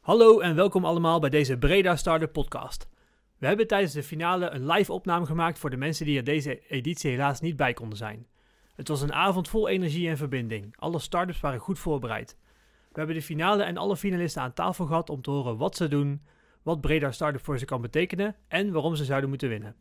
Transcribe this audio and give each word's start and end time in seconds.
Hallo 0.00 0.38
en 0.38 0.54
welkom 0.54 0.84
allemaal 0.84 1.20
bij 1.20 1.30
deze 1.30 1.58
Breda 1.58 1.96
Startup 1.96 2.32
podcast. 2.32 2.88
We 3.38 3.46
hebben 3.46 3.66
tijdens 3.66 3.92
de 3.92 4.02
finale 4.02 4.50
een 4.50 4.66
live 4.66 4.92
opname 4.92 5.26
gemaakt 5.26 5.58
voor 5.58 5.70
de 5.70 5.76
mensen 5.76 6.06
die 6.06 6.16
er 6.16 6.24
deze 6.24 6.68
editie 6.68 7.10
helaas 7.10 7.40
niet 7.40 7.56
bij 7.56 7.72
konden 7.72 7.98
zijn. 7.98 8.26
Het 8.74 8.88
was 8.88 9.02
een 9.02 9.12
avond 9.12 9.48
vol 9.48 9.68
energie 9.68 10.08
en 10.08 10.16
verbinding. 10.16 10.74
Alle 10.78 10.98
startups 10.98 11.40
waren 11.40 11.60
goed 11.60 11.78
voorbereid. 11.78 12.36
We 12.92 12.98
hebben 12.98 13.14
de 13.14 13.22
finale 13.22 13.62
en 13.62 13.76
alle 13.76 13.96
finalisten 13.96 14.42
aan 14.42 14.52
tafel 14.52 14.86
gehad 14.86 15.10
om 15.10 15.22
te 15.22 15.30
horen 15.30 15.56
wat 15.56 15.76
ze 15.76 15.88
doen, 15.88 16.22
wat 16.62 16.80
Breda 16.80 17.10
Startup 17.10 17.44
voor 17.44 17.58
ze 17.58 17.64
kan 17.64 17.80
betekenen 17.80 18.36
en 18.48 18.72
waarom 18.72 18.96
ze 18.96 19.04
zouden 19.04 19.28
moeten 19.28 19.48
winnen. 19.48 19.76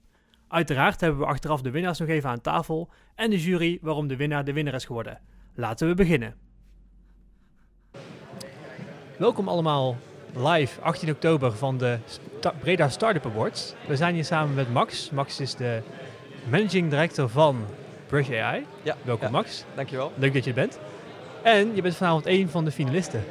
Uiteraard 0.48 1.02
hebben 1.02 1.20
we 1.20 1.26
achteraf 1.26 1.62
de 1.62 1.72
winnaars 1.72 2.00
nog 2.00 2.10
even 2.10 2.30
aan 2.30 2.42
tafel 2.42 2.90
en 3.16 3.30
de 3.30 3.42
jury 3.42 3.80
waarom 3.82 4.08
de 4.08 4.16
winnaar 4.16 4.44
de 4.44 4.54
winnaar 4.54 4.74
is 4.74 4.86
geworden. 4.86 5.22
Laten 5.54 5.88
we 5.88 5.94
beginnen. 5.94 6.36
Welkom 9.18 9.48
allemaal 9.48 9.98
live 10.36 10.82
18 10.82 11.10
oktober 11.10 11.52
van 11.54 11.78
de 11.78 11.98
Sta- 12.40 12.54
Breda 12.60 12.90
Startup 12.90 13.26
Awards. 13.26 13.74
We 13.88 13.96
zijn 13.96 14.14
hier 14.14 14.26
samen 14.26 14.54
met 14.56 14.74
Max. 14.74 15.10
Max 15.12 15.40
is 15.40 15.56
de 15.56 15.82
managing 16.50 16.90
director 16.90 17.30
van 17.30 17.66
Brush 18.08 18.30
AI. 18.30 18.66
Ja, 18.82 18.96
Welkom 19.02 19.26
ja. 19.26 19.32
Max. 19.32 19.64
Dankjewel. 19.76 20.12
Leuk 20.16 20.34
dat 20.34 20.44
je 20.44 20.50
er 20.50 20.56
bent. 20.56 20.80
En 21.42 21.72
je 21.76 21.82
bent 21.82 21.96
vanavond 21.96 22.26
één 22.26 22.50
van 22.50 22.66
de 22.66 22.72
finalisten. 22.72 23.24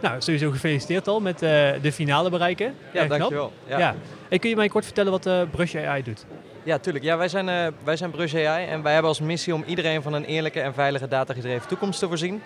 Nou, 0.00 0.20
sowieso 0.20 0.50
gefeliciteerd 0.50 1.08
al 1.08 1.20
met 1.20 1.42
eh, 1.42 1.50
de 1.82 1.92
finale 1.92 2.30
bereiken. 2.30 2.74
Ja, 2.92 3.00
Erg 3.00 3.08
dankjewel. 3.08 3.52
Ja. 3.66 3.78
Ja, 3.78 3.94
Hey, 4.28 4.38
kun 4.38 4.50
je 4.50 4.56
mij 4.56 4.68
kort 4.68 4.84
vertellen 4.84 5.10
wat 5.10 5.26
eh 5.26 5.40
Brush 5.50 5.74
AI 5.74 6.02
doet? 6.02 6.24
ja 6.62 6.78
tuurlijk. 6.78 7.04
Ja, 7.04 7.16
wij 7.16 7.28
zijn, 7.28 7.48
eh 7.48 7.66
wij 7.84 7.96
zijn 7.96 8.10
Brush 8.10 8.34
AI 8.34 8.66
en 8.66 8.82
wij 8.82 8.92
hebben 8.92 9.08
als 9.10 9.20
missie 9.20 9.54
om 9.54 9.64
iedereen 9.66 10.02
van 10.02 10.12
een 10.12 10.24
eerlijke 10.24 10.60
en 10.60 10.74
veilige 10.74 11.08
datagedreven 11.08 11.68
toekomst 11.68 11.98
te 11.98 12.08
voorzien. 12.08 12.42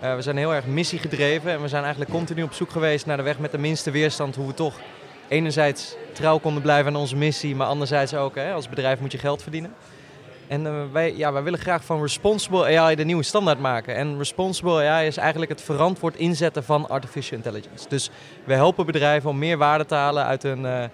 Eh, 0.00 0.14
we 0.14 0.22
zijn 0.22 0.36
heel 0.36 0.54
erg 0.54 0.66
missiegedreven 0.66 1.52
en 1.52 1.62
we 1.62 1.68
zijn 1.68 1.82
eigenlijk 1.82 2.12
continu 2.12 2.42
op 2.42 2.52
zoek 2.52 2.70
geweest 2.70 3.06
naar 3.06 3.16
de 3.16 3.22
weg 3.22 3.38
met 3.38 3.50
de 3.50 3.58
minste 3.58 3.90
weerstand. 3.90 4.36
Hoe 4.36 4.46
we 4.46 4.54
toch 4.54 4.80
enerzijds 5.28 5.96
trouw 6.12 6.38
konden 6.38 6.62
blijven 6.62 6.94
aan 6.94 7.00
onze 7.00 7.16
missie, 7.16 7.56
maar 7.56 7.66
anderzijds 7.66 8.14
ook 8.14 8.34
hè, 8.34 8.52
als 8.52 8.68
bedrijf 8.68 9.00
moet 9.00 9.12
je 9.12 9.18
geld 9.18 9.42
verdienen. 9.42 9.74
En 10.48 10.66
eh, 10.66 10.72
wij, 10.92 11.16
ja, 11.16 11.32
wij 11.32 11.42
willen 11.42 11.58
graag 11.58 11.84
van 11.84 12.00
Responsible 12.00 12.78
AI 12.78 12.96
de 12.96 13.04
nieuwe 13.04 13.22
standaard 13.22 13.58
maken. 13.58 13.94
En 13.94 14.18
Responsible 14.18 14.88
AI 14.88 15.06
is 15.06 15.16
eigenlijk 15.16 15.50
het 15.50 15.62
verantwoord 15.62 16.16
inzetten 16.16 16.64
van 16.64 16.88
artificial 16.88 17.36
intelligence. 17.36 17.88
Dus 17.88 18.10
we 18.44 18.54
helpen 18.54 18.86
bedrijven 18.86 19.30
om 19.30 19.38
meer 19.38 19.58
waarde 19.58 19.86
te 19.86 19.94
halen 19.94 20.24
uit 20.24 20.42
hun 20.42 20.66
eh, 20.66 20.84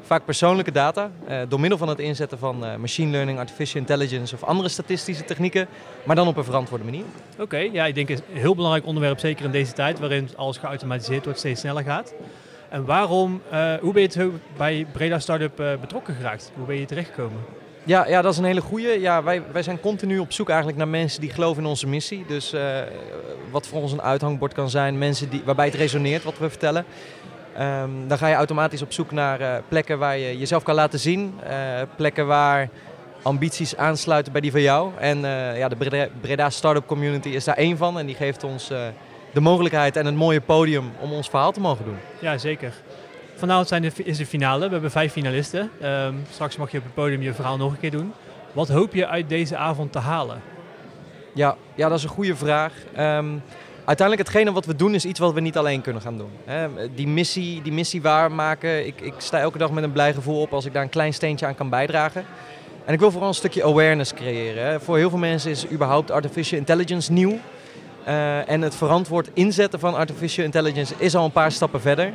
vaak 0.00 0.24
persoonlijke 0.24 0.72
data. 0.72 1.10
eh, 1.26 1.40
door 1.48 1.60
middel 1.60 1.78
van 1.78 1.88
het 1.88 1.98
inzetten 1.98 2.38
van 2.38 2.64
eh, 2.64 2.76
machine 2.76 3.10
learning, 3.10 3.38
artificial 3.38 3.80
intelligence 3.80 4.34
of 4.34 4.42
andere 4.42 4.68
statistische 4.68 5.24
technieken. 5.24 5.66
Maar 6.04 6.16
dan 6.16 6.28
op 6.28 6.36
een 6.36 6.44
verantwoorde 6.44 6.84
manier. 6.84 7.04
Oké, 7.38 7.56
ja, 7.56 7.86
ik 7.86 7.94
denk 7.94 8.08
het 8.08 8.22
een 8.32 8.40
heel 8.40 8.54
belangrijk 8.54 8.86
onderwerp, 8.86 9.18
zeker 9.18 9.44
in 9.44 9.50
deze 9.50 9.72
tijd 9.72 9.98
waarin 9.98 10.28
alles 10.36 10.56
geautomatiseerd 10.56 11.24
wordt, 11.24 11.38
steeds 11.38 11.60
sneller 11.60 11.82
gaat. 11.82 12.14
En 12.68 12.84
waarom, 12.84 13.42
eh, 13.50 13.74
hoe 13.80 13.92
ben 13.92 14.02
je 14.02 14.10
zo 14.10 14.32
bij 14.56 14.86
Breda 14.92 15.18
Startup 15.18 15.60
eh, 15.60 15.72
betrokken 15.80 16.14
geraakt? 16.14 16.52
Hoe 16.56 16.66
ben 16.66 16.76
je 16.76 16.84
terechtgekomen? 16.84 17.38
Ja, 17.84 18.06
ja, 18.06 18.22
dat 18.22 18.32
is 18.32 18.38
een 18.38 18.44
hele 18.44 18.60
goeie. 18.60 19.00
Ja, 19.00 19.22
wij, 19.22 19.42
wij 19.52 19.62
zijn 19.62 19.80
continu 19.80 20.18
op 20.18 20.32
zoek 20.32 20.48
eigenlijk 20.48 20.78
naar 20.78 20.88
mensen 20.88 21.20
die 21.20 21.30
geloven 21.30 21.62
in 21.62 21.68
onze 21.68 21.86
missie. 21.86 22.24
Dus 22.26 22.54
wat 23.50 23.66
voor 23.66 23.80
ons 23.80 23.92
een 23.92 24.02
uithangbord 24.02 24.54
kan 24.54 24.70
zijn, 24.70 24.98
mensen 24.98 25.30
die, 25.30 25.42
waarbij 25.44 25.66
het 25.66 25.74
resoneert 25.74 26.22
wat 26.22 26.38
we 26.38 26.48
vertellen. 26.50 26.84
Ehm, 27.56 27.90
dan 28.06 28.18
ga 28.18 28.26
je 28.26 28.34
automatisch 28.34 28.82
op 28.82 28.92
zoek 28.92 29.10
naar 29.10 29.40
eh, 29.40 29.54
plekken 29.68 29.98
waar 29.98 30.18
je 30.18 30.38
jezelf 30.38 30.62
kan 30.62 30.74
laten 30.74 30.98
zien. 30.98 31.34
eh, 31.42 31.56
plekken 31.96 32.26
waar 32.26 32.68
ambities 33.22 33.76
aansluiten 33.76 34.32
bij 34.32 34.40
die 34.40 34.50
van 34.50 34.60
jou. 34.60 34.90
En 34.98 35.24
eh, 35.24 35.58
ja, 35.58 35.68
de 35.68 35.76
Breda, 35.76 36.06
Breda 36.20 36.50
Startup 36.50 36.86
Community 36.86 37.28
is 37.28 37.44
daar 37.44 37.56
één 37.56 37.76
van. 37.76 37.98
En 37.98 38.06
die 38.06 38.14
geeft 38.14 38.44
ons 38.44 38.68
de 39.32 39.40
mogelijkheid 39.40 39.96
en 39.96 40.06
een 40.06 40.16
mooie 40.16 40.40
podium 40.40 40.92
om 41.00 41.12
ons 41.12 41.28
verhaal 41.28 41.52
te 41.52 41.60
mogen 41.60 41.84
doen. 41.84 41.96
Ja, 42.18 42.38
zeker. 42.38 42.72
Vanavond 43.34 43.68
zijn 43.68 43.82
de, 43.82 43.90
is 44.04 44.16
de 44.16 44.26
finale. 44.26 44.66
We 44.66 44.72
hebben 44.72 44.90
vijf 44.90 45.12
finalisten. 45.12 45.70
Ehm, 45.80 46.14
straks 46.30 46.56
mag 46.56 46.70
je 46.70 46.78
op 46.78 46.84
het 46.84 46.94
podium 46.94 47.22
je 47.22 47.34
verhaal 47.34 47.56
nog 47.56 47.72
een 47.72 47.78
keer 47.78 47.90
doen. 47.90 48.12
Wat 48.52 48.68
hoop 48.68 48.94
je 48.94 49.06
uit 49.06 49.28
deze 49.28 49.56
avond 49.56 49.92
te 49.92 49.98
halen? 49.98 50.42
Ja, 51.34 51.56
ja, 51.74 51.88
dat 51.88 51.98
is 51.98 52.04
een 52.04 52.10
goede 52.10 52.36
vraag. 52.36 52.72
Ehm, 52.94 53.26
uiteindelijk 53.84 54.28
hetgene 54.28 54.52
wat 54.52 54.66
we 54.66 54.76
doen 54.76 54.94
is 54.94 55.04
iets 55.04 55.18
wat 55.18 55.32
we 55.32 55.40
niet 55.40 55.56
alleen 55.56 55.80
kunnen 55.80 56.02
gaan 56.02 56.18
doen. 56.18 56.30
Die, 56.94 57.08
missie, 57.08 57.62
die 57.62 57.72
missie 57.72 58.02
waarmaken, 58.02 58.86
ik, 58.86 59.00
ik 59.00 59.14
sta 59.18 59.38
elke 59.38 59.58
dag 59.58 59.70
met 59.70 59.84
een 59.84 59.92
blij 59.92 60.14
gevoel 60.14 60.40
op 60.40 60.52
als 60.52 60.64
ik 60.64 60.72
daar 60.72 60.82
een 60.82 60.88
klein 60.88 61.14
steentje 61.14 61.46
aan 61.46 61.54
kan 61.54 61.68
bijdragen. 61.68 62.24
En 62.84 62.92
ik 62.92 63.00
wil 63.00 63.10
vooral 63.10 63.28
een 63.28 63.34
stukje 63.34 63.64
awareness 63.64 64.14
creëren. 64.14 64.80
Voor 64.80 64.96
heel 64.96 65.10
veel 65.10 65.18
mensen 65.18 65.50
is 65.50 65.70
überhaupt 65.70 66.10
artificial 66.10 66.58
intelligence 66.58 67.12
nieuw. 67.12 67.38
Eh, 68.04 68.48
en 68.48 68.62
het 68.62 68.74
verantwoord 68.74 69.30
inzetten 69.32 69.80
van 69.80 69.94
artificial 69.94 70.44
intelligence 70.44 70.94
is 70.98 71.14
al 71.14 71.24
een 71.24 71.32
paar 71.32 71.52
stappen 71.52 71.80
verder. 71.80 72.12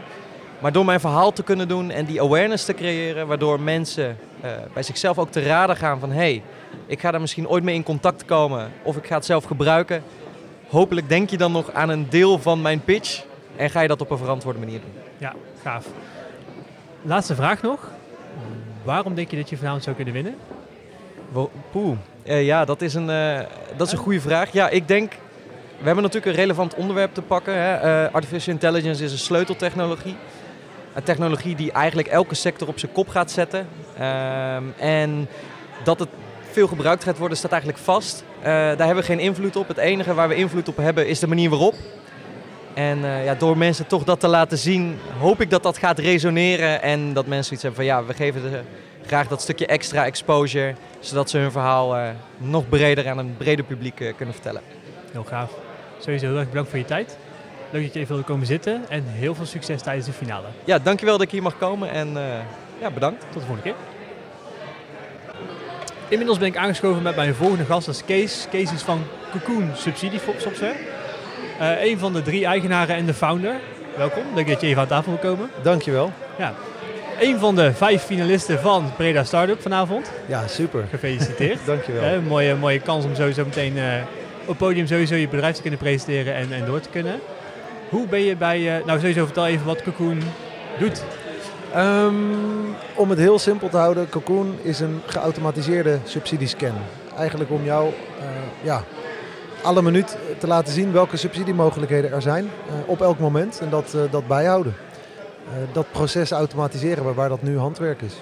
Maar 0.60 0.72
door 0.72 0.86
mijn 0.86 1.00
verhaal 1.00 1.34
te 1.34 1.44
kunnen 1.44 1.68
doen 1.68 1.92
en 1.92 2.06
die 2.06 2.22
awareness 2.22 2.66
te 2.66 2.74
creëren, 2.74 3.28
waardoor 3.28 3.60
mensen 3.60 4.18
eh, 4.42 4.52
bij 4.74 4.84
zichzelf 4.84 5.18
ook 5.18 5.32
te 5.32 5.42
raden 5.42 5.76
gaan 5.76 6.00
van 6.00 6.10
hé, 6.10 6.16
hey, 6.16 6.42
ik 6.86 7.00
ga 7.00 7.12
daar 7.12 7.22
misschien 7.22 7.48
ooit 7.48 7.64
mee 7.64 7.76
in 7.76 7.84
contact 7.84 8.26
komen 8.26 8.72
of 8.84 8.98
ik 8.98 9.06
ga 9.08 9.16
het 9.16 9.26
zelf 9.26 9.44
gebruiken. 9.44 10.04
Hopelijk 10.70 11.10
denk 11.10 11.30
je 11.30 11.38
dan 11.38 11.52
nog 11.52 11.74
aan 11.74 11.90
een 11.90 12.10
deel 12.10 12.40
van 12.40 12.62
mijn 12.62 12.84
pitch 12.84 13.24
en 13.56 13.70
ga 13.70 13.82
je 13.82 13.88
dat 13.88 14.02
op 14.02 14.10
een 14.12 14.18
verantwoorde 14.18 14.60
manier 14.60 14.80
doen. 14.80 14.94
Ja, 15.18 15.34
gaaf. 15.62 15.86
Laatste 17.02 17.36
vraag 17.36 17.62
nog. 17.62 17.92
Waarom 18.84 19.16
denk 19.16 19.32
je 19.32 19.38
dat 19.38 19.50
je 19.50 19.58
vanavond 19.58 19.84
zou 19.84 19.96
kunnen 19.96 20.14
winnen? 20.14 20.36
Poeh, 21.72 21.98
Eh, 22.24 22.46
ja, 22.46 22.66
dat 22.66 22.82
is, 22.82 22.94
een, 22.94 23.10
eh, 23.10 23.40
dat 23.78 23.88
is 23.88 23.94
een 23.94 24.00
goede 24.00 24.22
vraag. 24.22 24.52
Ja, 24.52 24.70
ik 24.70 24.88
denk, 24.88 25.12
we 25.78 25.86
hebben 25.86 26.04
natuurlijk 26.04 26.32
een 26.32 26.42
relevant 26.42 26.76
onderwerp 26.76 27.14
te 27.14 27.22
pakken. 27.22 27.54
Hè. 27.54 27.74
Eh, 27.74 28.14
artificial 28.14 28.54
intelligence 28.54 29.04
is 29.04 29.12
een 29.12 29.18
sleuteltechnologie. 29.18 30.16
Een 30.94 31.04
technologie 31.04 31.56
die 31.56 31.72
eigenlijk 31.72 32.08
elke 32.08 32.36
sector 32.36 32.68
op 32.68 32.80
zijn 32.80 32.92
kop 32.92 33.08
gaat 33.08 33.32
zetten. 33.32 33.68
Ehm, 33.98 34.64
en 34.78 35.28
dat 35.84 36.00
het 36.00 36.10
veel 36.58 36.68
gebruikt 36.68 37.04
gaat 37.04 37.18
worden, 37.18 37.38
staat 37.38 37.52
eigenlijk 37.52 37.84
vast. 37.84 38.24
Eh, 38.40 38.44
daar 38.52 38.78
hebben 38.78 38.96
we 38.96 39.04
geen 39.04 39.20
invloed 39.20 39.56
op. 39.56 39.68
Het 39.68 39.78
enige 39.78 40.14
waar 40.14 40.28
we 40.28 40.36
invloed 40.36 40.68
op 40.68 40.78
hebben 40.78 41.08
is 41.08 41.20
de 41.20 41.28
manier 41.28 41.50
waarop. 41.50 41.76
En 42.74 43.06
eh, 43.06 43.26
ja, 43.26 43.36
door 43.36 43.58
mensen 43.58 43.88
toch 43.88 44.04
dat 44.04 44.20
te 44.20 44.28
laten 44.28 44.58
zien, 44.58 45.00
hoop 45.20 45.42
ik 45.42 45.50
dat 45.50 45.64
dat 45.64 45.78
gaat 45.78 46.00
resoneren. 46.00 46.82
En 46.82 47.14
dat 47.14 47.26
mensen 47.26 47.54
iets 47.54 47.62
hebben 47.64 47.86
van 47.86 47.90
ja, 47.90 48.06
we 48.06 48.14
geven 48.14 48.42
de, 48.42 48.62
graag 49.06 49.28
dat 49.28 49.42
stukje 49.42 49.66
extra 49.66 50.06
exposure. 50.06 50.74
Zodat 51.00 51.30
ze 51.30 51.38
hun 51.38 51.52
verhaal 51.52 51.96
eh, 51.96 52.10
nog 52.38 52.70
breder 52.70 53.10
aan 53.10 53.18
een 53.18 53.36
breder 53.38 53.66
publiek 53.66 54.14
kunnen 54.16 54.34
vertellen. 54.34 54.62
Heel 55.12 55.24
gaaf. 55.24 55.52
Sowieso 56.00 56.26
heel 56.26 56.38
erg 56.38 56.50
bedankt 56.50 56.70
voor 56.70 56.80
je 56.80 56.86
tijd. 56.86 57.18
Leuk 57.70 57.84
dat 57.84 57.94
je 57.94 58.00
even 58.00 58.14
wilde 58.14 58.32
komen 58.32 58.46
zitten. 58.46 58.86
En 58.90 59.04
heel 59.08 59.36
veel 59.36 59.46
succes 59.46 59.82
tijdens 59.82 60.06
de 60.06 60.14
finale. 60.14 60.48
Ja, 60.64 60.80
dankjewel 60.80 61.18
dat 61.18 61.26
ik 61.26 61.32
hier 61.32 61.42
mag 61.42 61.58
komen 61.58 61.92
en 61.92 62.18
ja, 62.82 62.92
bedankt. 62.94 63.22
Tot 63.22 63.34
de 63.34 63.48
volgende 63.48 63.62
keer. 63.62 63.97
Inmiddels 66.10 66.38
ben 66.38 66.48
ik 66.48 66.58
aangeschoven 66.58 67.02
met 67.02 67.16
mijn 67.16 67.36
volgende 67.36 67.66
gast, 67.66 67.86
dat 67.86 67.96
is 67.96 68.06
Kees. 68.06 68.48
Kees 68.50 68.74
is 68.74 68.82
van 68.82 69.04
Cocoon 69.32 69.70
Subsidie 69.76 70.20
Software. 70.38 70.76
Eh 71.60 71.84
een 71.84 72.00
van 72.00 72.14
de 72.14 72.22
drie 72.22 72.46
eigenaren 72.46 72.96
en 72.96 73.06
de 73.06 73.14
founder. 73.14 73.56
Welkom, 73.98 74.24
leuk 74.36 74.48
dat 74.48 74.62
je 74.62 74.68
even 74.68 74.82
aan 74.82 74.88
tafel 74.88 75.12
wil 75.12 75.32
komen. 75.32 75.50
Dankjewel. 75.62 76.12
Een 77.20 77.40
van 77.40 77.56
de 77.56 77.74
vijf 77.74 78.04
finalisten 78.04 78.60
van 78.60 78.92
Breda 78.98 79.24
Startup 79.24 79.62
vanavond. 79.62 80.12
Ja, 80.26 80.48
super. 80.48 80.86
Gefeliciteerd. 80.90 81.60
Dankjewel. 81.66 82.04
Eh, 82.04 82.14
een 82.14 82.28
mooie, 82.28 82.56
mooie 82.56 82.80
kans 82.80 83.06
om 83.06 83.16
sowieso 83.16 83.44
meteen 83.44 83.78
eh, 83.78 84.02
op 84.42 84.48
het 84.48 84.58
podium 84.58 84.88
sowieso 84.88 85.16
je 85.16 85.28
bedrijf 85.28 85.56
te 85.56 85.62
kunnen 85.62 85.80
presenteren 85.80 86.36
en, 86.36 86.54
en 86.54 86.66
door 86.66 86.80
te 86.80 86.90
kunnen. 86.90 87.20
Hoe 87.90 88.08
ben 88.08 88.22
je 88.22 88.36
bij, 88.36 88.78
eh, 88.78 88.86
nou 88.86 89.00
sowieso 89.00 89.26
vertel 89.26 89.48
even 89.48 89.66
wat 89.66 89.84
Cocoon 89.84 90.22
doet. 90.80 91.04
Ehm, 91.78 92.14
om 92.96 93.10
het 93.10 93.20
heel 93.20 93.40
simpel 93.40 93.70
te 93.70 93.78
houden, 93.78 94.10
Cocoon 94.10 94.56
is 94.62 94.80
een 94.80 95.02
geautomatiseerde 95.06 96.00
subsidiescan. 96.04 96.74
Eigenlijk 97.18 97.52
om 97.52 97.64
jou 97.64 97.88
eh, 98.20 98.26
ja, 98.62 98.84
alle 99.64 99.82
minuut 99.82 100.18
te 100.38 100.48
laten 100.48 100.74
zien 100.74 100.92
welke 100.92 101.18
subsidiemogelijkheden 101.18 102.12
er 102.12 102.22
zijn 102.22 102.50
eh, 102.68 102.74
op 102.90 103.02
elk 103.02 103.20
moment 103.20 103.60
en 103.60 103.70
dat, 103.70 103.94
eh, 103.94 104.02
dat 104.12 104.28
bijhouden. 104.28 104.74
Dat 105.72 105.92
proces 105.92 106.32
automatiseren 106.32 107.06
we 107.06 107.14
waar 107.14 107.30
dat 107.30 107.42
nu 107.42 107.58
handwerk 107.58 108.02
is. 108.02 108.14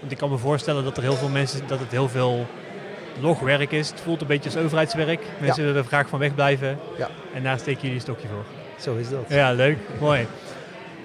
Want 0.00 0.12
ik 0.12 0.18
kan 0.18 0.30
me 0.30 0.38
voorstellen 0.38 0.84
dat 0.84 0.96
er 0.96 1.02
heel 1.02 1.16
veel 1.16 1.28
mensen, 1.28 1.60
dat 1.66 1.78
het 1.78 1.90
heel 1.90 2.08
veel 2.08 2.46
logwerk 3.20 3.72
is. 3.72 3.88
Het 3.88 4.00
voelt 4.00 4.20
een 4.20 4.26
beetje 4.26 4.50
als 4.50 4.64
overheidswerk. 4.64 5.20
Mensen 5.40 5.64
willen 5.64 5.82
er 5.82 5.88
graag 5.88 6.08
van 6.08 6.18
wegblijven. 6.18 6.78
Ja. 6.98 7.08
En 7.34 7.42
daar 7.42 7.58
steken 7.58 7.80
jullie 7.80 7.96
een 7.96 8.00
stokje 8.00 8.28
voor. 8.28 8.44
Zo 8.78 8.96
is 8.96 9.08
dat. 9.08 9.24
Ja, 9.28 9.52
leuk. 9.52 9.78
Mooi. 10.00 10.26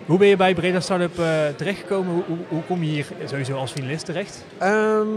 Hoe 0.09 0.17
ben 0.17 0.27
je 0.27 0.35
bij 0.35 0.53
Breda 0.53 0.79
Startup 0.79 1.19
eh, 1.19 1.25
terechtgekomen? 1.55 2.13
Hoe, 2.13 2.23
hoe, 2.27 2.37
hoe 2.47 2.63
kom 2.67 2.83
je 2.83 2.89
hier 2.89 3.05
sowieso 3.25 3.55
als 3.55 3.71
finalist 3.71 4.05
terecht? 4.05 4.43
Ehm, 4.57 5.07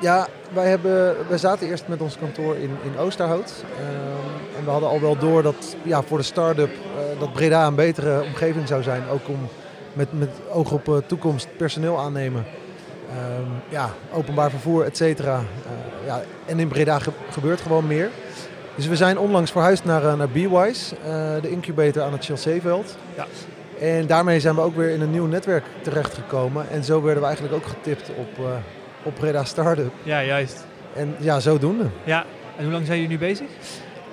ja, 0.00 0.26
wij, 0.52 0.68
hebben, 0.68 1.16
wij 1.28 1.38
zaten 1.38 1.66
eerst 1.68 1.84
met 1.88 2.00
ons 2.00 2.18
kantoor 2.18 2.56
in, 2.56 2.70
in 2.84 2.98
Oosterhout. 2.98 3.64
Ehm, 3.78 4.58
en 4.58 4.64
we 4.64 4.70
hadden 4.70 4.88
al 4.88 5.00
wel 5.00 5.18
door 5.18 5.42
dat 5.42 5.76
ja, 5.82 6.02
voor 6.02 6.18
de 6.18 6.24
start-up 6.24 6.70
eh, 6.70 7.20
dat 7.20 7.32
Breda 7.32 7.66
een 7.66 7.74
betere 7.74 8.22
omgeving 8.22 8.68
zou 8.68 8.82
zijn. 8.82 9.02
Ook 9.08 9.28
om 9.28 9.48
met, 9.92 10.18
met 10.18 10.30
oog 10.52 10.72
op 10.72 10.88
eh, 10.88 10.96
toekomst 11.06 11.48
personeel 11.56 11.98
aannemen. 11.98 12.44
Ehm, 13.10 13.50
ja, 13.68 13.90
openbaar 14.12 14.50
vervoer, 14.50 14.84
et 14.84 14.96
cetera. 14.96 15.36
Eh, 15.38 16.06
ja, 16.06 16.22
en 16.46 16.58
in 16.60 16.68
Breda 16.68 16.98
ge- 16.98 17.10
gebeurt 17.30 17.60
gewoon 17.60 17.86
meer. 17.86 18.10
Dus 18.74 18.86
we 18.86 18.96
zijn 18.96 19.18
onlangs 19.18 19.50
verhuisd 19.50 19.84
naar, 19.84 20.16
naar 20.16 20.28
Bewise, 20.28 20.94
de 21.42 21.50
incubator 21.50 22.02
aan 22.02 22.12
het 22.12 22.24
Chelsea-veld. 22.24 22.96
Ja. 23.16 23.26
En 23.80 24.06
daarmee 24.06 24.40
zijn 24.40 24.54
we 24.54 24.60
ook 24.60 24.76
weer 24.76 24.90
in 24.90 25.00
een 25.00 25.10
nieuw 25.10 25.26
netwerk 25.26 25.64
terechtgekomen. 25.82 26.70
En 26.70 26.84
zo 26.84 27.02
werden 27.02 27.22
we 27.22 27.28
eigenlijk 27.28 27.56
ook 27.56 27.66
getipt 27.66 28.10
op, 28.16 28.38
uh, 28.38 28.46
op 29.02 29.14
Breda 29.14 29.44
Startup. 29.44 29.92
Ja, 30.02 30.22
juist. 30.22 30.66
En 30.94 31.14
ja, 31.18 31.40
zodoende. 31.40 31.84
Ja, 32.04 32.24
en 32.56 32.64
hoe 32.64 32.72
lang 32.72 32.86
zijn 32.86 33.00
jullie 33.00 33.18
nu 33.18 33.26
bezig? 33.26 33.46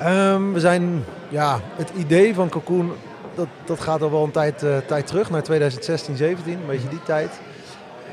Um, 0.04 0.54
we 0.54 0.60
zijn, 0.60 1.04
ja, 1.30 1.60
het 1.76 1.92
idee 1.98 2.34
van 2.34 2.50
Cocoon, 2.50 2.92
dat, 3.36 3.48
dat 3.66 3.80
gaat 3.80 4.02
al 4.02 4.12
wel 4.12 4.24
een 4.24 4.32
tijd, 4.32 4.64
uh, 4.64 4.78
tijd 4.78 5.08
terug, 5.08 5.30
naar 5.30 5.44
2016, 5.44 6.16
17, 6.16 6.54
een 6.54 6.60
beetje 6.68 6.90
die 6.90 7.04
tijd. 7.04 7.40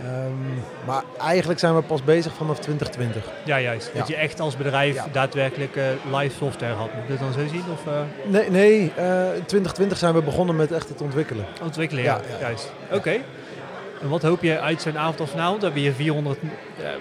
Um, 0.04 0.62
maar 0.86 1.02
eigenlijk 1.20 1.60
zijn 1.60 1.74
we 1.74 1.82
pas 1.82 2.04
bezig 2.04 2.34
vanaf 2.34 2.58
2020. 2.58 3.32
Ja, 3.44 3.60
juist. 3.60 3.90
Ja. 3.92 3.98
Dat 3.98 4.08
je 4.08 4.16
echt 4.16 4.40
als 4.40 4.56
bedrijf 4.56 4.94
ja. 4.94 5.06
daadwerkelijk 5.12 5.76
uh, 5.76 5.84
live 6.18 6.36
software 6.36 6.74
had. 6.74 6.94
Moet 6.94 7.02
je 7.02 7.08
dat 7.08 7.18
dan 7.18 7.32
zo 7.32 7.48
zien? 7.48 7.64
Of, 7.72 7.86
uh... 7.86 8.00
Nee, 8.24 8.50
nee 8.50 8.92
uh, 8.98 9.34
in 9.34 9.44
2020 9.44 9.98
zijn 9.98 10.14
we 10.14 10.22
begonnen 10.22 10.56
met 10.56 10.72
echt 10.72 10.88
het 10.88 11.02
ontwikkelen. 11.02 11.44
Ontwikkelen, 11.62 12.02
ja. 12.02 12.20
Juist. 12.40 12.72
Oké. 12.86 12.96
Okay. 12.96 13.24
En 14.02 14.08
wat 14.08 14.22
hoop 14.22 14.42
je 14.42 14.60
uit 14.60 14.82
zo'n 14.82 14.98
avond 14.98 15.20
als 15.20 15.30
vanavond? 15.30 15.60
Daar 15.60 15.70
hebben 15.70 15.88
je 15.88 15.94
400 15.94 16.38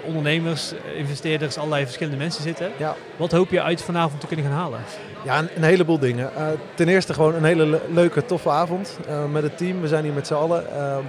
ondernemers, 0.03 0.73
investeerders, 0.95 1.57
allerlei 1.57 1.83
verschillende 1.83 2.17
mensen 2.17 2.43
zitten. 2.43 2.71
Ja. 2.77 2.95
Wat 3.15 3.31
hoop 3.31 3.49
je 3.49 3.61
uit 3.61 3.81
vanavond 3.81 4.21
te 4.21 4.27
kunnen 4.27 4.45
gaan 4.45 4.53
halen? 4.53 4.79
Ja, 5.23 5.39
een, 5.39 5.49
een 5.55 5.63
heleboel 5.63 5.99
dingen. 5.99 6.31
ten 6.75 6.87
eerste 6.87 7.13
gewoon 7.13 7.35
een 7.35 7.43
hele 7.43 7.65
le 7.65 7.81
leuke, 7.89 8.25
toffe 8.25 8.49
avond 8.49 8.99
met 9.31 9.43
het 9.43 9.57
team. 9.57 9.81
We 9.81 9.87
zijn 9.87 10.03
hier 10.03 10.13
met 10.13 10.27
z'n 10.27 10.33
allen. 10.33 10.75
Ehm, 10.75 11.03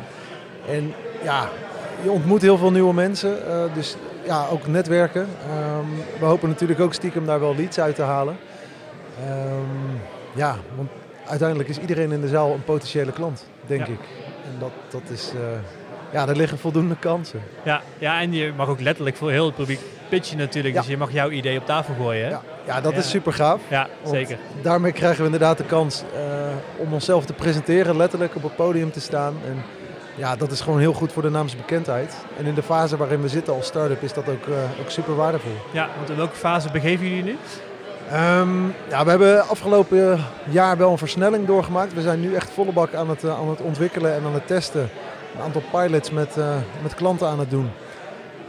en 0.68 0.94
ja, 1.22 1.48
je 2.02 2.10
ontmoet 2.10 2.42
heel 2.42 2.58
veel 2.58 2.70
nieuwe 2.70 2.94
mensen. 2.94 3.38
Uh, 3.48 3.74
dus 3.74 3.96
ja, 4.24 4.46
ook 4.50 4.66
netwerken. 4.66 5.20
Um, 5.20 5.86
we 6.18 6.24
hopen 6.24 6.48
natuurlijk 6.48 6.80
ook 6.80 6.94
stiekem 6.94 7.26
daar 7.26 7.40
wel 7.40 7.56
leads 7.56 7.80
uit 7.80 7.94
te 7.94 8.02
halen. 8.02 8.36
Um, 9.28 10.00
ja, 10.34 10.56
want 10.76 10.88
uiteindelijk 11.26 11.68
is 11.68 11.78
iedereen 11.78 12.12
in 12.12 12.20
de 12.20 12.28
zaal 12.28 12.52
een 12.52 12.64
potentiële 12.64 13.12
klant, 13.12 13.46
denk 13.66 13.86
ja. 13.86 13.92
ik. 13.92 14.00
En 14.44 14.58
dat, 14.58 14.70
dat 14.88 15.02
is, 15.12 15.32
uh, 15.34 15.40
ja, 16.12 16.26
daar 16.26 16.36
liggen 16.36 16.58
voldoende 16.58 16.96
kansen. 16.96 17.42
Ja, 17.62 17.80
ja, 17.98 18.20
en 18.20 18.32
je 18.32 18.52
mag 18.56 18.68
ook 18.68 18.80
letterlijk 18.80 19.16
voor 19.16 19.30
heel 19.30 19.46
het 19.46 19.54
publiek 19.54 19.80
pitchen 20.08 20.38
natuurlijk. 20.38 20.74
Ja. 20.74 20.80
Dus 20.80 20.90
je 20.90 20.96
mag 20.96 21.12
jouw 21.12 21.30
idee 21.30 21.58
op 21.58 21.66
tafel 21.66 21.94
gooien. 21.94 22.24
Hè? 22.24 22.30
Ja, 22.30 22.42
ja 22.66 22.80
dat 22.80 22.96
is 22.96 23.10
super 23.10 23.32
gaaf. 23.32 23.60
Ja, 23.68 23.88
zeker. 24.04 24.38
Daarmee 24.62 24.92
krijgen 24.92 25.18
we 25.18 25.24
inderdaad 25.24 25.58
de 25.58 25.64
kans 25.64 26.02
uh, 26.14 26.20
om 26.76 26.92
onszelf 26.92 27.24
te 27.24 27.32
presenteren, 27.32 27.96
letterlijk 27.96 28.36
op 28.36 28.42
het 28.42 28.56
podium 28.56 28.90
te 28.90 29.00
staan. 29.00 29.34
En, 29.46 29.62
ja, 30.18 30.36
dat 30.36 30.50
is 30.50 30.60
gewoon 30.60 30.78
heel 30.78 30.92
goed 30.92 31.12
voor 31.12 31.22
de 31.22 31.30
naamsbekendheid. 31.30 32.16
En 32.38 32.44
in 32.44 32.54
de 32.54 32.62
fase 32.62 32.96
waarin 32.96 33.22
we 33.22 33.28
zitten 33.28 33.54
als 33.54 33.66
start-up 33.66 34.02
is 34.02 34.12
dat 34.12 34.28
ook, 34.28 34.46
uh, 34.46 34.54
ook 34.80 34.90
super 34.90 35.16
waardevol. 35.16 35.56
Ja, 35.72 35.88
want 35.96 36.10
in 36.10 36.16
welke 36.16 36.36
fase 36.36 36.70
begeven 36.70 37.08
jullie 37.08 37.22
nu? 37.22 37.36
Um, 38.12 38.74
ja, 38.88 39.04
we 39.04 39.10
hebben 39.10 39.48
afgelopen 39.48 40.20
jaar 40.44 40.76
wel 40.76 40.90
een 40.90 40.98
versnelling 40.98 41.46
doorgemaakt. 41.46 41.94
We 41.94 42.00
zijn 42.00 42.20
nu 42.20 42.34
echt 42.34 42.50
volle 42.50 42.72
bak 42.72 42.94
aan 42.94 43.08
het, 43.08 43.24
uh, 43.24 43.38
aan 43.38 43.48
het 43.48 43.60
ontwikkelen 43.60 44.14
en 44.14 44.24
aan 44.24 44.34
het 44.34 44.46
testen. 44.46 44.90
Een 45.36 45.42
aantal 45.42 45.62
pilots 45.72 46.10
met, 46.10 46.36
uh, 46.38 46.56
met 46.82 46.94
klanten 46.94 47.28
aan 47.28 47.38
het 47.38 47.50
doen. 47.50 47.70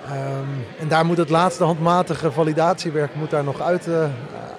Um, 0.05 0.65
en 0.79 0.87
daar 0.87 1.05
moet 1.05 1.17
het 1.17 1.29
laatste 1.29 1.63
handmatige 1.63 2.31
validatiewerk 2.31 3.15
moet 3.15 3.29
daar 3.29 3.43
nog 3.43 3.61
uit, 3.61 3.87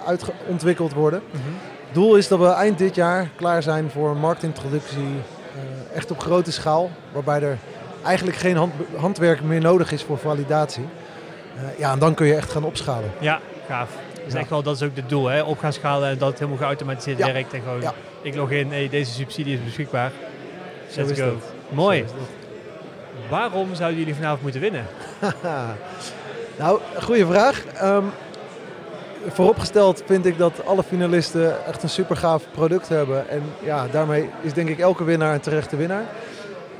uit 0.06 0.24
ontwikkeld 0.46 0.92
worden. 0.92 1.22
Mm 1.24 1.40
-hmm. 1.40 1.54
doel 1.92 2.16
is 2.16 2.28
dat 2.28 2.38
we 2.38 2.46
eind 2.46 2.78
dit 2.78 2.94
jaar 2.94 3.28
klaar 3.36 3.62
zijn 3.62 3.90
voor 3.90 4.16
marktintroductie 4.16 5.20
echt 5.94 6.10
op 6.10 6.20
grote 6.20 6.52
schaal, 6.52 6.90
waarbij 7.12 7.42
er 7.42 7.58
eigenlijk 8.04 8.36
geen 8.36 8.56
hand, 8.56 8.72
handwerk 8.96 9.42
meer 9.42 9.60
nodig 9.60 9.92
is 9.92 10.02
voor 10.02 10.18
validatie. 10.18 10.84
Uh, 11.56 11.78
ja, 11.78 11.92
en 11.92 11.98
dan 11.98 12.14
kun 12.14 12.26
je 12.26 12.34
echt 12.34 12.50
gaan 12.50 12.64
opschalen. 12.64 13.10
Ja, 13.18 13.40
gaaf. 13.66 13.90
Dus 14.24 14.32
ja. 14.32 14.38
echt 14.38 14.50
wel, 14.50 14.62
dat 14.62 14.76
is 14.76 14.82
ook 14.82 14.96
het 14.96 15.08
doel, 15.08 15.26
hè? 15.26 15.42
op 15.42 15.58
gaan 15.58 15.72
schalen 15.72 16.08
en 16.08 16.18
dat 16.18 16.28
het 16.28 16.38
helemaal 16.38 16.60
geautomatiseerd 16.60 17.18
ja. 17.18 17.32
werkt. 17.32 17.52
En 17.52 17.60
gewoon, 17.62 17.80
ja. 17.80 17.94
ik 18.22 18.34
log 18.34 18.50
in, 18.50 18.70
hey, 18.70 18.88
deze 18.88 19.12
subsidie 19.12 19.54
is 19.54 19.64
beschikbaar. 19.64 20.12
Zo 20.90 21.00
Let's 21.00 21.20
go. 21.20 21.38
Mooi. 21.68 22.04
Waarom 23.28 23.74
zouden 23.74 23.98
jullie 23.98 24.14
vanavond 24.14 24.42
moeten 24.42 24.60
winnen? 24.60 24.86
nou, 26.58 26.80
goede 27.02 27.26
vraag. 27.26 27.64
Um, 27.82 28.10
vooropgesteld 29.28 30.02
vind 30.06 30.26
ik 30.26 30.38
dat 30.38 30.66
alle 30.66 30.82
finalisten 30.82 31.66
echt 31.66 31.82
een 31.82 31.88
super 31.88 32.16
gaaf 32.16 32.42
product 32.52 32.88
hebben. 32.88 33.28
En 33.28 33.42
ja, 33.62 33.86
daarmee 33.90 34.30
is 34.40 34.52
denk 34.52 34.68
ik 34.68 34.78
elke 34.78 35.04
winnaar 35.04 35.34
een 35.34 35.40
terechte 35.40 35.76
winnaar. 35.76 36.04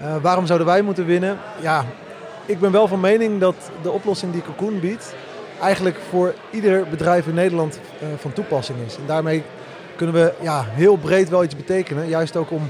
Uh, 0.03 0.17
waarom 0.23 0.47
zouden 0.47 0.67
wij 0.67 0.83
moeten 0.83 1.07
winnen? 1.07 1.39
Ja, 1.61 1.85
ik 2.47 2.61
ben 2.61 2.73
wel 2.73 2.89
van 2.89 3.01
mening 3.01 3.41
dat 3.41 3.55
de 3.83 3.91
oplossing 3.91 4.33
die 4.33 4.43
Cocoon 4.43 4.81
biedt... 4.81 5.15
eigenlijk 5.61 5.97
voor 6.11 6.35
ieder 6.51 6.87
bedrijf 6.91 7.27
in 7.27 7.35
Nederland 7.35 7.81
uh, 8.03 8.09
van 8.19 8.33
toepassing 8.33 8.79
is. 8.87 8.97
En 8.97 9.07
daarmee 9.07 9.43
kunnen 9.97 10.15
we 10.15 10.33
ja, 10.41 10.65
heel 10.69 10.97
breed 10.97 11.29
wel 11.29 11.45
iets 11.45 11.57
betekenen. 11.57 12.09
Juist 12.09 12.37
ook 12.37 12.51
om 12.51 12.69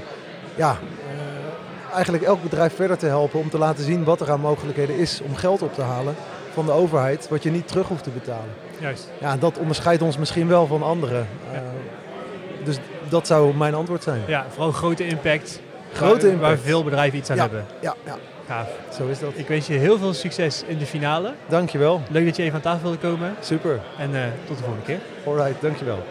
ja, 0.55 0.71
uh, 0.71 1.93
eigenlijk 1.93 2.23
elk 2.23 2.43
bedrijf 2.43 2.75
verder 2.75 2.97
te 2.97 3.05
helpen... 3.05 3.39
om 3.39 3.49
te 3.49 3.57
laten 3.57 3.83
zien 3.83 4.03
wat 4.03 4.21
er 4.21 4.31
aan 4.31 4.39
mogelijkheden 4.39 4.97
is 4.97 5.21
om 5.21 5.35
geld 5.35 5.61
op 5.61 5.73
te 5.73 5.81
halen 5.81 6.15
van 6.53 6.65
de 6.65 6.71
overheid... 6.71 7.29
wat 7.29 7.43
je 7.43 7.51
niet 7.51 7.67
terug 7.67 7.87
hoeft 7.87 8.03
te 8.03 8.09
betalen. 8.09 8.49
Juist. 8.79 9.09
Ja, 9.19 9.37
dat 9.37 9.57
onderscheidt 9.57 10.01
ons 10.01 10.17
misschien 10.17 10.47
wel 10.47 10.67
van 10.67 10.83
anderen. 10.83 11.27
Ja. 11.51 11.57
Uh, 11.57 12.65
dus 12.65 12.77
dat 13.09 13.27
zou 13.27 13.55
mijn 13.55 13.73
antwoord 13.73 14.03
zijn. 14.03 14.21
Ja, 14.27 14.45
vooral 14.49 14.71
grote 14.71 15.07
impact. 15.07 15.59
Grote 15.93 16.21
waar, 16.21 16.31
impact. 16.31 16.41
Waar 16.41 16.57
veel 16.57 16.83
bedrijven 16.83 17.17
iets 17.17 17.29
aan 17.29 17.35
ja, 17.35 17.41
hebben. 17.41 17.65
Ja, 17.79 17.95
ja. 18.05 18.17
Gaaf. 18.47 18.69
Zo 18.97 19.07
is 19.07 19.19
dat. 19.19 19.31
Ik 19.35 19.47
wens 19.47 19.67
je 19.67 19.73
heel 19.73 19.97
veel 19.97 20.13
succes 20.13 20.63
in 20.67 20.77
de 20.77 20.85
finale. 20.85 21.33
Dankjewel. 21.47 22.01
Leuk 22.09 22.25
dat 22.25 22.35
je 22.35 22.43
even 22.43 22.55
aan 22.55 22.61
tafel 22.61 22.81
wilde 22.81 22.97
komen. 22.97 23.35
Super. 23.39 23.79
En 23.97 24.11
uh, 24.11 24.23
tot 24.45 24.57
de 24.57 24.63
volgende 24.63 24.85
keer. 24.85 24.99
Alright, 25.25 25.61
dankjewel. 25.61 26.03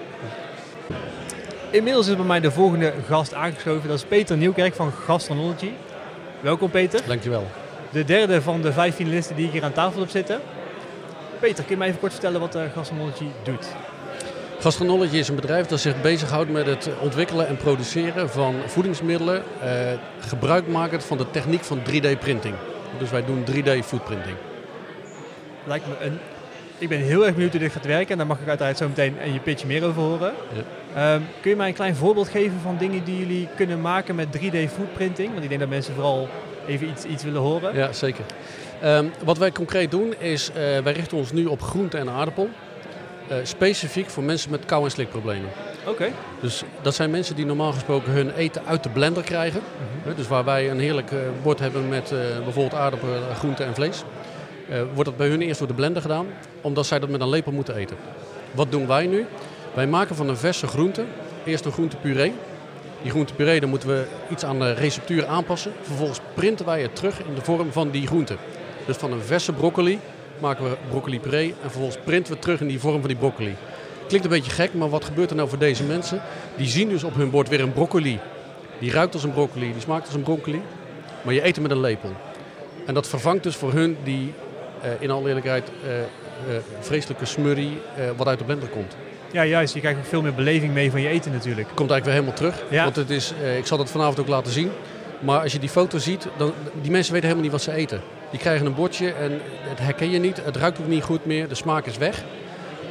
Inmiddels 1.70 2.08
is 2.08 2.16
bij 2.16 2.24
mij 2.24 2.40
de 2.40 2.50
volgende 2.50 2.92
gast 3.06 3.34
aangeschoven. 3.34 3.88
Dat 3.88 3.98
is 3.98 4.04
Peter 4.04 4.36
Nieuwkerk 4.36 4.74
van 4.74 4.92
Gastronology. 4.92 5.70
Welkom 6.40 6.70
Peter. 6.70 7.00
Dankjewel. 7.06 7.46
De 7.90 8.04
derde 8.04 8.42
van 8.42 8.62
de 8.62 8.72
vijf 8.72 8.94
finalisten 8.94 9.36
die 9.36 9.50
hier 9.50 9.64
aan 9.64 9.72
tafel 9.72 10.00
heb 10.00 10.10
zitten. 10.10 10.40
Peter, 11.40 11.64
kun 11.64 11.72
je 11.72 11.76
mij 11.76 11.88
even 11.88 12.00
kort 12.00 12.12
vertellen 12.12 12.40
wat 12.40 12.56
uh, 12.56 12.62
Gastronology 12.74 13.26
doet? 13.42 13.66
Gastronology 14.58 15.16
is 15.16 15.28
een 15.28 15.34
bedrijf 15.34 15.66
dat 15.66 15.80
zich 15.80 16.00
bezighoudt 16.00 16.50
met 16.50 16.66
het 16.66 16.90
ontwikkelen 17.00 17.46
en 17.46 17.56
produceren 17.56 18.30
van 18.30 18.54
voedingsmiddelen, 18.66 19.42
eh, 19.62 19.70
gebruikmakend 20.18 21.04
van 21.04 21.18
de 21.18 21.30
techniek 21.30 21.64
van 21.64 21.78
3D-printing. 21.82 22.54
Dus 22.98 23.10
wij 23.10 23.24
doen 23.24 23.44
3D-foodprinting. 23.44 24.36
Lijkt 25.64 25.86
me 25.86 25.94
een... 26.06 26.18
Ik 26.78 26.88
ben 26.88 26.98
heel 26.98 27.24
erg 27.24 27.32
benieuwd 27.34 27.50
hoe 27.50 27.60
dit 27.60 27.72
gaat 27.72 27.86
werken 27.86 28.10
en 28.10 28.18
daar 28.18 28.26
mag 28.26 28.40
ik 28.40 28.48
uiteraard 28.48 28.76
zo 28.76 28.88
meteen 28.88 29.16
in 29.24 29.32
je 29.32 29.40
pitch 29.40 29.64
meer 29.64 29.84
over 29.84 30.02
horen. 30.02 30.32
Ja. 30.94 31.14
Um, 31.14 31.26
kun 31.40 31.50
je 31.50 31.56
mij 31.56 31.68
een 31.68 31.74
klein 31.74 31.96
voorbeeld 31.96 32.28
geven 32.28 32.60
van 32.62 32.76
dingen 32.76 33.04
die 33.04 33.18
jullie 33.18 33.48
kunnen 33.56 33.80
maken 33.80 34.14
met 34.14 34.28
3D-foodprinting? 34.36 35.30
Want 35.32 35.42
ik 35.42 35.48
denk 35.48 35.60
dat 35.60 35.68
mensen 35.68 35.94
vooral 35.94 36.28
even 36.66 36.88
iets, 36.88 37.04
iets 37.04 37.22
willen 37.22 37.40
horen. 37.40 37.74
Ja, 37.74 37.92
zeker. 37.92 38.24
Um, 38.84 39.12
wat 39.24 39.38
wij 39.38 39.52
concreet 39.52 39.90
doen 39.90 40.14
is, 40.18 40.48
uh, 40.48 40.54
wij 40.56 40.92
richten 40.92 41.16
ons 41.16 41.32
nu 41.32 41.46
op 41.46 41.62
groente 41.62 41.98
en 41.98 42.10
aardappel. 42.10 42.48
Uh, 43.30 43.36
specifiek 43.42 44.10
voor 44.10 44.22
mensen 44.22 44.50
met 44.50 44.64
kou- 44.64 44.84
en 44.84 44.90
slikproblemen. 44.90 45.48
Oké. 45.80 45.90
Okay. 45.90 46.12
Dus 46.40 46.62
dat 46.82 46.94
zijn 46.94 47.10
mensen 47.10 47.36
die 47.36 47.46
normaal 47.46 47.72
gesproken 47.72 48.12
hun 48.12 48.34
eten 48.34 48.62
uit 48.66 48.82
de 48.82 48.88
blender 48.88 49.22
krijgen. 49.22 49.60
Mm-hmm. 49.60 50.16
Dus 50.16 50.28
waar 50.28 50.44
wij 50.44 50.70
een 50.70 50.80
heerlijk 50.80 51.10
uh, 51.10 51.18
bord 51.42 51.58
hebben 51.58 51.88
met 51.88 52.14
bijvoorbeeld 52.44 52.74
aardappelen, 52.74 53.34
groente 53.34 53.64
en 53.64 53.74
vlees. 53.74 54.02
wordt 54.94 55.08
dat 55.08 55.16
bij 55.16 55.28
hun 55.28 55.42
eerst 55.42 55.58
door 55.58 55.68
de 55.68 55.74
blender 55.74 56.02
gedaan, 56.02 56.26
omdat 56.60 56.86
zij 56.86 56.98
dat 56.98 57.08
met 57.08 57.20
een 57.20 57.28
lepel 57.28 57.52
moeten 57.52 57.76
eten. 57.76 57.96
Wat 58.52 58.70
doen 58.70 58.86
wij 58.86 59.06
nu? 59.06 59.26
Wij 59.74 59.86
maken 59.86 60.16
van 60.16 60.28
een 60.28 60.36
verse 60.36 60.66
groente 60.66 61.04
eerst 61.44 61.64
een 61.64 61.72
groentepuree. 61.72 62.34
Die 63.02 63.10
groentepuree, 63.10 63.60
dan 63.60 63.68
moeten 63.68 63.88
we 63.88 64.06
iets 64.30 64.44
aan 64.44 64.58
de 64.58 64.72
receptuur 64.72 65.26
aanpassen. 65.26 65.72
Vervolgens 65.82 66.20
printen 66.34 66.66
wij 66.66 66.82
het 66.82 66.96
terug 66.96 67.24
in 67.24 67.34
de 67.34 67.40
vorm 67.40 67.72
van 67.72 67.90
die 67.90 68.06
groente. 68.06 68.36
Dus 68.86 68.96
van 68.96 69.12
een 69.12 69.22
verse 69.22 69.52
broccoli 69.52 69.98
maken 70.38 70.64
we 70.64 70.76
broccoli 70.88 71.20
puree 71.20 71.48
en 71.48 71.70
vervolgens 71.70 71.98
printen 72.04 72.32
we 72.32 72.38
terug 72.38 72.60
in 72.60 72.66
die 72.66 72.80
vorm 72.80 72.98
van 72.98 73.08
die 73.08 73.18
broccoli. 73.18 73.56
Klinkt 74.06 74.26
een 74.26 74.32
beetje 74.32 74.50
gek, 74.50 74.74
maar 74.74 74.88
wat 74.88 75.04
gebeurt 75.04 75.30
er 75.30 75.36
nou 75.36 75.48
voor 75.48 75.58
deze 75.58 75.84
mensen? 75.84 76.22
Die 76.56 76.66
zien 76.66 76.88
dus 76.88 77.04
op 77.04 77.14
hun 77.14 77.30
bord 77.30 77.48
weer 77.48 77.60
een 77.60 77.72
broccoli. 77.72 78.18
Die 78.78 78.92
ruikt 78.92 79.14
als 79.14 79.22
een 79.22 79.32
broccoli, 79.32 79.72
die 79.72 79.80
smaakt 79.80 80.06
als 80.06 80.14
een 80.14 80.22
broccoli. 80.22 80.62
Maar 81.22 81.34
je 81.34 81.44
eet 81.44 81.54
hem 81.54 81.62
met 81.62 81.72
een 81.72 81.80
lepel. 81.80 82.10
En 82.86 82.94
dat 82.94 83.08
vervangt 83.08 83.42
dus 83.42 83.56
voor 83.56 83.72
hun 83.72 83.96
die, 84.04 84.32
uh, 84.84 84.90
in 84.98 85.10
alle 85.10 85.26
eerlijkheid, 85.26 85.70
uh, 85.84 85.90
uh, 85.98 86.04
vreselijke 86.80 87.24
smurrie 87.24 87.78
wat 88.16 88.26
uit 88.26 88.38
de 88.38 88.44
blender 88.44 88.68
komt. 88.68 88.96
Ja, 89.32 89.44
juist. 89.44 89.74
Je 89.74 89.80
krijgt 89.80 89.98
ook 89.98 90.04
veel 90.04 90.22
meer 90.22 90.34
beleving 90.34 90.72
mee 90.72 90.90
van 90.90 91.00
je 91.00 91.08
eten 91.08 91.32
natuurlijk. 91.32 91.68
Komt 91.74 91.90
eigenlijk 91.90 92.04
weer 92.04 92.14
helemaal 92.14 92.34
terug. 92.34 92.70
Ja. 92.70 92.84
Want 92.84 92.96
het 92.96 93.10
is, 93.10 93.32
ik 93.58 93.66
zal 93.66 93.78
dat 93.78 93.90
vanavond 93.90 94.20
ook 94.20 94.28
laten 94.28 94.52
zien. 94.52 94.70
Maar 95.20 95.40
als 95.40 95.52
je 95.52 95.58
die 95.58 95.68
foto 95.68 95.98
ziet, 95.98 96.26
dan, 96.36 96.52
die 96.80 96.90
mensen 96.90 97.12
weten 97.12 97.28
helemaal 97.28 97.50
niet 97.50 97.64
wat 97.64 97.74
ze 97.74 97.80
eten. 97.80 98.00
Die 98.30 98.40
krijgen 98.40 98.66
een 98.66 98.74
bordje 98.74 99.12
en 99.12 99.40
het 99.62 99.78
herken 99.78 100.10
je 100.10 100.18
niet. 100.18 100.44
Het 100.44 100.56
ruikt 100.56 100.80
ook 100.80 100.86
niet 100.86 101.02
goed 101.02 101.26
meer. 101.26 101.48
De 101.48 101.54
smaak 101.54 101.86
is 101.86 101.98
weg. 101.98 102.24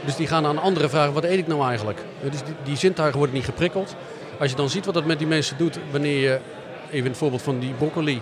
Dus 0.05 0.15
die 0.15 0.27
gaan 0.27 0.46
aan 0.46 0.58
anderen 0.58 0.89
vragen, 0.89 1.13
wat 1.13 1.24
eet 1.24 1.38
ik 1.38 1.48
nou 1.48 1.67
eigenlijk? 1.67 2.00
Dus 2.22 2.43
die, 2.43 2.55
die 2.63 2.77
zintuigen 2.77 3.17
worden 3.17 3.36
niet 3.36 3.46
geprikkeld. 3.46 3.96
Als 4.39 4.50
je 4.50 4.55
dan 4.55 4.69
ziet 4.69 4.86
wat 4.86 4.93
dat 4.93 5.05
met 5.05 5.17
die 5.17 5.27
mensen 5.27 5.58
doet, 5.58 5.79
wanneer 5.91 6.19
je, 6.19 6.39
even 6.91 7.10
het 7.10 7.17
voorbeeld 7.17 7.41
van 7.41 7.60
die 7.60 7.74
broccoli, 7.74 8.22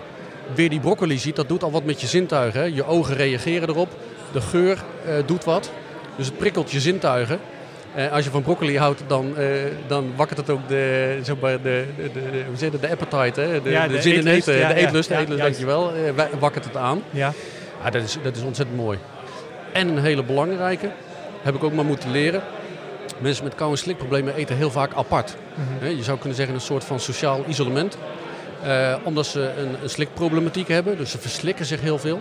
weer 0.54 0.70
die 0.70 0.80
broccoli 0.80 1.18
ziet, 1.18 1.36
dat 1.36 1.48
doet 1.48 1.62
al 1.62 1.70
wat 1.70 1.84
met 1.84 2.00
je 2.00 2.06
zintuigen. 2.06 2.60
Hè? 2.60 2.66
Je 2.66 2.84
ogen 2.86 3.14
reageren 3.14 3.68
erop, 3.68 3.88
de 4.32 4.40
geur 4.40 4.84
uh, 5.06 5.12
doet 5.26 5.44
wat. 5.44 5.70
Dus 6.16 6.26
het 6.26 6.38
prikkelt 6.38 6.70
je 6.70 6.80
zintuigen. 6.80 7.38
Eh, 7.94 8.12
als 8.12 8.24
je 8.24 8.30
van 8.30 8.42
broccoli 8.42 8.78
houdt, 8.78 9.02
dan, 9.06 9.36
eh, 9.36 9.46
dan 9.86 10.12
wakkert 10.16 10.38
het 10.38 10.50
ook 10.50 10.68
de, 10.68 11.18
zeg 11.22 11.36
maar, 11.40 11.62
de, 11.62 11.84
de, 11.96 12.10
de, 12.12 12.44
hoe 12.46 12.70
de 12.80 12.90
appetite, 12.90 13.40
hè? 13.40 13.62
de, 13.62 13.70
Ja, 13.70 13.86
de, 13.86 13.94
de 13.94 14.02
zin 14.02 14.14
in 14.14 14.26
eten, 14.26 14.56
ja, 14.56 14.68
de 14.68 14.74
eetlust, 14.74 15.08
ja, 15.08 15.14
de 15.14 15.20
eetlust 15.20 15.42
dankjewel, 15.42 15.92
wa- 16.16 16.28
wakkert 16.38 16.64
het 16.64 16.76
aan. 16.76 17.02
Ja. 17.10 17.32
Ja, 17.84 17.90
dat, 17.90 18.02
is, 18.02 18.18
dat 18.22 18.36
is 18.36 18.42
ontzettend 18.42 18.78
mooi. 18.78 18.98
En 19.72 19.88
een 19.88 19.98
hele 19.98 20.22
belangrijke, 20.22 20.90
heb 21.42 21.54
ik 21.54 21.64
ook 21.64 21.72
maar 21.72 21.84
moeten 21.84 22.10
leren. 22.10 22.42
Mensen 23.18 23.44
met 23.44 23.54
kou- 23.54 23.70
en 23.70 23.78
slikproblemen 23.78 24.34
eten 24.34 24.56
heel 24.56 24.70
vaak 24.70 24.94
apart. 24.94 25.36
Mhm. 25.80 25.96
Je 25.96 26.02
zou 26.02 26.18
kunnen 26.18 26.36
zeggen 26.36 26.54
een 26.54 26.60
soort 26.60 26.84
van 26.84 27.00
sociaal 27.00 27.44
isolement. 27.48 27.98
Omdat 29.04 29.26
ze 29.26 29.40
een, 29.58 29.76
een 29.82 29.90
slikproblematiek 29.90 30.68
hebben, 30.68 30.96
dus 30.96 31.10
ze 31.10 31.18
verslikken 31.18 31.66
zich 31.66 31.80
heel 31.80 31.98
veel. 31.98 32.20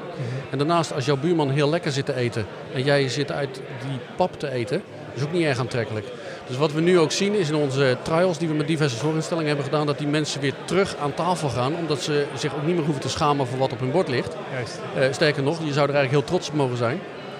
En 0.51 0.57
daarnaast, 0.57 0.93
als 0.93 1.05
jouw 1.05 1.17
buurman 1.17 1.49
heel 1.49 1.69
lekker 1.69 1.91
zit 1.91 2.05
te 2.05 2.15
eten 2.15 2.45
en 2.73 2.83
jij 2.83 3.09
zit 3.09 3.31
uit 3.31 3.61
die 3.89 3.99
pap 4.15 4.39
te 4.39 4.51
eten, 4.51 4.81
is 5.17 5.23
ook 5.23 5.31
niet 5.31 5.43
erg 5.43 5.59
aantrekkelijk. 5.59 6.05
Dus 6.47 6.57
wat 6.57 6.71
we 6.71 6.81
nu 6.81 6.99
ook 6.99 7.11
zien 7.11 7.33
is 7.33 7.49
in 7.49 7.55
onze 7.55 7.97
trials 8.01 8.37
die 8.37 8.47
we 8.47 8.53
met 8.53 8.67
diverse 8.67 8.97
zorginstellingen 8.97 9.47
hebben 9.47 9.65
gedaan, 9.65 9.85
dat 9.85 9.97
die 9.97 10.07
mensen 10.07 10.41
weer 10.41 10.53
terug 10.65 10.95
aan 11.01 11.13
tafel 11.13 11.49
gaan, 11.49 11.75
omdat 11.75 12.01
ze 12.01 12.25
zich 12.35 12.55
ook 12.55 12.65
niet 12.65 12.75
meer 12.75 12.83
hoeven 12.83 13.01
te 13.01 13.09
schamen 13.09 13.47
voor 13.47 13.57
wat 13.57 13.71
op 13.71 13.79
hun 13.79 13.91
bord 13.91 14.07
ligt. 14.07 14.35
Juist. 14.53 14.79
Eh, 14.95 15.03
sterker 15.11 15.43
nog, 15.43 15.57
je 15.63 15.73
zou 15.73 15.87
er 15.87 15.95
eigenlijk 15.95 16.11
heel 16.11 16.23
trots 16.23 16.49
op 16.49 16.55
mogen 16.55 16.77
zijn. 16.77 16.99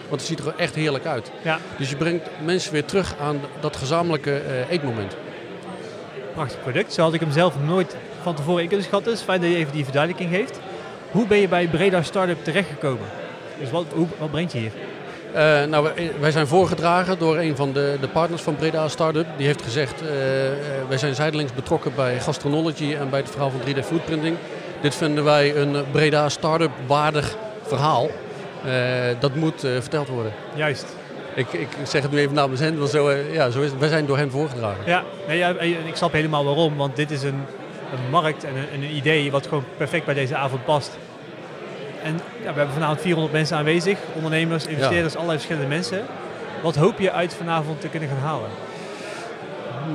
Want 0.10 0.22
het 0.22 0.30
ziet 0.30 0.40
er 0.40 0.54
echt 0.58 0.76
heerlijk 0.76 1.06
uit. 1.06 1.32
Ja, 1.42 1.60
Dus 1.78 1.90
je 1.90 1.96
brengt 1.96 2.30
mensen 2.46 2.72
weer 2.72 2.86
terug 2.86 3.16
aan 3.22 3.40
dat 3.60 3.76
gezamenlijke 3.76 4.38
eh, 4.38 4.70
eetmoment. 4.72 5.16
prachtig 6.34 6.62
product. 6.62 6.94
Zo 6.94 7.02
had 7.02 7.14
ik 7.14 7.20
hem 7.20 7.32
zelf 7.32 7.54
nooit 7.66 7.96
van 8.22 8.36
tevoren 8.36 8.62
in 8.62 8.68
kunnen 8.68 8.86
schatten. 8.86 9.12
Dus 9.12 9.22
fijn 9.22 9.42
dat 9.42 9.50
je 9.50 9.56
even 9.56 9.74
die 9.74 9.84
verduidelijking 9.84 10.36
geeft. 10.36 10.60
Hoe 11.12 11.28
ben 11.28 11.38
je 11.38 11.48
bij 11.48 11.68
Breda 11.68 12.02
Startup 12.02 12.44
terechtgekomen? 12.44 13.06
Dus 13.60 13.72
wat, 13.72 13.86
hoe, 13.94 14.08
wat 14.18 14.32
brengt 14.32 14.52
je 14.52 14.58
hier? 14.60 14.72
Eh, 15.34 15.64
nou, 15.64 15.84
wij, 15.84 16.12
wij 16.20 16.32
zijn 16.32 16.48
voorgedragen 16.48 17.20
door 17.20 17.38
een 17.38 17.56
van 17.56 17.74
de, 17.74 17.98
de 18.02 18.08
partners 18.08 18.42
van 18.42 18.56
Breda 18.56 18.88
Startup. 18.88 19.26
Die 19.38 19.46
heeft 19.46 19.62
gezegd, 19.62 20.02
eh, 20.02 20.52
eh, 20.52 20.58
wij 20.88 20.98
zijn 20.98 21.16
zijdelings 21.16 21.54
betrokken 21.54 21.92
bij 21.96 22.20
gastronology 22.20 22.96
en 23.00 23.10
bij 23.10 23.20
het 23.20 23.30
verhaal 23.30 23.50
van 23.50 23.60
3D 23.60 23.86
Foodprinting. 23.86 24.38
Dit 24.82 24.96
vinden 24.96 25.24
wij 25.24 25.56
een 25.56 25.76
eh, 25.76 25.82
Breda 25.92 26.30
Startup 26.30 26.72
waardig 26.88 27.36
verhaal. 27.62 28.10
Eh, 28.66 29.20
dat 29.20 29.36
moet 29.36 29.64
eh, 29.64 29.72
verteld 29.72 30.08
worden. 30.08 30.34
Juist. 30.56 30.96
Ik, 31.36 31.54
ik 31.54 31.68
zeg 31.84 32.02
het 32.02 32.12
nu 32.12 32.18
even 32.18 32.36
namens 32.36 32.60
hen, 32.60 32.78
want 32.78 32.90
zo, 32.90 33.08
eh, 33.08 33.34
ja, 33.34 33.50
zo 33.50 33.62
is 33.62 33.70
het. 33.70 33.80
Wij 33.80 33.90
zijn 33.90 34.06
door 34.06 34.18
hen 34.18 34.32
voorgedragen. 34.32 34.84
Ja, 34.86 35.04
nee, 35.28 35.38
ja, 35.38 35.50
ik 35.86 35.96
snap 35.96 36.12
helemaal 36.12 36.46
waarom. 36.46 36.76
Want 36.76 36.96
dit 36.96 37.12
is 37.12 37.24
een, 37.24 37.44
een 37.92 38.10
markt 38.10 38.44
en 38.44 38.56
een, 38.56 38.84
een 38.84 38.96
idee 38.96 39.32
wat 39.32 39.48
gewoon 39.48 39.64
perfect 39.78 40.06
bij 40.06 40.14
deze 40.14 40.36
avond 40.36 40.66
past. 40.66 40.98
En 42.08 42.20
ja, 42.44 42.52
we 42.52 42.58
hebben 42.58 42.74
vanavond 42.74 43.02
400 43.02 43.34
mensen 43.34 43.58
aanwezig. 43.58 43.98
Ondernemers, 44.14 44.66
investeerders, 44.66 45.16
allerlei 45.16 45.38
verschillende 45.38 45.76
mensen. 45.76 46.06
Wat 46.62 46.76
hoop 46.76 47.00
je 47.00 47.12
uit 47.12 47.34
vanavond 47.34 47.82
te 47.82 47.88
kunnen 47.88 48.10
gaan 48.10 48.18
halen? 48.18 48.50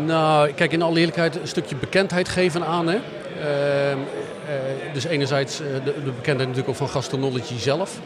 Nou, 0.06 0.52
kijk, 0.52 0.72
in 0.72 0.82
alle 0.82 0.98
eerlijkheid 0.98 1.36
een 1.36 1.48
stukje 1.48 1.76
bekendheid 1.76 2.28
geven 2.28 2.66
aan. 2.66 2.88
Hè. 2.88 2.94
Ehm, 2.94 3.98
eh, 4.46 4.92
dus 4.92 5.04
enerzijds 5.04 5.60
eh, 5.60 5.66
de, 5.84 5.94
de 6.04 6.10
bekendheid 6.10 6.38
natuurlijk 6.38 6.68
ook 6.68 6.74
van 6.74 6.88
gastronology 6.88 7.58
zelf. 7.58 8.00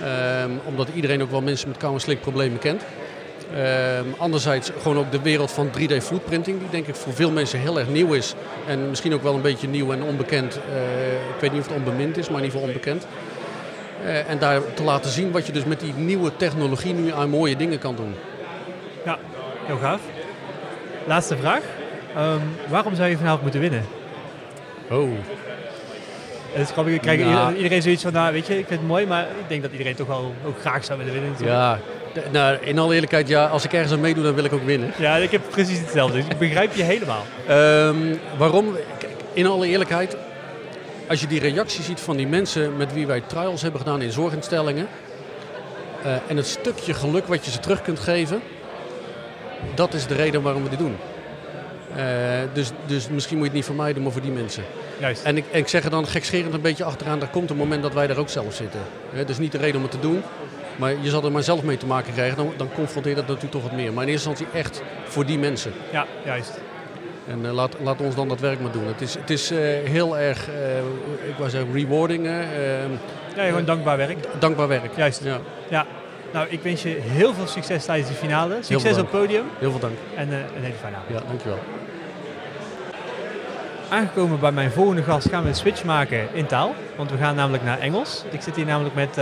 Ehm, 0.00 0.50
omdat 0.64 0.88
iedereen 0.94 1.22
ook 1.22 1.30
wel 1.30 1.42
mensen 1.42 1.68
met 1.68 1.76
kou- 1.76 1.94
en 1.94 2.00
slikproblemen 2.00 2.58
kent. 2.58 2.82
Ehm, 3.54 4.04
anderzijds 4.18 4.70
gewoon 4.80 4.98
ook 4.98 5.10
de 5.12 5.22
wereld 5.22 5.50
van 5.50 5.70
3D 5.70 6.02
foodprinting, 6.02 6.58
die 6.58 6.70
denk 6.70 6.86
ik 6.86 6.94
voor 6.94 7.12
veel 7.12 7.30
mensen 7.30 7.58
heel 7.58 7.78
erg 7.78 7.88
nieuw 7.88 8.12
is. 8.12 8.34
En 8.66 8.88
misschien 8.88 9.14
ook 9.14 9.22
wel 9.22 9.34
een 9.34 9.40
beetje 9.40 9.68
nieuw 9.68 9.92
en 9.92 10.02
onbekend. 10.02 10.54
Eh, 10.54 11.12
ik 11.12 11.40
weet 11.40 11.52
niet 11.52 11.60
of 11.60 11.68
het 11.68 11.76
onbemind 11.76 12.16
is, 12.16 12.28
maar 12.28 12.38
in 12.38 12.44
ieder 12.44 12.60
geval 12.60 12.74
onbekend. 12.74 13.06
Eh, 14.04 14.30
en 14.30 14.38
daar 14.38 14.60
te 14.74 14.82
laten 14.82 15.10
zien 15.10 15.30
wat 15.30 15.46
je 15.46 15.52
dus 15.52 15.64
met 15.64 15.80
die 15.80 15.94
nieuwe 15.96 16.36
technologie 16.36 16.94
nu 16.94 17.12
aan 17.12 17.28
mooie 17.30 17.56
dingen 17.56 17.78
kan 17.78 17.96
doen. 17.96 18.14
Ja, 19.04 19.18
heel 19.64 19.78
gaaf. 19.78 20.00
Laatste 21.06 21.36
vraag. 21.36 21.60
Ehm, 22.16 22.38
waarom 22.68 22.94
zou 22.94 23.08
je 23.08 23.16
vanavond 23.16 23.42
moeten 23.42 23.60
winnen? 23.60 23.84
Oh. 24.90 25.08
Grappig, 26.56 26.94
ik 26.94 27.00
krijg 27.00 27.20
Nou. 27.20 27.54
iedereen- 27.54 27.82
zoiets 27.82 28.02
van, 28.02 28.12
nou 28.12 28.32
weet 28.32 28.46
je, 28.46 28.58
ik 28.58 28.66
vind 28.66 28.80
het 28.80 28.88
mooi, 28.88 29.06
maar 29.06 29.22
ik 29.22 29.48
denk 29.48 29.62
dat 29.62 29.70
iedereen 29.70 29.94
toch 29.94 30.06
wel 30.06 30.34
ook 30.46 30.60
graag 30.60 30.84
zou 30.84 30.98
willen 30.98 31.12
winnen. 31.12 31.30
natuurlijk. 31.30 31.58
Ja, 31.58 31.78
de- 32.14 32.22
nou, 32.30 32.56
in 32.60 32.78
alle 32.78 32.94
eerlijkheid, 32.94 33.28
ja, 33.28 33.46
als 33.46 33.64
ik 33.64 33.72
ergens 33.72 33.92
aan 33.92 34.00
meedoe, 34.00 34.22
dan 34.24 34.34
wil 34.34 34.44
ik 34.44 34.52
ook 34.52 34.64
winnen. 34.64 34.92
Ja, 34.98 35.16
ik 35.16 35.30
heb 35.30 35.40
precies 35.50 35.78
hetzelfde. 35.78 36.16
Dus 36.16 36.26
ik 36.28 36.38
begrijp 36.38 36.74
je 36.74 36.82
helemaal. 36.82 37.22
Ehm, 37.46 37.96
waarom? 38.36 38.76
Kijk, 38.98 39.12
in 39.32 39.46
alle 39.46 39.66
eerlijkheid, 39.66 40.16
als 41.12 41.20
je 41.20 41.26
die 41.26 41.40
reactie 41.40 41.82
ziet 41.82 42.00
van 42.00 42.16
die 42.16 42.26
mensen 42.26 42.76
met 42.76 42.92
wie 42.92 43.06
wij 43.06 43.20
trials 43.26 43.62
hebben 43.62 43.80
gedaan 43.80 44.02
in 44.02 44.12
zorginstellingen. 44.12 44.88
eh, 46.02 46.16
en 46.28 46.36
het 46.36 46.46
stukje 46.46 46.94
geluk 46.94 47.26
wat 47.26 47.44
je 47.44 47.50
ze 47.50 47.58
terug 47.58 47.82
kunt 47.82 47.98
geven, 47.98 48.40
dat 49.74 49.94
is 49.94 50.06
de 50.06 50.14
reden 50.14 50.42
waarom 50.42 50.62
we 50.62 50.68
dit 50.68 50.78
doen. 50.78 50.96
Eh, 51.96 52.04
dus, 52.52 52.70
dus 52.86 53.08
misschien 53.08 53.36
moet 53.36 53.46
je 53.46 53.52
het 53.52 53.58
niet 53.60 53.64
voor 53.64 53.84
mij 53.84 53.92
doen, 53.92 54.02
maar 54.02 54.12
voor 54.12 54.22
die 54.22 54.30
mensen. 54.30 54.64
Juist. 54.98 55.22
En 55.22 55.36
ik, 55.36 55.44
en 55.50 55.58
ik 55.58 55.68
zeg 55.68 55.84
er 55.84 55.90
dan 55.90 56.06
gekscherend 56.06 56.54
een 56.54 56.60
beetje 56.60 56.84
achteraan, 56.84 57.20
er 57.20 57.28
komt 57.28 57.50
een 57.50 57.56
moment 57.56 57.82
dat 57.82 57.94
wij 57.94 58.06
daar 58.06 58.16
ook 58.18 58.28
zelf 58.28 58.54
zitten. 58.54 58.80
Het 59.12 59.28
is 59.28 59.38
niet 59.38 59.52
de 59.52 59.58
reden 59.58 59.76
om 59.76 59.82
het 59.82 59.90
te 59.90 60.00
doen, 60.00 60.22
maar 60.76 60.94
je 61.00 61.10
zal 61.10 61.24
er 61.24 61.32
maar 61.32 61.42
zelf 61.42 61.62
mee 61.62 61.76
te 61.76 61.86
maken 61.86 62.12
krijgen. 62.12 62.36
Dan, 62.36 62.52
dan 62.56 62.68
confronteert 62.74 63.16
dat 63.16 63.26
natuurlijk 63.26 63.52
toch 63.52 63.62
wat 63.62 63.72
meer. 63.72 63.92
Maar 63.92 64.02
in 64.04 64.08
eerste 64.10 64.28
instantie 64.28 64.58
echt 64.60 64.82
voor 65.04 65.26
die 65.26 65.38
mensen. 65.38 65.72
Ja, 65.92 66.06
juist. 66.24 66.60
En 67.28 67.46
eh, 67.46 67.52
laat, 67.52 67.76
laat 67.82 68.00
ons 68.00 68.14
dan 68.14 68.28
dat 68.28 68.40
werk 68.40 68.60
maar 68.60 68.72
doen. 68.72 68.86
Het 68.86 69.00
is, 69.00 69.14
het 69.14 69.30
is 69.30 69.50
eh, 69.50 69.58
heel 69.84 70.18
erg, 70.18 70.48
eh, 70.48 70.78
ik 71.28 71.34
wou 71.38 71.50
zeggen, 71.50 71.72
rewarding. 71.72 72.26
hè, 72.26 72.40
eh, 72.40 72.88
Ja, 73.36 73.44
gewoon 73.44 73.64
dankbaar 73.64 73.96
werk. 73.96 74.16
dankbaar 74.38 74.68
werk. 74.68 74.96
Juist. 74.96 75.24
Ja, 75.24 75.38
Ja. 75.68 75.86
Nou, 76.32 76.46
ik 76.48 76.62
wens 76.62 76.82
je 76.82 76.88
heel 76.88 77.34
veel 77.34 77.46
succes 77.46 77.84
tijdens 77.84 78.08
de 78.08 78.14
finale. 78.14 78.56
Succes 78.60 78.92
op 78.92 78.96
het 78.98 79.10
podium 79.10 79.44
heel 79.58 79.70
veel 79.70 79.80
dank. 79.80 79.96
en 80.16 80.32
een 80.32 80.62
hele 80.62 80.74
fijne 80.80 80.96
avond. 80.96 81.18
Ja, 81.18 81.22
dankjewel. 81.28 81.58
Aangekomen 83.88 84.40
bij 84.40 84.52
mijn 84.52 84.70
volgende 84.72 85.02
gast 85.02 85.28
gaan 85.28 85.42
we 85.42 85.48
een 85.48 85.54
switch 85.54 85.84
maken 85.84 86.28
in 86.32 86.46
taal. 86.46 86.74
Want 86.96 87.10
we 87.10 87.16
gaan 87.16 87.34
namelijk 87.34 87.64
naar 87.64 87.78
Engels. 87.78 88.24
Ik 88.30 88.40
zit 88.42 88.56
hier 88.56 88.64
namelijk 88.64 88.94
met 88.94 89.20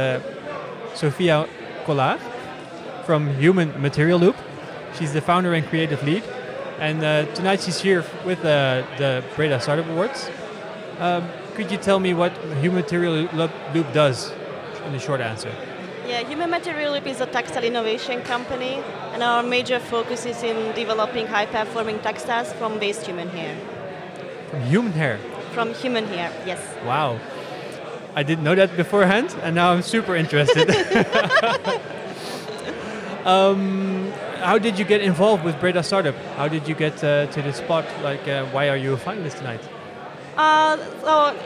Sophia 0.95 1.45
Collard 1.85 2.19
from 3.04 3.28
Human 3.38 3.71
Material 3.80 4.19
Loop. 4.19 4.35
She's 4.97 5.11
the 5.12 5.23
founder 5.23 5.54
and 5.54 5.69
creative 5.69 6.04
lead. 6.04 6.23
And 6.81 7.05
uh, 7.05 7.27
tonight 7.35 7.61
she's 7.61 7.79
here 7.79 8.03
with 8.25 8.39
uh, 8.39 8.83
the 8.97 9.23
Breda 9.37 9.61
Startup 9.61 9.87
Awards. 9.87 10.31
Um, 10.99 11.29
could 11.55 11.71
you 11.71 11.77
tell 11.77 12.01
me 12.01 12.15
what 12.15 12.33
Human 12.63 12.77
Material 12.77 13.29
Loop, 13.35 13.53
Loop 13.75 13.93
does 13.93 14.33
in 14.87 14.95
a 14.95 14.99
short 14.99 15.21
answer? 15.21 15.53
Yeah, 16.09 16.27
Human 16.27 16.49
Material 16.49 16.95
Loop 16.95 17.07
is 17.07 17.21
a 17.21 17.27
textile 17.27 17.65
innovation 17.65 18.23
company, 18.23 18.83
and 19.13 19.23
our 19.23 19.43
major 19.43 19.79
focus 19.79 20.25
is 20.25 20.43
in 20.43 20.75
developing 20.75 21.27
high-performing 21.27 21.99
textiles 21.99 22.51
from 22.55 22.81
waste 22.81 23.05
human 23.05 23.29
hair. 23.29 23.59
From 24.49 24.63
human 24.63 24.93
hair. 24.93 25.19
From 25.53 25.75
human 25.75 26.07
hair, 26.07 26.33
yes. 26.47 26.61
Wow. 26.87 27.21
I 28.17 28.23
didn't 28.23 28.43
know 28.43 28.55
that 28.55 28.75
beforehand, 28.75 29.37
and 29.43 29.55
now 29.55 29.73
I'm 29.73 29.83
super 29.83 30.17
interested. 30.17 30.71
um, 33.25 34.12
how 34.39 34.59
did 34.59 34.79
you 34.79 34.85
get 34.85 35.00
involved 35.00 35.45
with 35.45 35.59
Breda 35.61 35.83
Startup? 35.83 36.15
How 36.37 36.49
did 36.49 36.67
you 36.69 36.75
get 36.75 37.03
uh, 37.05 37.27
to 37.27 37.43
the 37.43 37.53
spot? 37.53 37.85
Like, 38.03 38.27
uh, 38.27 38.47
why 38.47 38.69
are 38.69 38.77
you 38.77 38.95
a 38.95 38.97
finalist 38.97 39.39
tonight? 39.39 39.61
Uh, 40.37 40.77
so 41.03 41.37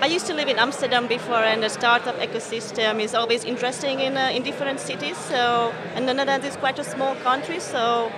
I 0.00 0.06
used 0.06 0.26
to 0.26 0.34
live 0.34 0.48
in 0.48 0.58
Amsterdam 0.58 1.06
before, 1.06 1.42
and 1.42 1.62
the 1.62 1.68
startup 1.68 2.16
ecosystem 2.16 3.00
is 3.00 3.14
always 3.14 3.44
interesting 3.44 4.00
in 4.00 4.16
uh, 4.16 4.30
in 4.32 4.42
different 4.42 4.80
cities. 4.80 5.16
So, 5.16 5.72
and 5.94 6.08
the 6.08 6.14
Netherlands 6.14 6.46
is 6.46 6.56
quite 6.56 6.78
a 6.78 6.84
small 6.84 7.14
country, 7.16 7.58
so 7.58 8.12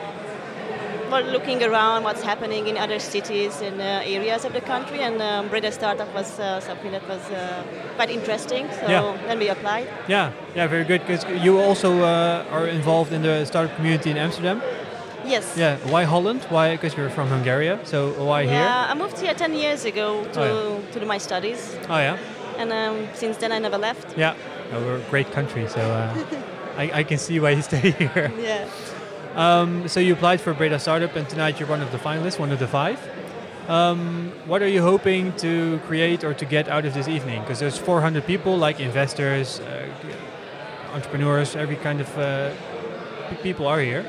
we're 1.11 1.23
looking 1.33 1.63
around 1.63 2.05
what's 2.05 2.23
happening 2.23 2.67
in 2.69 2.77
other 2.77 2.99
cities 2.99 3.61
and 3.61 3.81
uh, 3.81 4.03
areas 4.05 4.45
of 4.45 4.53
the 4.53 4.61
country, 4.61 5.01
and 5.01 5.21
um, 5.21 5.49
Breda 5.49 5.73
Startup 5.73 6.13
was 6.15 6.39
uh, 6.39 6.61
something 6.61 6.93
that 6.93 7.07
was 7.09 7.21
uh, 7.31 7.63
quite 7.97 8.11
interesting. 8.11 8.69
So 8.81 8.89
Yeah. 8.89 9.17
then 9.27 9.39
we 9.39 9.49
applied. 9.49 9.89
Yeah, 10.09 10.33
yeah, 10.55 10.67
very 10.69 10.85
good. 10.85 11.01
Because 11.07 11.25
you 11.45 11.59
also 11.61 11.91
uh, 12.03 12.45
are 12.51 12.67
involved 12.67 13.13
in 13.13 13.23
the 13.23 13.45
startup 13.45 13.75
community 13.77 14.11
in 14.11 14.17
Amsterdam. 14.17 14.63
Yes. 15.27 15.55
Yeah. 15.57 15.77
Why 15.91 16.05
Holland? 16.05 16.41
Why? 16.49 16.77
Because 16.77 16.97
you're 16.97 17.11
from 17.11 17.29
Hungary. 17.29 17.77
So 17.85 18.13
why 18.25 18.45
here? 18.45 18.55
Yeah, 18.55 18.87
I 18.91 18.95
moved 18.95 19.19
here 19.21 19.35
10 19.35 19.55
years 19.55 19.85
ago 19.85 20.25
to, 20.33 20.41
Oh, 20.41 20.79
yeah. 20.79 20.93
to 20.93 21.01
do 21.01 21.07
my 21.07 21.19
studies, 21.19 21.77
Oh 21.89 21.99
yeah. 21.99 22.17
and 22.59 22.73
um, 22.73 23.09
since 23.15 23.37
then 23.37 23.53
I 23.53 23.59
never 23.59 23.79
left. 23.79 24.17
Yeah. 24.17 24.35
We're 24.73 24.97
a 24.97 25.11
great 25.11 25.31
country, 25.33 25.67
so 25.69 25.81
uh, 25.81 26.15
I, 26.79 27.01
I 27.01 27.05
can 27.05 27.19
see 27.19 27.41
why 27.41 27.51
you 27.51 27.63
stay 27.63 27.91
here. 27.91 28.33
Yeah. 28.41 28.69
Um, 29.35 29.87
so 29.87 30.01
you 30.01 30.13
applied 30.13 30.41
for 30.41 30.53
Breda 30.53 30.79
Startup, 30.79 31.15
and 31.15 31.29
tonight 31.29 31.61
you're 31.61 31.69
one 31.69 31.83
of 31.83 31.93
the 31.93 31.99
finalists, 31.99 32.39
one 32.39 32.51
of 32.51 32.59
the 32.59 32.67
five. 32.67 32.99
Um, 33.69 34.33
what 34.47 34.63
are 34.63 34.69
you 34.69 34.83
hoping 34.83 35.33
to 35.37 35.79
create 35.87 36.25
or 36.25 36.35
to 36.35 36.45
get 36.45 36.69
out 36.69 36.85
of 36.85 36.95
this 36.95 37.07
evening? 37.07 37.41
Because 37.43 37.61
there's 37.61 37.79
400 37.79 38.27
people, 38.27 38.57
like 38.57 38.81
investors, 38.81 39.61
uh, 39.61 39.89
entrepreneurs, 40.93 41.55
every 41.55 41.77
kind 41.77 42.01
of 42.01 42.19
uh, 42.19 42.53
people 43.43 43.69
are 43.69 43.81
here. 43.81 44.05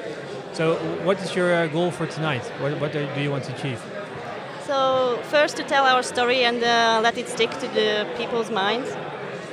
So 0.53 0.75
what 1.03 1.21
is 1.21 1.35
your 1.35 1.53
uh, 1.53 1.67
goal 1.67 1.91
for 1.91 2.07
tonight? 2.07 2.43
What, 2.59 2.79
what 2.81 2.91
do 2.91 3.07
you 3.17 3.29
want 3.29 3.43
to 3.45 3.55
achieve? 3.55 3.81
So 4.65 5.19
first 5.23 5.57
to 5.57 5.63
tell 5.63 5.85
our 5.85 6.01
story 6.01 6.43
and 6.43 6.63
uh, 6.63 6.99
let 7.03 7.17
it 7.17 7.29
stick 7.29 7.51
to 7.51 7.67
the 7.67 8.07
people's 8.17 8.49
minds. 8.49 8.89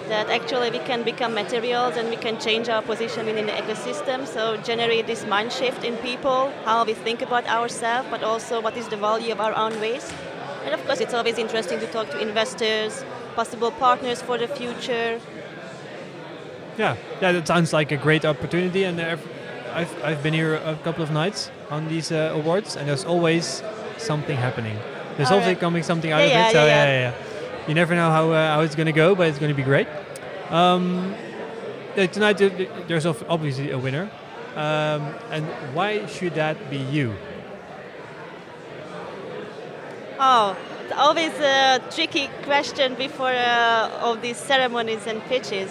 That 0.08 0.28
actually 0.30 0.70
we 0.70 0.78
can 0.78 1.02
become 1.02 1.34
materials 1.34 1.96
and 1.96 2.08
we 2.10 2.16
can 2.16 2.38
change 2.40 2.68
our 2.68 2.82
position 2.82 3.26
within 3.26 3.46
the 3.46 3.52
ecosystem. 3.52 4.26
So 4.26 4.56
generate 4.58 5.06
this 5.06 5.26
mind 5.26 5.52
shift 5.52 5.84
in 5.84 5.96
people, 5.98 6.52
how 6.64 6.84
we 6.84 6.94
think 6.94 7.22
about 7.22 7.46
ourselves, 7.46 8.08
but 8.10 8.22
also 8.22 8.60
what 8.60 8.76
is 8.76 8.88
the 8.88 8.96
value 8.96 9.32
of 9.32 9.40
our 9.40 9.54
own 9.54 9.80
waste. 9.80 10.12
And 10.64 10.74
of 10.74 10.84
course, 10.86 11.00
it's 11.00 11.14
always 11.14 11.38
interesting 11.38 11.78
to 11.80 11.86
talk 11.86 12.10
to 12.10 12.18
investors, 12.18 13.04
possible 13.34 13.70
partners 13.70 14.20
for 14.20 14.36
the 14.38 14.48
future. 14.48 15.20
Yeah, 16.76 16.96
yeah, 17.20 17.32
that 17.32 17.46
sounds 17.46 17.72
like 17.72 17.92
a 17.92 17.96
great 17.96 18.24
opportunity. 18.24 18.84
And 18.84 19.00
I've, 19.00 19.24
I've 20.02 20.22
been 20.22 20.34
here 20.34 20.54
a 20.56 20.76
couple 20.84 21.02
of 21.02 21.10
nights 21.10 21.50
on 21.70 21.88
these 21.88 22.12
uh, 22.12 22.32
awards, 22.34 22.76
and 22.76 22.88
there's 22.88 23.04
always 23.04 23.62
something 23.96 24.36
happening. 24.36 24.76
There's 25.16 25.30
always 25.30 25.46
Alright. 25.46 25.60
coming 25.60 25.82
something 25.82 26.12
out 26.12 26.20
Yeah, 26.20 26.26
of 26.26 26.30
yeah, 26.32 26.48
it. 26.48 26.52
So 26.52 26.66
yeah, 26.66 26.84
yeah, 26.84 27.10
yeah. 27.10 27.27
You 27.68 27.75
never 27.75 27.94
know 27.94 28.10
how, 28.10 28.30
uh, 28.30 28.54
how 28.54 28.60
it's 28.62 28.75
going 28.75 28.87
to 28.87 28.92
go, 28.92 29.14
but 29.14 29.28
it's 29.28 29.38
going 29.38 29.50
to 29.50 29.54
be 29.54 29.62
great. 29.62 29.87
Um, 30.48 31.14
uh, 31.98 32.06
tonight 32.06 32.38
there's 32.88 33.04
obviously 33.04 33.72
a 33.72 33.78
winner. 33.78 34.10
Um, 34.56 35.14
and 35.30 35.44
why 35.75 36.06
should 36.06 36.34
that 36.37 36.70
be 36.70 36.78
you? 36.78 37.14
Oh, 40.18 40.56
it's 40.82 40.94
always 40.96 41.32
a 41.40 41.82
tricky 41.94 42.30
question 42.44 42.94
before 42.94 43.34
uh, 43.34 44.00
all 44.00 44.16
these 44.16 44.38
ceremonies 44.38 45.06
and 45.06 45.20
pitches. 45.25 45.70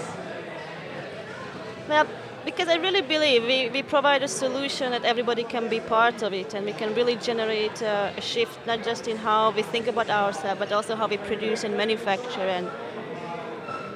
Well, 1.90 2.06
because 2.48 2.70
I 2.70 2.76
really 2.78 3.02
believe 3.02 3.44
we, 3.44 3.70
we 3.72 3.84
provide 3.84 4.24
a 4.24 4.28
solution 4.30 4.92
that 4.92 5.04
everybody 5.04 5.44
can 5.44 5.68
be 5.68 5.82
part 5.82 6.22
of 6.22 6.32
it 6.32 6.54
and 6.54 6.66
we 6.66 6.72
can 6.72 6.96
really 6.96 7.18
generate 7.18 7.84
uh, 7.84 8.14
a 8.16 8.22
shift 8.22 8.66
not 8.66 8.84
just 8.84 9.06
in 9.06 9.18
how 9.18 9.52
we 9.52 9.64
think 9.64 9.86
about 9.88 10.10
ourselves 10.10 10.58
but 10.58 10.72
also 10.72 10.96
how 10.96 11.08
we 11.08 11.18
produce 11.18 11.66
and 11.66 11.76
manufacture 11.76 12.48
and 12.58 12.70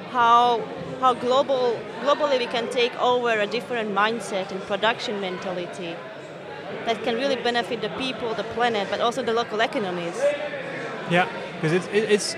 how, 0.10 0.62
how 1.00 1.13
global, 1.13 1.79
globally 2.01 2.39
we 2.39 2.46
can 2.46 2.70
take 2.70 2.93
over 3.00 3.39
a 3.39 3.48
different 3.48 3.91
mindset 3.91 4.51
and 4.51 4.60
production 4.63 5.22
mentality 5.22 5.96
that 6.86 7.01
can 7.03 7.15
really 7.15 7.38
benefit 7.38 7.79
the 7.79 7.89
people, 7.91 8.34
the 8.34 8.43
planet, 8.55 8.86
but 8.91 9.00
also 9.00 9.24
the 9.24 9.34
local 9.34 9.62
economies. 9.62 10.17
Yeah, 11.10 11.29
because 11.55 11.72
it's, 11.72 11.88
it's 11.93 12.36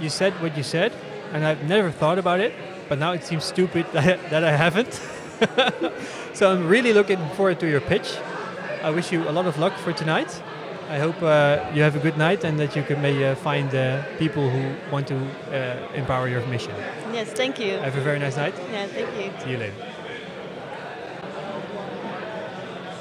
you 0.00 0.10
said 0.10 0.32
what 0.40 0.56
you 0.56 0.62
said, 0.62 0.92
and 1.32 1.44
I've 1.44 1.64
never 1.64 1.90
thought 1.90 2.18
about 2.18 2.38
it, 2.38 2.52
but 2.88 2.98
now 2.98 3.12
it 3.12 3.24
seems 3.24 3.44
stupid 3.44 3.86
that 3.92 4.44
I, 4.44 4.56
haven't. 4.56 5.00
so 6.34 6.50
I'm 6.50 6.66
really 6.66 6.92
looking 6.92 7.18
forward 7.30 7.60
to 7.60 7.68
your 7.68 7.80
pitch. 7.80 8.16
I 8.82 8.90
wish 8.90 9.12
you 9.12 9.28
a 9.28 9.32
lot 9.32 9.46
of 9.46 9.58
luck 9.58 9.76
for 9.78 9.92
tonight. 9.92 10.42
I 10.88 10.98
hope 10.98 11.22
uh, 11.22 11.70
you 11.74 11.82
have 11.82 11.96
a 11.96 11.98
good 11.98 12.16
night 12.16 12.44
and 12.44 12.58
that 12.60 12.74
you 12.74 12.82
can 12.82 13.02
may, 13.02 13.22
uh, 13.22 13.34
find 13.34 13.74
uh, 13.74 14.02
people 14.18 14.48
who 14.48 14.74
want 14.90 15.06
to 15.08 15.16
uh, 15.16 15.92
empower 15.94 16.28
your 16.28 16.44
mission. 16.46 16.74
Yes, 17.12 17.30
thank 17.32 17.60
you. 17.60 17.72
Have 17.78 17.96
a 17.96 18.00
very 18.00 18.18
nice 18.18 18.36
night. 18.36 18.54
Yeah, 18.72 18.86
thank 18.86 19.08
you. 19.16 19.44
See 19.44 19.50
you 19.50 19.58
later. 19.58 19.87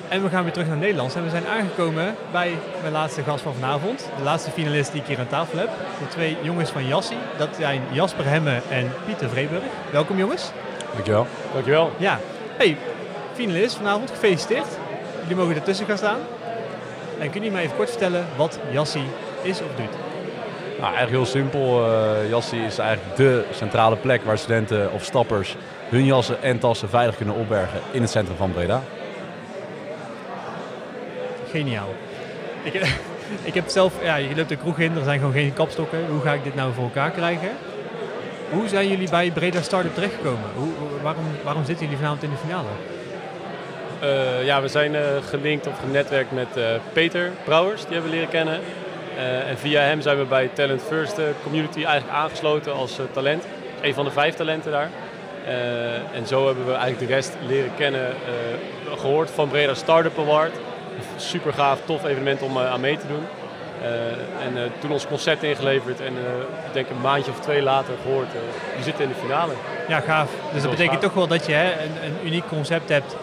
En 0.10 0.24
we 0.24 0.30
gaan 0.30 0.44
weer 0.44 0.52
terug 0.52 0.68
naar 0.68 0.78
Nederland. 0.78 1.16
En 1.16 1.24
we 1.24 1.30
zijn 1.30 1.48
aangekomen 1.48 2.16
bij 2.32 2.52
mijn 2.82 2.94
laatste 2.94 3.24
gast 3.24 3.44
van 3.44 3.54
vanavond. 3.54 4.10
De 4.18 4.24
laatste 4.24 4.52
finalist 4.52 4.92
die 4.92 5.02
ik 5.02 5.08
hier 5.08 5.20
aan 5.20 5.28
tafel 5.28 5.58
heb. 5.58 5.70
De 6.00 6.08
twee 6.08 6.38
jongens 6.42 6.70
van 6.70 6.88
Jassie. 6.88 7.18
Dat 7.38 7.50
zijn 7.60 7.82
Jasper 7.92 8.26
Hemme 8.26 8.60
en 8.70 8.92
Pieter 9.06 9.30
Vreeburg. 9.30 9.64
Welkom 9.92 10.18
jongens. 10.18 10.52
Dankjewel. 10.94 11.28
Dankjewel. 11.54 11.92
Ja. 11.98 12.20
Hey, 12.58 12.78
finalist 13.34 13.76
vanavond. 13.76 14.10
Gefeliciteerd. 14.12 14.68
Jullie 15.22 15.36
mogen 15.36 15.56
ertussen 15.56 15.86
gaan 15.86 15.98
staan. 15.98 16.20
En 17.20 17.30
kunnen 17.30 17.34
jullie 17.34 17.52
mij 17.52 17.64
even 17.64 17.76
kort 17.76 17.90
vertellen 17.90 18.26
wat 18.36 18.60
Jassie 18.72 19.08
is 19.42 19.60
of 19.62 19.76
doet? 19.76 19.96
Nou, 20.80 20.94
eigenlijk 20.96 21.10
heel 21.12 21.26
simpel. 21.26 21.86
eh 21.94 22.30
Jassie 22.30 22.62
is 22.62 22.78
eigenlijk 22.78 23.18
de 23.18 23.46
centrale 23.52 23.96
plek 23.96 24.24
waar 24.24 24.38
studenten 24.38 24.92
of 24.92 25.04
stappers 25.04 25.56
hun 25.90 26.06
jassen 26.06 26.42
en 26.42 26.60
tassen 26.60 26.90
veilig 26.90 27.16
kunnen 27.16 27.36
opbergen 27.36 27.80
in 27.92 28.02
het 28.02 28.12
centrum 28.12 28.38
van 28.38 28.52
Breda. 28.52 28.82
Geniaal. 31.52 31.96
Ik, 33.44 33.54
heb 33.54 33.68
zelf, 33.68 33.94
ja, 34.04 34.16
je 34.16 34.36
loopt 34.36 34.50
de 34.50 34.56
kroeg 34.56 34.80
in, 34.80 34.96
er 34.96 35.04
zijn 35.04 35.20
gewoon 35.20 35.34
geen 35.34 35.54
kapstokken. 35.54 36.06
Hoe 36.10 36.22
ga 36.22 36.34
ik 36.34 36.44
dit 36.44 36.56
nou 36.56 36.74
voor 36.74 36.84
elkaar 36.84 37.12
krijgen? 37.12 37.50
Hoe 38.50 38.68
zijn 38.68 38.88
jullie 38.88 39.10
bij 39.10 39.32
Breda 39.32 39.62
Startup 39.62 39.94
terechtgekomen? 39.94 40.50
Hoe, 40.56 40.72
waarom, 41.02 41.26
waarom 41.44 41.66
zitten 41.66 41.86
jullie 41.86 42.00
vanavond 42.00 42.24
in 42.24 42.30
de 42.30 42.38
finale? 42.38 42.68
Eh, 44.00 44.46
ja, 44.46 44.62
we 44.62 44.68
zijn 44.68 44.96
eh, 44.96 45.02
gelinkt 45.30 45.68
of 45.68 45.80
genetwerkt 45.80 46.32
met 46.32 46.58
eh, 46.58 46.64
Peter 46.94 47.32
Brouwers, 47.44 47.82
die 47.82 47.94
hebben 47.94 48.10
we 48.10 48.16
leren 48.16 48.32
kennen. 48.32 48.60
En 49.48 49.58
via 49.58 49.82
hem 49.82 50.02
zijn 50.02 50.18
we 50.18 50.24
bij 50.24 50.50
Talent 50.54 50.82
First 50.82 51.20
Community 51.44 51.84
eigenlijk 51.84 52.18
aangesloten 52.18 52.74
als 52.74 53.00
talent. 53.14 53.44
Een 53.82 53.94
van 53.94 54.06
de 54.06 54.12
vijf 54.12 54.36
talenten 54.36 54.72
daar. 54.72 54.90
En 56.14 56.28
zo 56.28 56.46
hebben 56.46 56.66
we 56.66 56.72
eigenlijk 56.72 57.08
de 57.08 57.14
rest 57.14 57.38
leren 57.48 57.72
kennen, 57.76 58.10
eh, 58.10 59.00
gehoord 59.00 59.30
van 59.32 59.50
Breda 59.50 59.74
Startup 59.74 60.20
Award. 60.20 60.52
Super 61.16 61.54
gaaf, 61.54 61.80
tof 61.86 62.06
evenement 62.06 62.42
om 62.42 62.58
eh, 62.58 62.72
aan 62.72 62.80
mee 62.80 62.98
te 62.98 63.08
doen. 63.08 63.24
Eh, 63.82 64.46
en 64.46 64.58
eh, 64.58 64.64
toen 64.80 64.92
ons 64.92 65.08
concept 65.08 65.44
ingeleverd 65.44 66.02
en 66.02 66.14
eh, 66.18 66.68
ik 66.68 66.74
denk 66.74 66.90
een 66.90 67.02
maandje 67.02 67.32
of 67.32 67.40
twee 67.40 67.62
later 67.62 67.94
gehoord, 68.02 68.28
eh 68.28 68.40
die 68.76 68.84
zitten 68.84 69.04
in 69.04 69.10
de 69.10 69.16
finale. 69.16 69.54
Ja, 69.88 70.00
gaaf. 70.00 70.30
Dus 70.54 70.62
dat 70.62 70.72
betekent 70.72 70.94
gaaf. 70.94 71.04
toch 71.04 71.14
wel 71.14 71.28
dat 71.28 71.46
je 71.46 71.54
hè, 71.54 71.72
een, 71.72 71.92
een 72.04 72.28
uniek 72.28 72.48
concept 72.48 72.90
hebt, 72.90 73.16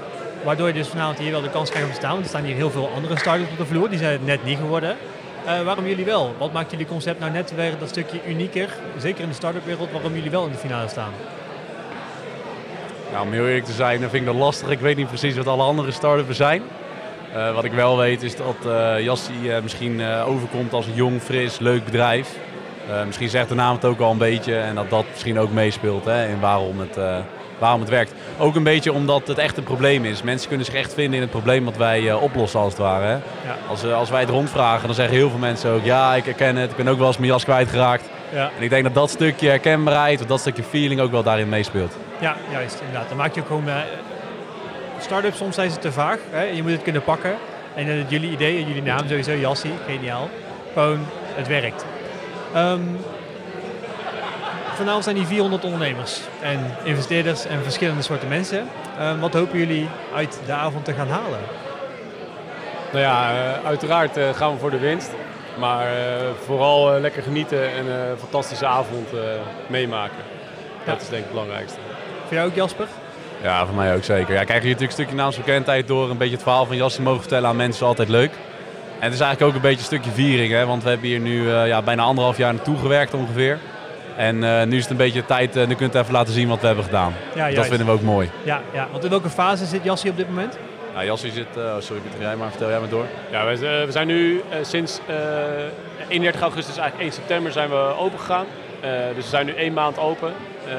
waardoor 0.44 0.66
je 0.66 0.72
dus 0.72 0.88
vanavond 0.88 1.18
hier 1.18 1.30
wel 1.30 1.40
de 1.40 1.50
kans 1.50 1.70
krijgt 1.70 1.86
om 1.86 1.92
te 1.92 1.98
staan. 1.98 2.10
Want 2.10 2.22
er 2.22 2.28
staan 2.28 2.44
hier 2.44 2.54
heel 2.54 2.70
veel 2.70 2.90
andere 2.94 3.18
startups 3.18 3.50
op 3.50 3.58
de 3.58 3.66
vloer, 3.66 3.88
die 3.88 3.98
zijn 3.98 4.12
het 4.12 4.26
net 4.26 4.44
niet 4.44 4.58
geworden. 4.58 4.96
Eh, 5.44 5.62
waarom 5.62 5.86
jullie 5.86 6.04
wel? 6.04 6.34
Wat 6.38 6.52
maakt 6.52 6.70
jullie 6.70 6.86
concept 6.86 7.20
nou 7.20 7.32
net 7.32 7.54
weer 7.54 7.78
dat 7.78 7.88
stukje 7.88 8.20
unieker, 8.26 8.68
zeker 8.98 9.22
in 9.22 9.28
de 9.28 9.34
start-up 9.34 9.64
wereld, 9.64 9.92
waarom 9.92 10.14
jullie 10.14 10.30
wel 10.30 10.44
in 10.44 10.52
de 10.52 10.58
finale 10.58 10.88
staan? 10.88 11.12
Nou, 13.12 13.26
om 13.26 13.32
heel 13.32 13.46
eerlijk 13.46 13.64
te 13.64 13.72
zijn, 13.72 14.00
dan 14.00 14.10
vind 14.10 14.22
ik 14.22 14.32
dat 14.32 14.38
lastig. 14.38 14.68
Ik 14.68 14.80
weet 14.80 14.96
niet 14.96 15.08
precies 15.08 15.36
wat 15.36 15.46
alle 15.46 15.62
andere 15.62 15.90
start-ups 15.90 16.36
zijn. 16.36 16.62
Eh, 17.34 17.54
wat 17.54 17.64
ik 17.64 17.72
wel 17.72 17.96
weet 17.96 18.22
is 18.22 18.36
dat 18.36 18.56
eh 18.66 19.00
Jassie 19.00 19.52
eh, 19.52 19.62
misschien 19.62 20.02
overkomt 20.26 20.72
als 20.72 20.86
een 20.86 20.94
jong, 20.94 21.22
fris, 21.22 21.58
leuk 21.58 21.84
bedrijf. 21.84 22.28
Misschien 23.06 23.28
zegt 23.28 23.48
de 23.48 23.54
naam 23.54 23.74
het 23.74 23.84
ook 23.84 24.00
al 24.00 24.10
een 24.10 24.18
beetje 24.18 24.56
en 24.56 24.74
dat 24.74 24.90
dat 24.90 25.04
misschien 25.10 25.38
ook 25.38 25.50
meespeelt 25.50 26.04
hè, 26.04 26.26
in 26.28 26.40
waarom 26.40 26.80
het, 26.80 26.98
waarom 27.58 27.80
het 27.80 27.88
werkt. 27.88 28.12
Ook 28.38 28.54
een 28.54 28.62
beetje 28.62 28.92
omdat 28.92 29.28
het 29.28 29.38
echt 29.38 29.56
een 29.56 29.64
probleem 29.64 30.04
is. 30.04 30.22
Mensen 30.22 30.48
kunnen 30.48 30.66
zich 30.66 30.74
echt 30.74 30.94
vinden 30.94 31.14
in 31.14 31.20
het 31.20 31.30
probleem 31.30 31.64
wat 31.64 31.76
wij 31.76 32.12
oplossen 32.12 32.60
als 32.60 32.72
het 32.72 32.82
ware. 32.82 33.04
Hè. 33.04 33.12
Ja. 33.12 33.56
Als, 33.68 33.84
als 33.84 34.10
wij 34.10 34.20
het 34.20 34.30
rondvragen, 34.30 34.86
dan 34.86 34.94
zeggen 34.94 35.14
heel 35.14 35.30
veel 35.30 35.38
mensen 35.38 35.70
ook 35.70 35.84
ja, 35.84 36.14
ik 36.14 36.24
herken 36.24 36.56
het. 36.56 36.70
Ik 36.70 36.76
ben 36.76 36.88
ook 36.88 36.98
wel 36.98 37.06
eens 37.06 37.18
mijn 37.18 37.30
jas 37.30 37.44
kwijtgeraakt. 37.44 38.08
Ja. 38.32 38.50
En 38.56 38.62
ik 38.62 38.70
denk 38.70 38.84
dat 38.84 38.94
dat 38.94 39.10
stukje 39.10 39.48
herkenbaarheid 39.48 40.20
of 40.20 40.26
dat 40.26 40.40
stukje 40.40 40.62
feeling 40.62 41.00
ook 41.00 41.10
wel 41.10 41.22
daarin 41.22 41.48
meespeelt. 41.48 41.96
Ja, 42.20 42.36
juist, 42.50 42.80
inderdaad. 42.80 43.08
Dan 43.08 43.16
maak 43.16 43.34
je 43.34 43.40
ook 43.40 43.46
gewoon... 43.46 43.64
Start-ups, 45.04 45.36
soms 45.38 45.54
zijn 45.54 45.70
ze 45.70 45.78
te 45.78 45.92
vaag. 45.92 46.18
Hè? 46.30 46.42
Je 46.42 46.62
moet 46.62 46.72
het 46.72 46.82
kunnen 46.82 47.02
pakken. 47.02 47.36
En 47.74 47.86
eh, 47.86 48.10
jullie 48.10 48.30
idee 48.30 48.56
en 48.62 48.66
jullie 48.66 48.82
naam 48.82 49.08
sowieso, 49.08 49.32
Jassie, 49.32 49.72
geniaal. 49.86 50.28
Gewoon, 50.72 51.06
het 51.34 51.46
werkt. 51.46 51.84
Ehm, 52.54 52.80
vanavond 54.74 55.04
zijn 55.04 55.16
die 55.16 55.26
400 55.26 55.64
ondernemers 55.64 56.20
en 56.40 56.58
investeerders 56.84 57.46
en 57.46 57.62
verschillende 57.62 58.02
soorten 58.02 58.28
mensen. 58.28 58.68
Ehm, 58.98 59.18
wat 59.18 59.34
hopen 59.34 59.58
jullie 59.58 59.88
uit 60.14 60.40
de 60.46 60.52
avond 60.52 60.84
te 60.84 60.92
gaan 60.92 61.08
halen? 61.08 61.40
Nou 62.92 63.04
ja, 63.04 63.30
eh, 63.30 63.66
uiteraard 63.66 64.16
eh, 64.16 64.28
gaan 64.34 64.52
we 64.52 64.58
voor 64.58 64.70
de 64.70 64.78
winst. 64.78 65.10
Maar 65.58 65.86
vooral 66.44 67.00
lekker 67.00 67.22
genieten 67.22 67.72
en 67.72 67.86
een 67.86 68.18
fantastische 68.18 68.66
avond 68.66 69.08
meemaken. 69.66 70.22
Dat 70.84 71.00
is 71.00 71.08
denk 71.08 71.22
ik 71.22 71.28
het 71.28 71.30
belangrijkste. 71.30 71.78
Voor 72.26 72.34
jou 72.36 72.48
ook, 72.48 72.54
Jasper? 72.54 72.86
Ja, 73.42 73.66
voor 73.66 73.74
mij 73.74 73.94
ook 73.94 74.04
zeker. 74.04 74.34
Ja, 74.34 74.44
krijg 74.44 74.62
je 74.62 74.68
natuurlijk 74.68 74.80
een 74.98 75.04
stukje 75.04 75.14
naamsbekendheid 75.14 75.88
door 75.88 76.10
een 76.10 76.16
beetje 76.16 76.34
het 76.34 76.42
verhaal 76.42 76.66
van 76.66 76.76
Jassie 76.76 77.02
mogen 77.02 77.20
vertellen 77.20 77.48
aan 77.48 77.56
mensen, 77.56 77.82
is 77.82 77.88
altijd 77.88 78.08
leuk. 78.08 78.30
En 78.98 79.10
het 79.10 79.12
is 79.12 79.20
eigenlijk 79.20 79.42
ook 79.42 79.54
een 79.54 79.68
beetje 79.68 79.78
een 79.78 79.84
stukje 79.84 80.10
viering, 80.10 80.52
hè, 80.52 80.66
want 80.66 80.82
we 80.82 80.88
hebben 80.88 81.08
hier 81.08 81.20
nu 81.20 81.50
eh, 81.52 81.66
ja, 81.66 81.82
bijna 81.82 82.02
anderhalf 82.02 82.36
jaar 82.36 82.54
naartoe 82.54 82.76
gewerkt 82.78 83.14
ongeveer. 83.14 83.58
En 84.16 84.44
eh, 84.44 84.66
nu 84.66 84.76
is 84.76 84.82
het 84.82 84.90
een 84.90 84.96
beetje 84.96 85.24
tijd, 85.26 85.56
uh, 85.56 85.66
nu 85.66 85.74
kunt 85.74 85.94
u 85.94 85.98
even 85.98 86.12
laten 86.12 86.32
zien 86.32 86.48
wat 86.48 86.60
we 86.60 86.66
hebben 86.66 86.84
gedaan. 86.84 87.12
Ja, 87.34 87.44
dat 87.44 87.52
juist. 87.54 87.68
vinden 87.68 87.86
we 87.86 87.92
ook 87.92 88.02
mooi. 88.02 88.30
Ja, 88.42 88.60
ja, 88.72 88.88
want 88.90 89.04
in 89.04 89.10
welke 89.10 89.30
fase 89.30 89.64
zit 89.66 89.84
Jassie 89.84 90.10
op 90.10 90.16
dit 90.16 90.28
moment? 90.28 90.58
Nou, 90.94 91.06
Jassie 91.06 91.30
zit, 91.32 91.46
eh, 91.56 91.62
oh, 91.62 91.74
sorry 91.78 92.02
Pieter, 92.02 92.20
jij 92.20 92.36
maar, 92.36 92.50
vertel 92.50 92.68
jij 92.68 92.78
maar 92.80 92.88
door. 92.88 93.04
Ja, 93.30 93.46
we, 93.46 93.56
zijn- 93.56 93.86
we 93.86 93.92
zijn 93.92 94.06
nu 94.06 94.42
eh, 94.50 94.58
sinds 94.62 94.98
eh 95.06 95.14
31 96.08 96.40
augustus, 96.42 96.76
eigenlijk 96.76 97.02
1 97.10 97.12
september, 97.12 97.52
zijn 97.52 97.68
we 97.70 97.94
open 97.98 98.18
gegaan. 98.18 98.46
Eh, 98.80 98.90
dus 99.14 99.24
we 99.24 99.30
zijn 99.30 99.46
nu 99.46 99.52
één 99.52 99.72
maand 99.72 99.98
open. 99.98 100.32
Eh, 100.66 100.72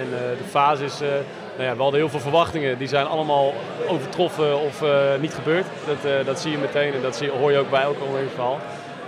en 0.00 0.06
eh, 0.12 0.18
de 0.38 0.44
fase 0.50 0.84
is, 0.84 1.00
eh, 1.00 1.08
nou 1.56 1.68
ja, 1.68 1.76
we 1.76 1.82
hadden 1.82 2.00
heel 2.00 2.08
veel 2.08 2.20
verwachtingen. 2.20 2.78
Die 2.78 2.88
zijn 2.88 3.06
allemaal 3.06 3.54
overtroffen 3.88 4.60
of 4.60 4.82
eh, 4.82 4.90
niet 5.20 5.34
gebeurd. 5.34 5.66
Dat, 5.86 6.12
eh, 6.12 6.26
dat 6.26 6.40
zie 6.40 6.50
je 6.50 6.58
meteen 6.58 6.92
en 6.92 7.02
dat 7.02 7.16
zie, 7.16 7.30
hoor 7.30 7.52
je 7.52 7.58
ook 7.58 7.70
bij 7.70 7.82
elk 7.82 7.96
ondernemingsverhaal. 7.96 8.60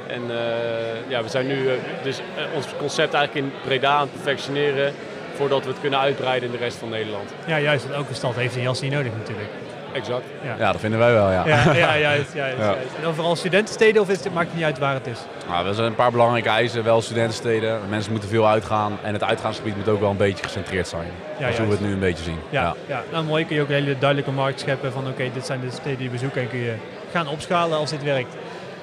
En 0.06 0.22
eh, 0.30 1.10
ja, 1.10 1.22
we 1.22 1.28
zijn 1.28 1.46
nu 1.46 1.68
dus 2.02 2.20
ons 2.54 2.66
concept 2.78 3.14
eigenlijk 3.14 3.46
in 3.46 3.52
Breda 3.64 3.92
aan 3.92 4.00
het 4.00 4.12
perfectioneren 4.12 4.92
voordat 5.34 5.64
we 5.64 5.70
het 5.70 5.80
kunnen 5.80 5.98
uitbreiden 5.98 6.48
in 6.48 6.56
de 6.56 6.62
rest 6.64 6.76
van 6.76 6.88
Nederland. 6.88 7.34
Ja, 7.46 7.58
juist. 7.58 7.82
Want 7.84 7.96
elke 7.96 8.14
stad 8.14 8.34
heeft 8.34 8.56
een 8.56 8.62
Jassie 8.62 8.90
nodig 8.90 9.12
natuurlijk. 9.18 9.48
Exact. 9.96 10.24
Ja, 10.58 10.72
dat 10.72 10.80
vinden 10.80 10.98
wij 10.98 11.12
wel, 11.12 11.30
ja. 11.30 11.46
Ja, 11.46 11.72
ja 11.74 11.98
juist, 11.98 12.32
juist, 12.34 12.58
Ja. 12.58 12.64
juist. 12.64 12.94
En 12.96 13.02
dan 13.02 13.14
vooral 13.14 13.36
studentensteden 13.36 14.02
of 14.02 14.08
is 14.10 14.24
het, 14.24 14.34
maakt 14.34 14.46
het 14.46 14.56
niet 14.56 14.64
uit 14.64 14.78
waar 14.78 14.94
het 14.94 15.06
is? 15.06 15.18
Nou, 15.48 15.66
er 15.68 15.74
zijn 15.74 15.86
een 15.86 15.94
paar 15.94 16.10
belangrijke 16.10 16.48
eisen, 16.48 16.84
wel 16.84 17.02
studentensteden. 17.02 17.80
Mensen 17.88 18.10
moeten 18.12 18.28
veel 18.28 18.48
uitgaan 18.48 18.98
en 19.02 19.12
het 19.12 19.24
uitgaansgebied 19.24 19.76
moet 19.76 19.88
ook 19.88 20.00
wel 20.00 20.10
een 20.10 20.16
beetje 20.16 20.44
gecentreerd 20.44 20.88
zijn. 20.88 21.08
dat 21.40 21.48
is 21.48 21.56
hoe 21.58 21.66
we 21.66 21.72
het 21.72 21.80
nu 21.80 21.92
een 21.92 21.98
beetje 21.98 22.24
zien. 22.24 22.38
Ja, 22.50 22.74
ja. 22.86 23.02
nou 23.12 23.24
mooi 23.24 23.46
kun 23.46 23.56
je 23.56 23.62
ook 23.62 23.68
een 23.68 23.74
hele 23.74 23.98
duidelijke 23.98 24.30
markt 24.32 24.60
scheppen 24.60 24.92
van 24.92 25.08
oké, 25.08 25.30
dit 25.34 25.46
zijn 25.46 25.60
de 25.60 25.70
steden 25.70 25.98
die 25.98 26.10
we 26.10 26.18
zoeken 26.18 26.40
en 26.42 26.48
kun 26.48 26.58
je 26.58 26.74
gaan 27.12 27.28
opschalen 27.28 27.78
als 27.78 27.90
dit 27.90 28.02
werkt. 28.02 28.36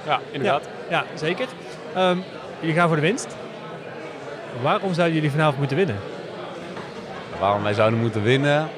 Ja, 0.05 0.19
inderdaad. 0.31 0.67
Ja, 0.89 1.03
zeker. 1.13 1.45
Ehm, 1.95 2.17
jullie 2.59 2.75
gaan 2.75 2.87
voor 2.87 2.95
de 2.95 3.01
winst. 3.01 3.27
Waarom 4.61 4.93
zouden 4.93 5.15
jullie 5.15 5.31
vanavond 5.31 5.57
moeten 5.57 5.77
winnen? 5.77 5.95
Waarom 7.39 7.63
wij 7.63 7.73
zouden 7.73 7.99
moeten 7.99 8.23
winnen? 8.23 8.69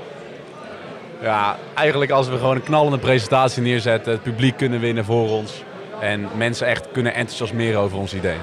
Ja, 1.26 1.56
eigenlijk 1.74 2.12
als 2.12 2.28
we 2.28 2.38
gewoon 2.38 2.56
een 2.56 2.64
knallende 2.64 2.98
presentatie 2.98 3.62
neerzetten, 3.62 4.12
het 4.12 4.24
publiek 4.24 4.58
kunnen 4.58 4.80
winnen 4.80 5.06
voor 5.06 5.30
ons 5.30 5.64
en 6.00 6.28
mensen 6.36 6.68
echt 6.68 6.88
kunnen 6.92 7.14
enthousiasmeren 7.14 7.80
over 7.80 7.98
ons 7.98 8.14
idee. 8.14 8.38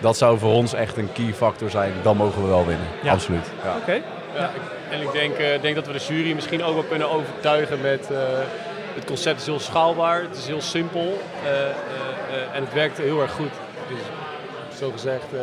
Dat 0.00 0.16
zou 0.16 0.38
voor 0.38 0.52
ons 0.52 0.72
echt 0.72 0.96
een 0.96 1.12
key 1.12 1.32
factor 1.34 1.70
zijn, 1.70 1.92
dan 2.02 2.16
mogen 2.16 2.42
we 2.42 2.48
wel 2.48 2.66
winnen. 2.66 2.86
Ja. 3.02 3.12
Absoluut. 3.12 3.46
Ja. 3.64 3.76
Oké. 3.80 3.92
Ja, 4.36 4.44
ik- 4.54 4.72
en 4.90 5.00
ik 5.02 5.12
denk, 5.12 5.36
eh, 5.36 5.60
denk 5.62 5.74
dat 5.74 5.86
we 5.86 5.92
de 5.92 6.04
jury 6.08 6.32
misschien 6.34 6.64
ook 6.64 6.74
wel 6.74 6.82
kunnen 6.82 7.10
overtuigen 7.10 7.80
met 7.80 8.10
eh, 8.10 8.16
het 8.94 9.04
concept 9.04 9.40
is 9.40 9.46
heel 9.46 9.60
schaalbaar, 9.60 10.22
het 10.22 10.36
is 10.36 10.46
heel 10.46 10.60
simpel 10.60 11.18
eh, 11.44 12.56
en 12.56 12.64
het 12.64 12.72
werkt 12.72 12.98
heel 12.98 13.20
erg 13.20 13.32
goed. 13.32 13.52
Dus 13.88 14.78
zo 14.78 14.90
gezegd, 14.90 15.24
eh, 15.32 15.40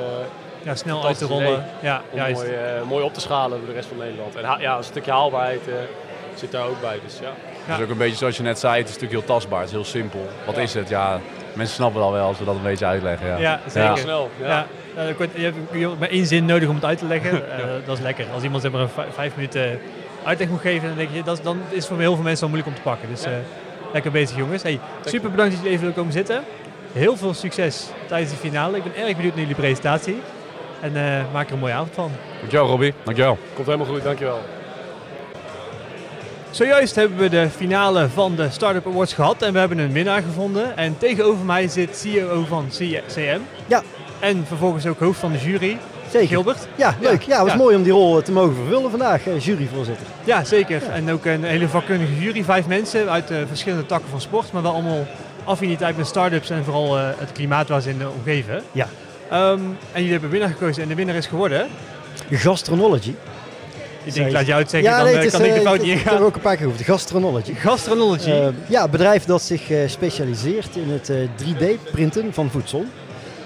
Ja, 0.63 0.75
snel 0.75 1.06
uit 1.06 1.17
te 1.17 1.25
rollen. 1.25 1.65
Ja, 1.80 2.01
om 2.10 2.17
juist. 2.17 2.36
mooi, 2.41 2.54
eh, 2.56 2.82
mooi 2.88 3.04
op 3.04 3.13
te 3.13 3.21
schalen 3.21 3.58
voor 3.58 3.67
de 3.67 3.73
rest 3.73 3.88
van 3.88 3.97
Nederland. 3.97 4.36
En 4.36 4.60
ja, 4.60 4.77
een 4.77 4.84
stukje 4.84 5.12
haalbaarheid 5.12 5.67
eh, 5.67 5.73
zit 6.35 6.51
daar 6.51 6.65
ook 6.65 6.81
bij. 6.81 6.99
Dus 7.05 7.19
ja. 7.21 7.33
Het 7.65 7.77
is 7.77 7.83
ook 7.83 7.89
een 7.91 7.97
beetje 7.97 8.15
zoals 8.17 8.37
je 8.37 8.43
net 8.43 8.59
zei, 8.59 8.77
het 8.77 8.87
is 8.89 8.93
natuurlijk 8.93 9.19
heel 9.25 9.35
tastbaar, 9.35 9.59
het 9.59 9.67
is 9.69 9.75
heel 9.75 9.85
simpel. 9.85 10.27
Wat 10.45 10.57
is 10.57 10.73
het? 10.73 10.89
Ja, 10.89 11.19
mensen 11.53 11.75
snappen 11.75 11.99
het 12.01 12.09
al 12.09 12.15
wel 12.15 12.27
als 12.27 12.39
we 12.39 12.45
dat 12.45 12.55
een 12.55 12.61
beetje 12.61 12.85
uitleggen. 12.85 13.27
Ja, 13.27 13.37
Ja, 13.37 13.59
zeker. 13.67 13.97
Snel. 13.97 14.29
Ja. 14.39 14.65
Je 15.35 15.53
hebt 15.83 15.99
maar 15.99 16.09
één 16.09 16.25
zin 16.25 16.45
nodig 16.45 16.69
om 16.69 16.75
het 16.75 16.85
uit 16.85 16.97
te 16.97 17.05
leggen. 17.05 17.31
Eh, 17.57 17.65
dat 17.85 17.97
is 17.97 18.03
lekker. 18.03 18.25
Als 18.33 18.43
iemand 18.43 18.61
zeg 18.61 18.71
maar, 18.71 18.81
een 18.81 18.89
vij- 18.89 19.05
vijf 19.13 19.35
minuten 19.35 19.79
uitleg 20.23 20.47
moet 20.49 20.61
geven, 20.61 20.87
dan, 20.87 20.97
denk 20.97 21.09
je, 21.13 21.23
dat, 21.23 21.37
is- 21.37 21.43
dan 21.43 21.59
is 21.69 21.75
het 21.77 21.85
voor 21.85 21.99
heel 21.99 22.13
veel 22.15 22.23
mensen 22.23 22.39
wel 22.49 22.49
moeilijk 22.55 22.77
om 22.77 22.83
te 22.83 22.89
pakken. 22.89 23.09
Dus 23.09 23.23
eh, 23.23 23.31
lekker 23.93 24.11
bezig 24.11 24.37
jongens. 24.37 24.63
Hey, 24.63 24.79
super 25.05 25.29
bedankt 25.31 25.51
dat 25.51 25.61
jullie 25.61 25.69
even 25.69 25.79
willen 25.79 25.95
komen 25.95 26.11
zitten. 26.13 26.43
Heel 26.93 27.17
veel 27.17 27.33
succes 27.33 27.87
tijdens 28.07 28.31
de 28.31 28.37
finale. 28.37 28.77
Ik 28.77 28.83
ben 28.83 28.95
erg 28.95 29.15
benieuwd 29.15 29.31
naar 29.35 29.41
jullie 29.41 29.55
presentatie. 29.55 30.21
En 30.81 30.95
eh, 30.95 31.23
maak 31.33 31.47
er 31.47 31.53
een 31.53 31.59
mooie 31.59 31.73
avond 31.73 31.89
van. 31.93 32.11
Dankjewel 32.39 32.67
Robbie, 32.67 32.93
dankjewel. 33.03 33.37
Komt 33.53 33.65
helemaal 33.67 33.87
goed, 33.87 34.03
dankjewel. 34.03 34.39
Zojuist 36.51 36.95
hebben 36.95 37.17
we 37.17 37.29
de 37.29 37.49
finale 37.55 38.09
van 38.09 38.35
de 38.35 38.47
Startup 38.49 38.87
Awards 38.87 39.13
gehad 39.13 39.41
en 39.41 39.53
we 39.53 39.59
hebben 39.59 39.77
een 39.77 39.91
winnaar 39.91 40.21
gevonden. 40.21 40.77
En 40.77 40.97
tegenover 40.97 41.45
mij 41.45 41.67
zit 41.67 41.97
CEO 41.97 42.45
van 42.47 42.65
CM. 43.07 43.39
Ja. 43.67 43.83
En 44.19 44.43
vervolgens 44.47 44.85
ook 44.85 44.99
hoofd 44.99 45.19
van 45.19 45.31
de 45.31 45.37
jury, 45.37 45.77
Zeker. 46.11 46.27
Gilbert. 46.27 46.67
Ja, 46.75 46.95
leuk. 47.01 47.21
Ja, 47.21 47.33
het 47.33 47.41
was 47.41 47.51
Ja. 47.51 47.57
mooi 47.57 47.75
om 47.75 47.83
die 47.83 47.91
rol 47.91 48.21
te 48.21 48.31
mogen 48.31 48.55
vervullen 48.55 48.89
vandaag, 48.89 49.27
eh, 49.27 49.39
juryvoorzitter. 49.39 50.05
Ja, 50.23 50.43
zeker. 50.43 50.81
En 50.89 51.11
ook 51.11 51.25
een 51.25 51.43
hele 51.43 51.67
vakkundige 51.67 52.19
jury. 52.19 52.43
Vijf 52.43 52.67
mensen 52.67 53.09
uit 53.09 53.31
eh, 53.31 53.37
verschillende 53.47 53.85
takken 53.85 54.09
van 54.09 54.21
sport, 54.21 54.51
maar 54.51 54.61
wel 54.61 54.73
allemaal 54.73 55.05
affiniteit 55.43 55.97
met 55.97 56.07
start-ups 56.07 56.49
en 56.49 56.63
vooral 56.63 56.97
eh, 56.97 57.03
het 57.17 57.31
klimaat 57.31 57.67
waar 57.69 57.81
ze 57.81 57.89
in 57.89 57.97
de 57.97 58.09
omgeven. 58.17 58.63
Ja. 58.71 58.87
Ehm, 59.29 59.59
en 59.91 59.93
jullie 59.93 60.11
hebben 60.11 60.29
winnaar 60.29 60.49
gekozen 60.49 60.83
en 60.83 60.89
de 60.89 60.95
winnaar 60.95 61.15
is 61.15 61.25
geworden. 61.27 61.67
Gastronology. 62.31 63.13
Ik 64.03 64.13
denk, 64.13 64.31
laat 64.31 64.45
jou 64.45 64.61
het 64.61 64.69
zeggen, 64.69 64.91
dan 64.91 65.03
nee, 65.03 65.15
eh, 65.17 65.23
is, 65.23 65.31
kan 65.31 65.43
ik 65.43 65.53
de 65.53 65.59
eh, 65.59 65.61
fout 65.65 65.81
niet 65.81 65.87
Ik 65.87 65.93
heb 65.97 66.05
ingaan. 66.11 66.23
ook 66.25 66.35
een 66.35 66.41
paar 66.41 66.55
keer 66.55 66.65
gehoord. 66.65 66.85
Gastronology. 66.85 67.53
Gastronology. 67.53 68.29
Eh, 68.29 68.47
ja, 68.67 68.83
een 68.83 68.89
bedrijf 68.89 69.25
dat 69.25 69.41
zich 69.41 69.61
specialiseert 69.85 70.75
in 70.75 70.89
het 70.89 71.11
3D-printen 71.35 72.33
van 72.33 72.49
voedsel. 72.49 72.85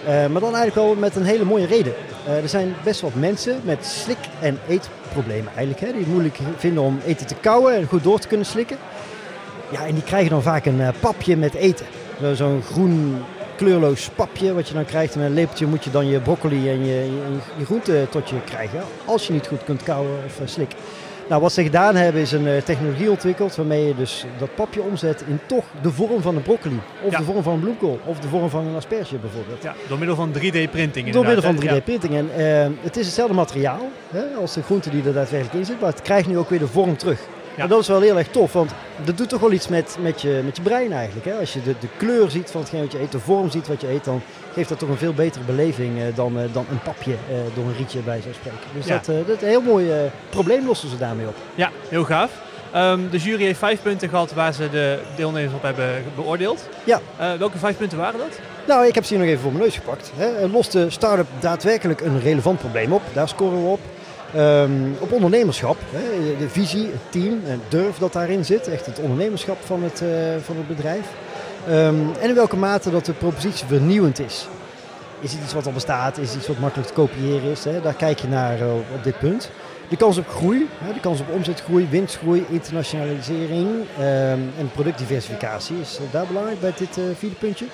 Maar 0.06 0.42
dan 0.42 0.56
eigenlijk 0.56 0.76
wel 0.76 0.96
met 0.96 1.16
een 1.16 1.26
hele 1.26 1.44
mooie 1.46 1.66
reden. 1.66 1.94
Er 2.44 2.50
zijn 2.50 2.76
best 2.84 3.02
wat 3.02 3.14
mensen 3.16 3.60
met 3.64 3.86
slik- 3.86 4.18
en 4.40 4.60
eetproblemen 4.68 5.48
eigenlijk. 5.56 5.80
Hè, 5.80 5.88
die 5.92 6.00
het 6.00 6.08
moeilijk 6.12 6.38
vinden 6.58 6.84
om 6.84 7.00
eten 7.06 7.26
te 7.28 7.36
kauwen 7.42 7.76
en 7.76 7.86
goed 7.88 8.04
door 8.04 8.20
te 8.20 8.28
kunnen 8.28 8.46
slikken. 8.46 8.78
Ja, 9.72 9.86
en 9.86 9.94
die 9.94 10.04
krijgen 10.04 10.30
dan 10.30 10.42
vaak 10.42 10.66
een 10.66 10.82
papje 11.00 11.38
met 11.38 11.54
eten. 11.54 11.86
Zo- 12.22 12.34
Zo'n 12.34 12.62
groen 12.72 13.24
kleurloos 13.56 14.10
papje 14.16 14.54
wat 14.54 14.68
je 14.68 14.74
dan 14.74 14.86
krijgt. 14.86 15.14
En 15.14 15.20
met 15.20 15.30
een 15.30 15.36
lepeltje 15.36 15.66
moet 15.66 15.84
je 15.84 15.92
dan 15.92 16.08
je 16.08 16.20
broccoli 16.20 16.70
en 16.70 16.86
je, 16.86 16.94
je, 16.94 17.38
je 17.58 17.66
groente 17.66 18.08
tot 18.10 18.30
je 18.30 18.36
krijgen. 18.46 18.80
Als 19.06 19.28
je 19.28 19.34
niet 19.34 19.48
goed 19.48 19.64
kunt 19.64 19.84
kauwen 19.84 20.18
of 20.26 20.40
eh, 20.40 20.48
slikken. 20.48 20.78
Nou, 21.30 21.42
wat 21.42 21.52
ze 21.54 21.64
gedaan 21.64 21.96
hebben 21.96 22.22
is 22.22 22.32
een 22.32 22.48
eh, 22.48 22.62
technologie 22.62 23.10
ontwikkeld 23.10 23.56
waarmee 23.56 23.88
je 23.88 23.96
dus 23.96 24.26
dat 24.38 24.56
papje 24.56 24.82
omzet 24.82 25.24
in 25.28 25.40
toch 25.46 25.64
de 25.82 25.92
vorm 25.92 26.22
van 26.22 26.36
een 26.36 26.42
broccoli. 26.42 26.80
Of 27.04 27.12
Ja. 27.12 27.18
de 27.18 27.24
vorm 27.24 27.44
van 27.44 27.54
een 27.54 27.60
bloemkool. 27.60 28.00
Of 28.06 28.20
de 28.20 28.28
vorm 28.28 28.50
van 28.50 28.68
een 28.68 28.76
asperge 28.76 29.16
bijvoorbeeld. 29.18 29.64
ja, 29.64 29.76
door 29.88 29.98
middel 29.98 30.16
van 30.16 30.32
3D-printing 30.34 31.12
Door 31.12 31.26
middel 31.26 31.42
van 31.44 31.54
inderdaad, 31.54 31.62
hè? 31.62 31.80
3D-printing. 31.82 32.14
En 32.14 32.30
eh, 32.38 32.68
het 32.82 32.98
is 32.98 33.06
hetzelfde 33.06 33.36
materiaal 33.36 33.90
hè, 34.10 34.24
als 34.42 34.54
de 34.54 34.62
groente 34.64 34.90
die 34.90 35.04
er 35.04 35.14
daadwerkelijk 35.14 35.56
in 35.58 35.66
zit. 35.66 35.80
Maar 35.80 35.90
het 35.90 36.02
krijgt 36.02 36.28
nu 36.28 36.38
ook 36.38 36.50
weer 36.50 36.60
de 36.60 36.68
vorm 36.68 36.98
terug. 36.98 37.20
Dat 37.68 37.80
is 37.80 37.88
wel 37.88 38.02
heel 38.02 38.18
erg 38.18 38.28
tof, 38.28 38.54
want 38.54 38.72
dat 39.06 39.18
doet 39.18 39.30
toch 39.30 39.40
wel 39.42 39.52
iets 39.52 39.68
met, 39.68 39.98
met, 40.02 40.22
je, 40.22 40.42
met 40.46 40.56
je 40.56 40.62
brein 40.62 40.92
eigenlijk. 40.94 41.26
Hè? 41.26 41.34
Als 41.34 41.54
je 41.54 41.62
de, 41.64 41.76
de 41.80 41.88
kleur 41.98 42.30
ziet 42.30 42.52
van 42.52 42.62
hetgeen 42.62 42.82
wat 42.82 42.92
je 42.92 43.00
eet, 43.02 43.12
de 43.12 43.20
vorm 43.20 43.50
ziet 43.50 43.68
wat 43.68 43.82
je 43.82 43.90
eet, 43.92 44.04
dan 44.04 44.22
geeft 44.54 44.70
dat 44.70 44.80
toch 44.80 44.90
een 44.90 44.98
veel 44.98 45.14
betere 45.14 45.44
beleving 45.44 46.00
eh, 46.00 46.06
dan, 46.16 46.40
eh, 46.40 46.44
dan 46.52 46.66
een 46.72 46.82
papje 46.82 47.12
eh, 47.12 47.38
door 47.56 47.66
een 47.66 47.76
rietje 47.78 48.00
bij 48.00 48.22
zou 48.22 48.34
spreken. 48.34 48.60
Dus 48.74 48.86
Ja. 48.86 48.94
dat, 49.06 49.28
dat 49.28 49.36
is 49.36 49.42
een 49.42 49.48
heel 49.48 49.62
mooi 49.62 49.92
probleem 50.30 50.66
lossen 50.66 50.90
ze 50.90 50.98
daarmee 50.98 51.28
op. 51.28 51.36
Ja, 51.56 51.70
heel 51.90 52.04
gaaf. 52.04 52.32
Ehm, 52.72 53.00
de 53.12 53.18
jury 53.18 53.44
heeft 53.44 53.60
vijf 53.60 53.82
punten 53.82 54.10
gehad 54.10 54.34
waar 54.34 54.54
ze 54.54 54.70
de 54.70 55.00
deelnemers 55.16 55.54
op 55.54 55.62
hebben 55.62 56.04
beoordeeld. 56.16 56.70
Ja. 56.84 57.00
Welke 57.38 57.58
vijf 57.58 57.78
punten 57.78 57.98
waren 57.98 58.20
dat? 58.20 58.40
Nou, 58.68 58.86
ik 58.88 58.96
heb 58.96 59.04
ze 59.04 59.10
hier 59.14 59.20
nog 59.20 59.30
even 59.32 59.42
voor 59.42 59.52
mijn 59.52 59.64
neus 59.64 59.76
gepakt. 59.76 60.12
Hè. 60.16 60.48
Lost 60.48 60.72
de 60.72 60.90
start-up 60.90 61.28
daadwerkelijk 61.40 62.02
een 62.02 62.20
relevant 62.22 62.60
probleem 62.60 62.94
op? 62.94 63.02
Daar 63.14 63.28
scoren 63.28 63.64
we 63.64 63.70
op. 63.70 63.80
Ehm, 64.36 64.72
op 65.00 65.12
ondernemerschap, 65.12 65.78
hè, 65.92 66.38
de 66.38 66.50
visie, 66.50 66.86
het 66.86 67.12
team, 67.12 67.40
en 67.48 67.62
durf 67.68 67.98
dat 67.98 68.14
daarin 68.14 68.46
zit. 68.46 68.68
Echt 68.68 68.86
het 68.86 69.00
ondernemerschap 69.00 69.58
van 69.66 69.84
het, 69.84 70.02
eh, 70.02 70.08
van 70.42 70.58
het 70.58 70.68
bedrijf. 70.68 71.06
Ehm, 71.68 71.96
en 72.22 72.30
in 72.30 72.36
welke 72.36 72.56
mate 72.56 72.92
dat 72.92 73.06
de 73.06 73.14
propositie 73.14 73.68
vernieuwend 73.68 74.20
is. 74.20 74.48
Is 75.20 75.32
het 75.32 75.42
iets 75.44 75.54
wat 75.54 75.66
al 75.66 75.72
bestaat? 75.72 76.18
Is 76.18 76.28
het 76.28 76.38
iets 76.38 76.48
wat 76.48 76.60
makkelijk 76.60 76.88
te 76.88 76.94
kopiëren 76.94 77.52
is? 77.52 77.64
Hè? 77.64 77.82
Daar 77.82 77.94
kijk 77.94 78.20
je 78.20 78.28
naar 78.28 78.60
eh, 78.60 78.74
op 78.96 79.04
dit 79.04 79.20
punt. 79.20 79.52
De 79.90 79.98
kans 79.98 80.18
op 80.18 80.28
groei, 80.28 80.70
hè, 80.78 80.94
de 80.94 81.00
kans 81.00 81.20
op 81.20 81.32
omzetgroei, 81.32 81.88
winstgroei, 81.90 82.46
internationalisering 82.50 83.68
ehm, 83.98 84.40
en 84.60 84.72
productdiversificatie 84.74 85.80
is 85.82 85.98
eh, 85.98 86.12
daar 86.12 86.26
belangrijk 86.28 86.60
bij 86.60 86.74
dit 86.78 87.00
vierde 87.18 87.36
puntje. 87.36 87.66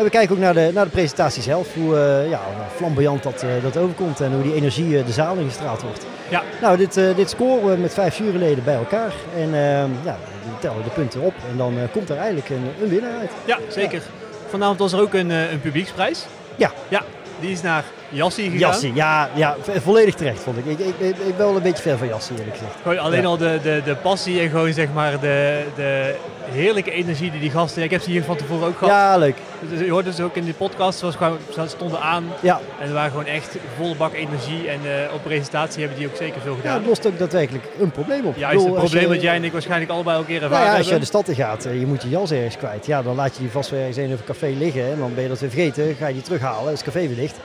En 0.00 0.06
we 0.06 0.12
kijken 0.12 0.34
ook 0.34 0.42
naar 0.42 0.54
de, 0.54 0.70
naar 0.74 0.84
de 0.84 0.90
presentatie 0.90 1.42
zelf, 1.42 1.74
hoe 1.74 1.96
eh, 1.96 2.30
ja, 2.30 2.40
flamboyant 2.74 3.22
dat, 3.22 3.42
eh, 3.42 3.50
dat 3.62 3.76
overkomt 3.76 4.20
en 4.20 4.32
hoe 4.32 4.42
die 4.42 4.54
energie 4.54 4.98
eh, 4.98 5.06
de 5.06 5.12
zaal 5.12 5.36
ingestraald 5.36 5.82
wordt. 5.82 6.06
Ja. 6.28 6.42
Nou, 6.60 6.76
dit, 6.76 6.94
dit 6.94 7.30
scoren 7.30 7.70
we 7.70 7.76
met 7.76 7.94
vijf 7.94 8.18
juryleden 8.18 8.64
bij 8.64 8.74
elkaar 8.74 9.12
en 9.36 9.54
ehm, 9.54 9.90
ja, 10.04 10.16
we 10.42 10.58
tellen 10.60 10.84
de 10.84 10.90
punten 10.90 11.20
op 11.20 11.34
en 11.50 11.56
dan 11.56 11.74
komt 11.92 12.08
er 12.08 12.16
eigenlijk 12.16 12.48
een, 12.48 12.70
een 12.82 12.88
winnaar 12.88 13.18
uit. 13.18 13.30
Ja, 13.44 13.58
zeker. 13.68 14.02
Vanavond 14.48 14.78
was 14.78 14.92
er 14.92 15.00
ook 15.00 15.14
een, 15.14 15.30
een 15.30 15.60
publieksprijs. 15.60 16.26
Ja. 16.56 16.70
Ja, 16.88 17.02
die 17.40 17.50
is 17.50 17.62
naar 17.62 17.84
Jassie 18.10 18.44
gegaan. 18.44 18.58
Jassie, 18.58 18.94
ja, 18.94 19.28
ja, 19.34 19.56
vo- 19.62 19.80
volledig 19.80 20.14
terecht 20.14 20.42
vond 20.42 20.58
ik. 20.58 20.64
Ik, 20.66 20.78
ik, 20.78 20.94
ik, 20.98 21.16
ik 21.16 21.36
ben 21.36 21.46
wel 21.46 21.56
een 21.56 21.62
beetje 21.62 21.82
ver 21.82 21.98
van 21.98 22.06
Jassie 22.08 22.36
eerlijk 22.38 22.56
gezegd. 22.56 22.74
Gewoon 22.82 22.98
alleen 22.98 23.20
Ja. 23.20 23.26
al 23.26 23.36
de, 23.36 23.58
de, 23.62 23.80
de 23.84 23.94
passie 23.96 24.40
en 24.40 24.50
gewoon 24.50 24.72
zeg 24.72 24.86
maar 24.94 25.20
de, 25.20 25.62
de 25.76 26.14
heerlijke 26.50 26.90
energie 26.90 27.30
die 27.30 27.40
die 27.40 27.50
gasten... 27.50 27.82
Ik 27.82 27.90
heb 27.90 28.02
ze 28.02 28.10
hier 28.10 28.22
van 28.24 28.36
tevoren 28.36 28.66
ook 28.68 28.78
gehad. 28.78 28.92
Ja, 28.94 29.16
leuk. 29.16 29.36
Dus 29.70 29.80
je 29.80 29.90
hoort 29.90 30.04
dus 30.04 30.20
ook 30.20 30.34
in 30.36 30.44
die 30.44 30.54
podcast, 30.54 31.04
gewoon, 31.16 31.38
ze 31.54 31.64
stonden 31.66 32.00
aan 32.00 32.24
Ja, 32.40 32.60
en 32.80 32.86
er 32.88 32.92
waren 32.94 33.10
gewoon 33.10 33.26
echt 33.26 33.56
volle 33.76 33.94
bak 33.94 34.12
energie. 34.14 34.68
En 34.68 34.80
eh, 34.84 35.14
op 35.14 35.22
presentatie 35.22 35.80
hebben 35.80 35.98
die 35.98 36.08
ook 36.08 36.16
zeker 36.16 36.40
veel 36.40 36.52
ja, 36.54 36.60
gedaan. 36.60 36.76
het 36.76 36.86
lost 36.86 37.06
ook 37.06 37.18
daadwerkelijk 37.18 37.64
een 37.80 37.90
probleem 37.90 38.24
op. 38.26 38.36
Juist, 38.36 38.64
het 38.64 38.74
probleem 38.74 39.08
dat 39.08 39.22
jij 39.22 39.34
en 39.34 39.44
ik 39.44 39.52
waarschijnlijk 39.52 39.90
allebei 39.90 40.18
ook 40.18 40.28
Nou 40.28 40.40
ervaren 40.42 40.64
ja, 40.66 40.70
als 40.76 40.86
je 40.86 40.90
hebben. 40.90 41.00
de 41.00 41.06
stad 41.18 41.28
in 41.28 41.34
gaat, 41.34 41.64
eh, 41.64 41.80
je 41.80 41.86
moet 41.86 42.02
je 42.02 42.08
jas 42.08 42.30
ergens 42.30 42.56
kwijt. 42.56 42.86
Ja, 42.86 43.02
dan 43.02 43.14
laat 43.16 43.34
je 43.34 43.40
die 43.40 43.50
vast 43.50 43.70
weer 43.70 43.78
ergens 43.80 43.96
in 43.96 44.10
een 44.10 44.18
café 44.26 44.46
liggen. 44.58 44.84
En 44.92 44.98
dan 44.98 45.14
ben 45.14 45.22
je 45.22 45.28
dat 45.28 45.40
weer 45.40 45.50
vergeten. 45.50 45.94
Ga 45.98 46.06
je 46.06 46.14
die 46.14 46.22
terughalen, 46.22 46.72
is 46.72 46.80
het 46.80 46.92
café 46.92 47.06
weer 47.06 47.16
dicht. 47.16 47.36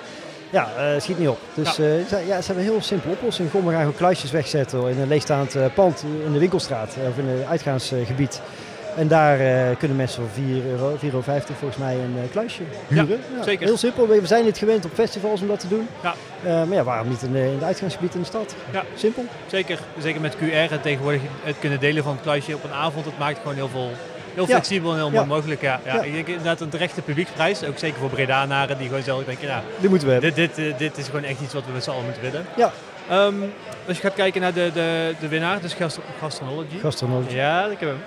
Ja, 0.56 0.70
eh, 0.78 1.02
schiet 1.02 1.20
niet 1.20 1.28
op. 1.28 1.40
Dus 1.54 1.76
Ja. 1.76 1.86
ja. 1.86 2.06
ze, 2.08 2.24
ja, 2.28 2.42
ze 2.42 2.46
hebben 2.46 2.66
een 2.66 2.72
heel 2.72 2.82
simpele 2.82 3.14
oplossing. 3.14 3.50
Gewoon, 3.50 3.66
we 3.66 3.72
gaan 3.72 3.80
gewoon 3.82 3.96
kluisjes 3.96 4.32
wegzetten 4.32 4.88
in 4.90 5.00
een 5.00 5.08
leegstaand 5.08 5.56
eh, 5.56 5.66
pand 5.74 6.04
in 6.26 6.32
de 6.34 6.40
winkelstraat. 6.40 6.96
eh, 7.02 7.08
Of 7.10 7.18
in 7.18 7.28
een 7.28 7.46
uitgaansgebied. 7.46 8.42
En 8.98 9.08
daar 9.08 9.40
eh, 9.40 9.78
kunnen 9.78 9.98
mensen 9.98 10.22
voor 10.22 10.44
4 10.46 10.66
euro, 10.66 10.96
4,50 10.96 11.02
euro 11.04 11.22
volgens 11.60 11.78
mij 11.78 11.94
een 11.96 12.16
eh, 12.24 12.32
kluisje 12.32 12.62
huren. 12.88 13.20
zeker. 13.46 13.66
Heel 13.66 13.78
simpel. 13.78 14.08
We 14.08 14.20
zijn 14.24 14.46
niet 14.46 14.58
gewend 14.58 14.86
op 14.86 14.92
festivals 14.94 15.42
om 15.42 15.48
dat 15.48 15.60
te 15.60 15.68
doen. 15.68 15.88
Ja. 16.04 16.14
Eh, 16.44 16.52
maar 16.64 16.78
ja, 16.78 16.84
waarom 16.84 17.10
niet 17.10 17.22
in, 17.22 17.32
de- 17.32 17.40
in 17.46 17.54
het 17.54 17.64
uitgaansgebied 17.64 18.14
in 18.14 18.20
de 18.20 18.26
stad? 18.26 18.56
Ja. 18.72 18.84
Simpel. 18.96 19.26
Zeker, 19.48 19.80
zeker 20.00 20.22
met 20.22 20.36
QR 20.36 20.72
en 20.72 20.82
tegenwoordig 20.82 21.22
het 21.44 21.56
kunnen 21.60 21.80
delen 21.80 22.04
van 22.04 22.12
het 22.14 22.22
kluisje 22.22 22.56
op 22.56 22.64
een 22.64 22.74
avond. 22.74 23.06
Het 23.06 23.18
maakt 23.18 23.38
gewoon 23.40 23.56
heel 23.56 23.70
veel... 23.70 23.90
Heel 24.36 24.44
Ja. 24.48 24.50
flexibel 24.54 24.92
en 24.92 24.98
heel 24.98 25.12
Ja. 25.12 25.26
mogelijk. 25.26 25.62
Ja. 25.62 25.80
Ja. 25.86 25.94
Ja. 25.96 26.02
Ik 26.02 26.14
denk 26.14 26.28
inderdaad 26.28 26.62
een 26.62 26.70
terechte 26.70 27.02
publieksprijs. 27.02 27.64
Ook 27.64 27.78
zeker 27.78 28.00
voor 28.00 28.10
Bredanaren 28.10 28.78
die 28.78 28.88
gewoon 28.88 29.04
zelf 29.04 29.24
denken, 29.24 29.48
nou, 29.48 29.62
Die 29.80 29.90
moeten 29.90 30.08
we 30.08 30.14
hebben. 30.14 30.34
dit, 30.36 30.56
dit, 30.56 30.72
eh, 30.74 30.78
dit 30.78 30.98
is 30.98 31.06
gewoon 31.06 31.24
echt 31.24 31.42
iets 31.42 31.54
wat 31.54 31.66
we 31.66 31.72
met 31.72 31.84
z'n 31.84 31.90
allen 31.90 32.04
moeten 32.04 32.22
willen. 32.22 32.46
Ja. 32.56 32.72
Ehm, 33.10 33.34
als 33.88 33.98
je 33.98 34.04
gaat 34.04 34.14
kijken 34.14 34.42
naar 34.42 34.54
de, 34.54 34.72
de, 34.74 35.14
de 35.20 35.28
winnaar, 35.28 35.62
dus 35.62 35.74
gastro- 35.74 36.04
gastronology. 36.20 36.80
Gastronomie. 36.82 37.36
Ja, 37.36 37.66
ik 37.66 37.80
heb 37.80 37.90
hem. 37.90 38.02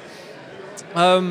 Ehm, 0.95 1.25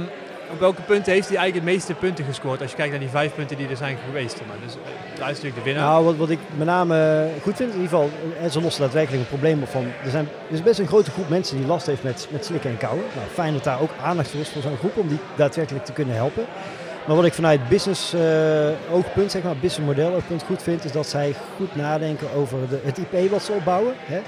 op 0.51 0.59
welke 0.59 0.81
punten 0.81 1.13
heeft 1.13 1.27
hij 1.27 1.37
eigenlijk 1.37 1.65
het 1.65 1.75
meeste 1.75 1.93
punten 1.93 2.25
gescoord? 2.25 2.61
Als 2.61 2.69
je 2.71 2.75
kijkt 2.75 2.91
naar 2.91 2.99
die 2.99 3.09
vijf 3.09 3.35
punten 3.35 3.57
die 3.57 3.67
er 3.67 3.77
zijn 3.77 3.97
geweest. 4.05 4.41
Maar 4.47 4.55
dus, 4.63 4.73
eh, 4.73 4.79
hij 5.21 5.31
is 5.31 5.35
natuurlijk 5.35 5.55
de 5.55 5.61
winnaar. 5.61 5.83
Nou, 5.83 6.05
wat, 6.05 6.15
wat 6.15 6.29
ik 6.29 6.39
met 6.55 6.67
name 6.67 7.27
goed 7.41 7.55
vind, 7.55 7.73
in 7.73 7.81
ieder 7.81 7.97
geval, 7.97 8.09
en 8.41 8.51
ze 8.51 8.61
lossen 8.61 8.81
daadwerkelijk 8.81 9.21
een 9.21 9.27
probleem 9.27 9.61
op 9.61 9.69
van. 9.69 9.85
Er, 10.03 10.09
zijn, 10.09 10.29
is 10.47 10.63
best 10.63 10.79
een 10.79 10.87
grote 10.87 11.11
groep 11.11 11.29
mensen 11.29 11.57
die 11.57 11.65
last 11.65 11.85
heeft 11.85 12.03
met, 12.03 12.27
met 12.31 12.45
slikken 12.45 12.69
en 12.69 12.77
kauwen. 12.77 13.03
Nou, 13.15 13.27
fijn 13.33 13.53
dat 13.53 13.63
daar 13.63 13.81
ook 13.81 13.91
aandacht 14.01 14.29
voor 14.29 14.39
is 14.39 14.49
voor 14.49 14.61
zo'n 14.61 14.77
groep 14.77 14.97
om 14.97 15.07
die 15.07 15.19
daadwerkelijk 15.35 15.85
te 15.85 15.93
kunnen 15.93 16.15
helpen. 16.15 16.45
Maar 17.07 17.15
wat 17.15 17.25
ik 17.25 17.33
vanuit 17.33 17.69
business 17.69 18.13
eh, 18.13 18.69
oogpunt, 18.91 19.31
zeg 19.31 19.43
maar, 19.43 19.57
business 19.57 19.87
model 19.87 20.13
oogpunt 20.13 20.43
goed 20.43 20.63
vind, 20.63 20.85
is 20.85 20.91
dat 20.91 21.07
zij 21.07 21.35
goed 21.55 21.75
nadenken 21.75 22.27
over 22.35 22.57
de, 22.69 22.79
het 22.83 22.97
IP 22.97 23.31
wat 23.31 23.43
ze 23.43 23.51
opbouwen. 23.51 23.93
Hè? 23.97 24.19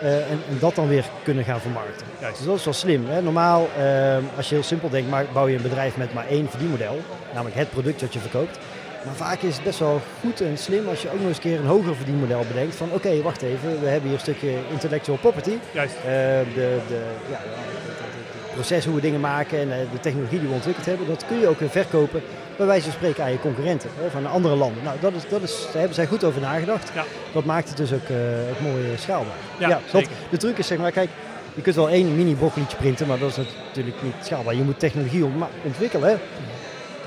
Eh, 0.00 0.30
en, 0.30 0.40
en, 0.48 0.58
dat 0.58 0.74
dan 0.74 0.88
weer 0.88 1.04
kunnen 1.22 1.44
gaan 1.44 1.60
vermarkten. 1.60 2.06
Juist. 2.20 2.36
Dus 2.36 2.46
dat 2.46 2.56
is 2.58 2.64
wel 2.64 2.74
slim. 2.74 3.06
Hè? 3.06 3.22
Normaal, 3.22 3.68
uh, 3.78 4.16
als 4.36 4.48
je 4.48 4.54
heel 4.54 4.64
simpel 4.64 4.88
denkt, 4.88 5.10
maar 5.10 5.24
bouw 5.32 5.46
je 5.46 5.56
een 5.56 5.62
bedrijf 5.62 5.96
met 5.96 6.14
maar 6.14 6.26
één 6.26 6.50
verdienmodel, 6.50 7.00
namelijk 7.32 7.56
het 7.56 7.70
product 7.70 8.00
dat 8.00 8.12
je 8.12 8.18
verkoopt. 8.18 8.58
Maar 9.04 9.14
vaak 9.14 9.40
is 9.40 9.54
het 9.54 9.64
best 9.64 9.78
wel 9.78 10.00
goed 10.20 10.40
en 10.40 10.58
slim 10.58 10.88
als 10.88 11.02
je 11.02 11.08
ook 11.08 11.18
nog 11.18 11.26
eens 11.26 11.36
een 11.36 11.42
keer 11.42 11.58
een 11.58 11.66
hoger 11.66 11.96
verdienmodel 11.96 12.44
bedenkt. 12.48 12.76
Van 12.76 12.90
oké, 12.92 13.22
wacht 13.22 13.42
even, 13.42 13.80
we 13.80 13.86
hebben 13.86 14.02
hier 14.02 14.12
een 14.12 14.20
stukje 14.20 14.56
intellectual 14.70 15.16
property. 15.16 15.58
Juist. 15.72 15.94
Uh, 15.96 16.02
de, 16.02 16.78
de, 16.88 17.02
ja, 17.30 17.38
het 18.44 18.54
proces 18.54 18.84
hoe 18.84 18.94
we 18.94 19.00
dingen 19.00 19.20
maken 19.20 19.58
en 19.58 19.68
de 19.68 20.00
technologie 20.00 20.38
die 20.38 20.48
we 20.48 20.54
ontwikkeld 20.54 20.86
hebben, 20.86 21.06
dat 21.06 21.26
kun 21.26 21.40
je 21.40 21.48
ook 21.48 21.58
weer 21.58 21.70
verkopen 21.70 22.22
bij 22.56 22.66
wijze 22.66 22.84
van 22.84 22.92
spreken 22.92 23.24
aan 23.24 23.30
je 23.30 23.38
concurrenten 23.38 23.90
hè, 24.00 24.10
van 24.10 24.26
andere 24.26 24.54
landen. 24.54 24.82
Nou, 24.82 24.96
dat 25.00 25.12
is, 25.14 25.28
dat 25.28 25.42
is, 25.42 25.62
daar 25.64 25.78
hebben 25.78 25.94
zij 25.94 26.06
goed 26.06 26.24
over 26.24 26.40
nagedacht. 26.40 26.90
Ja. 26.94 27.04
Dat 27.32 27.44
maakt 27.44 27.68
het 27.68 27.76
dus 27.76 27.92
ook, 27.92 28.08
uh, 28.08 28.16
ook 28.50 28.60
mooi 28.60 28.96
schaalbaar. 28.98 29.36
Ja, 29.58 29.68
ja 29.68 29.80
dat, 29.90 30.04
de 30.30 30.36
truc 30.36 30.58
is 30.58 30.66
zeg 30.66 30.78
maar, 30.78 30.92
kijk, 30.92 31.10
je 31.54 31.62
kunt 31.62 31.76
wel 31.76 31.88
één 31.88 32.16
mini 32.16 32.34
broccolietje 32.34 32.76
printen, 32.76 33.06
maar 33.06 33.18
dat 33.18 33.30
is 33.30 33.36
natuurlijk 33.66 34.02
niet 34.02 34.14
schaalbaar. 34.22 34.54
Je 34.54 34.62
moet 34.62 34.78
technologie 34.78 35.24
ontwikkelen 35.64 36.08
hè, 36.08 36.16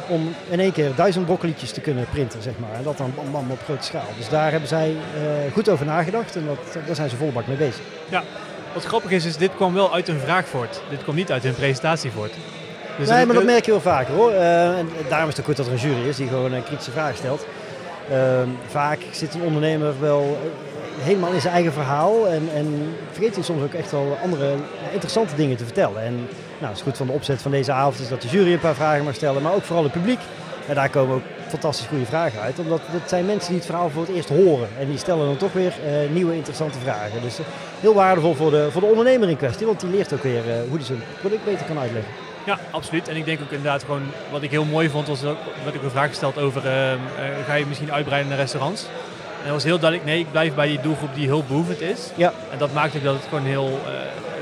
om 0.08 0.34
in 0.50 0.60
één 0.60 0.72
keer 0.72 0.96
duizend 0.96 1.26
broccolietjes 1.26 1.72
te 1.72 1.82
kunnen 1.82 2.06
printen, 2.10 2.42
zeg 2.42 2.54
maar. 2.60 2.74
En 2.74 2.84
dat 2.84 2.98
dan 2.98 3.14
bam, 3.16 3.32
bam 3.32 3.52
op 3.52 3.64
grote 3.64 3.84
schaal. 3.84 4.08
Dus 4.18 4.30
daar 4.30 4.52
hebben 4.52 4.70
zij 4.70 4.90
uh, 4.90 5.54
goed 5.54 5.70
over 5.70 5.86
nagedacht 5.86 6.36
en 6.36 6.46
dat, 6.46 6.84
daar 6.86 6.96
zijn 6.96 7.10
ze 7.10 7.16
volle 7.16 7.32
bak 7.32 7.48
mee 7.48 7.58
bezig. 7.58 7.82
Ja, 8.10 8.24
wat 8.74 8.86
grappig 8.86 9.12
is, 9.12 9.26
is 9.26 9.38
dit 9.38 9.56
kwam 9.56 9.74
wel 9.74 9.94
uit 9.94 10.08
een 10.08 10.20
vraag 10.20 10.48
voort. 10.48 10.82
Dit 10.90 11.04
komt 11.04 11.18
niet 11.18 11.32
uit 11.32 11.44
hun 11.44 11.56
presentatie 11.56 12.12
voort. 12.12 12.34
Dus 12.98 13.10
nee, 13.10 13.26
maar 13.26 13.36
dat 13.36 13.44
merk 13.44 13.66
je 13.66 13.72
wel 13.72 13.82
vaker 13.82 14.14
hoor. 14.14 14.32
Uh, 14.32 14.78
en 14.78 14.90
daarom 15.10 15.30
is 15.30 15.38
het 15.38 15.46
goed 15.46 15.58
dat 15.58 15.66
er 15.66 15.72
een 15.72 15.78
jury 15.78 16.08
is 16.08 16.16
die 16.16 16.28
gewoon 16.28 16.54
een 16.54 16.64
kritische 16.64 16.92
vraag 16.92 17.16
stelt. 17.16 17.46
Uh, 18.12 18.18
vaak 18.68 19.00
zit 19.12 19.34
een 19.34 19.42
ondernemer 19.42 19.94
wel 20.00 20.38
helemaal 20.98 21.32
in 21.32 21.42
zijn 21.42 21.54
eigen 21.54 21.74
verhaal 21.74 22.28
en, 22.28 22.50
en 22.56 22.96
vergeet 23.12 23.36
hij 23.36 23.44
soms 23.44 23.64
ook 23.64 23.74
echt 23.74 23.92
wel 23.92 24.18
andere 24.24 24.54
interessante 24.92 25.36
dingen 25.36 25.58
te 25.58 25.64
vertellen. 25.64 26.02
En 26.02 26.14
nou, 26.58 26.68
het 26.68 26.76
is 26.76 26.82
goed 26.82 26.98
van 26.98 27.08
de 27.08 27.14
opzet 27.14 27.42
van 27.42 27.52
deze 27.52 27.72
avond 27.72 28.00
is 28.00 28.10
dat 28.10 28.22
de 28.22 28.28
jury 28.28 28.54
een 28.54 28.60
paar 28.60 28.76
vragen 28.76 29.04
mag 29.04 29.16
stellen, 29.16 29.42
maar 29.42 29.54
ook 29.54 29.64
vooral 29.64 29.84
het 29.84 29.94
publiek. 29.94 30.20
En 30.68 30.76
daar 30.76 30.90
komen 30.90 31.16
ook 31.16 31.24
fantastisch 31.48 31.88
goede 31.88 32.06
vragen 32.06 32.42
uit, 32.42 32.60
omdat 32.60 32.82
het 32.84 33.10
zijn 33.10 33.26
mensen 33.26 33.48
die 33.48 33.58
het 33.58 33.66
verhaal 33.66 33.90
voor 33.90 34.02
het 34.02 34.16
eerst 34.16 34.30
horen. 34.30 34.68
En 34.80 34.88
die 34.88 34.98
stellen 34.98 35.26
dan 35.26 35.38
toch 35.38 35.54
weer 35.54 35.74
uh, 35.86 36.14
nieuwe 36.14 36.36
interessante 36.36 36.80
vragen. 36.80 37.22
Dus 37.22 37.40
uh, 37.40 37.46
heel 37.80 37.94
waardevol 37.94 38.34
voor 38.34 38.52
de, 38.52 38.68
voor 38.72 38.82
de 38.82 38.88
ondernemer 38.88 39.30
in 39.30 39.38
kwestie, 39.38 39.66
want 39.66 39.80
die 39.80 39.90
leert 39.90 40.14
ook 40.14 40.24
weer 40.24 40.46
uh, 40.48 40.54
hoe 40.70 40.78
hij 40.78 40.86
zijn 40.86 41.02
product 41.20 41.46
beter 41.46 41.66
kan 41.66 41.80
uitleggen. 41.80 42.27
Ja, 42.48 42.60
absoluut. 42.72 43.08
En 43.08 43.16
ik 43.16 43.26
denk 43.26 43.42
ook 43.42 43.52
inderdaad 43.52 43.84
gewoon, 43.84 44.02
wat 44.32 44.42
ik 44.42 44.52
heel 44.52 44.66
mooi 44.66 44.90
vond, 44.90 45.08
was 45.08 45.22
dat 45.22 45.74
ik 45.74 45.84
een 45.84 45.90
vraag 45.90 46.10
gesteld 46.10 46.38
over, 46.38 46.62
ga 47.48 47.54
je 47.54 47.66
misschien 47.66 47.92
uitbreiden 47.92 48.30
naar 48.30 48.40
restaurants? 48.40 48.82
En 49.38 49.44
dat 49.44 49.52
was 49.52 49.64
heel 49.64 49.80
duidelijk, 49.80 50.10
nee, 50.10 50.20
ik 50.20 50.32
blijf 50.32 50.56
bij 50.56 50.68
die 50.68 50.82
doelgroep 50.82 51.16
die 51.16 51.26
heel 51.26 51.44
behoevend 51.44 51.82
is. 51.82 52.12
Ja. 52.16 52.34
En 52.52 52.58
dat 52.58 52.74
maakt 52.74 52.96
ook 52.96 53.04
dat 53.04 53.14
het 53.14 53.24
gewoon 53.30 53.46
heel, 53.46 53.80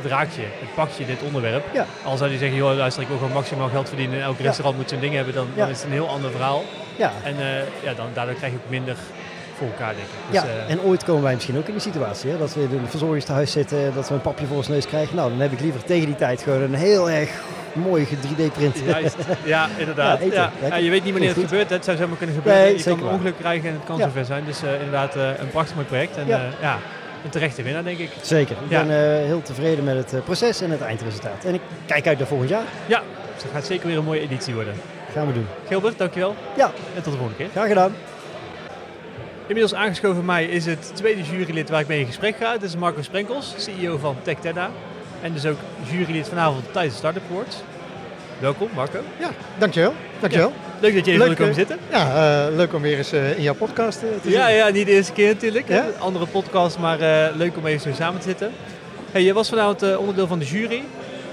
het 0.01 0.11
raakt 0.11 0.35
je, 0.35 0.41
het 0.41 0.75
pakt 0.75 0.97
je, 0.97 1.05
dit 1.05 1.21
onderwerp. 1.21 1.65
Ja. 1.73 1.85
Al 2.03 2.17
zou 2.17 2.29
die 2.29 2.39
zeggen, 2.39 2.57
joh, 2.57 2.75
luister, 2.75 3.01
ik 3.01 3.07
wil 3.07 3.17
gewoon 3.17 3.33
maximaal 3.33 3.69
geld 3.69 3.87
verdienen 3.87 4.17
en 4.17 4.23
elk 4.23 4.39
restaurant 4.39 4.77
moet 4.77 4.89
zijn 4.89 5.01
ding 5.01 5.13
hebben, 5.13 5.33
dan, 5.33 5.47
dan, 5.55 5.69
is 5.69 5.77
het 5.77 5.85
een 5.85 5.91
heel 5.91 6.09
ander 6.09 6.31
verhaal. 6.31 6.63
Ja. 6.95 7.11
En 7.23 7.35
ja, 7.83 7.93
dan, 7.93 8.07
daardoor 8.13 8.35
krijg 8.35 8.51
je 8.51 8.57
ook 8.63 8.69
minder 8.69 8.95
voor 9.57 9.67
elkaar, 9.67 9.93
denk 9.93 10.07
ik. 10.07 10.31
Dus, 10.31 10.41
ja, 10.41 10.47
uh, 10.47 10.71
en 10.71 10.81
ooit 10.81 11.03
komen 11.03 11.23
wij 11.23 11.33
misschien 11.33 11.57
ook 11.57 11.67
in 11.67 11.73
die 11.73 11.81
situatie, 11.81 12.29
hè, 12.31 12.37
dat 12.37 12.53
we 12.53 12.61
in 12.61 12.71
een 12.71 12.87
verzorgingstehuis 12.87 13.51
zitten, 13.51 13.93
dat 13.93 14.07
we 14.07 14.13
een 14.13 14.21
papje 14.21 14.45
voor 14.45 14.57
ons 14.57 14.67
neus 14.67 14.85
krijgen. 14.85 15.15
Nou, 15.15 15.29
dan 15.29 15.39
heb 15.39 15.51
ik 15.51 15.59
liever 15.59 15.83
tegen 15.83 16.05
die 16.05 16.15
tijd 16.15 16.41
gewoon 16.41 16.61
een 16.61 16.73
heel 16.73 17.09
erg 17.09 17.29
mooi 17.75 18.07
3D-print. 18.07 18.79
Juist, 18.85 19.15
ja, 19.43 19.67
inderdaad. 19.77 20.21
Ja, 20.31 20.51
ja. 20.69 20.75
je 20.75 20.89
weet 20.89 21.03
niet 21.03 21.11
wanneer 21.11 21.29
het 21.29 21.39
Goed. 21.39 21.47
gebeurt, 21.47 21.69
het 21.69 21.85
zou 21.85 21.97
zomaar 21.97 22.17
kunnen 22.17 22.35
gebeuren. 22.35 22.63
Nee, 22.63 22.77
je 22.77 22.83
kan 22.83 22.99
een 22.99 23.13
ongeluk 23.13 23.37
krijgen 23.37 23.69
en 23.69 23.75
het 23.75 23.83
kan 23.83 23.99
zover 23.99 24.25
zijn. 24.25 24.45
Dus 24.45 24.63
uh, 24.63 24.73
inderdaad 24.73 25.15
uh, 25.15 25.27
een 25.37 25.49
prachtig 25.49 25.75
mooi 25.75 25.87
project. 25.87 26.17
En 26.17 26.27
ja. 26.27 26.79
een 27.23 27.29
terechte 27.29 27.63
winnaar, 27.63 27.83
denk 27.83 27.97
ik. 27.97 28.11
Zeker. 28.21 28.55
Ik 28.63 28.69
ben 28.69 28.89
heel 29.25 29.41
tevreden 29.41 29.83
met 29.83 30.11
het 30.11 30.23
proces 30.23 30.61
en 30.61 30.71
het 30.71 30.81
eindresultaat. 30.81 31.43
En 31.43 31.53
ik 31.53 31.61
kijk 31.85 32.07
uit 32.07 32.17
naar 32.17 32.27
volgend 32.27 32.49
jaar. 32.49 32.65
Ja, 32.85 33.01
dus 33.33 33.43
het 33.43 33.51
gaat 33.51 33.65
zeker 33.65 33.87
weer 33.87 33.97
een 33.97 34.03
mooie 34.03 34.21
editie 34.21 34.53
worden. 34.53 34.73
Gaan 35.13 35.27
we 35.27 35.33
doen. 35.33 35.47
Gilbert, 35.67 35.97
dankjewel. 35.97 36.35
Ja. 36.57 36.71
En 36.95 37.01
tot 37.01 37.11
de 37.13 37.17
volgende 37.19 37.35
keer. 37.35 37.47
Graag 37.51 37.67
gedaan. 37.67 37.93
Inmiddels 39.47 39.73
aangeschoven 39.73 40.15
bij 40.15 40.25
mij 40.25 40.45
is 40.45 40.65
het 40.65 40.91
tweede 40.95 41.23
jurylid 41.23 41.69
waar 41.69 41.79
ik 41.79 41.87
mee 41.87 41.99
in 41.99 42.05
gesprek 42.05 42.35
ga. 42.35 42.51
Het 42.51 42.63
is 42.63 42.75
Marco 42.75 43.01
Sprenkels, 43.01 43.53
CEO 43.57 43.97
van 43.97 44.15
TechTedda. 44.21 44.69
En 45.21 45.33
dus 45.33 45.45
ook 45.45 45.57
jurylid 45.91 46.27
vanavond 46.27 46.63
tijdens 46.71 46.93
de 46.93 46.99
Startup 46.99 47.23
Awards. 47.31 47.55
Welkom 48.39 48.69
Marco. 48.75 48.99
Ja, 49.19 49.29
dankjewel. 49.57 49.93
dankjewel. 50.19 50.49
Ja, 50.49 50.79
leuk 50.79 50.95
dat 50.95 51.05
je 51.05 51.11
even 51.11 51.23
wilde 51.23 51.39
komen 51.39 51.55
zitten. 51.55 51.79
Ja, 51.89 52.47
uh, 52.47 52.55
leuk 52.55 52.73
om 52.73 52.81
weer 52.81 52.97
eens 52.97 53.13
uh, 53.13 53.37
in 53.37 53.43
jouw 53.43 53.53
podcast 53.53 54.03
uh, 54.03 54.09
te 54.21 54.29
ja, 54.29 54.47
ja, 54.47 54.69
niet 54.69 54.85
de 54.85 54.91
eerste 54.91 55.13
keer 55.13 55.27
natuurlijk. 55.27 55.67
Ja? 55.67 55.85
Andere 55.99 56.25
podcast, 56.25 56.79
maar 56.79 56.97
leuk 57.35 57.57
om 57.57 57.65
even 57.65 57.81
zo 57.91 57.97
samen 57.97 58.19
te 58.21 58.27
zitten. 58.27 58.51
Hey, 59.11 59.23
je 59.23 59.33
was 59.33 59.49
vanavond 59.49 59.97
onderdeel 59.97 60.27
van 60.27 60.39
de 60.39 60.45
jury. 60.45 60.83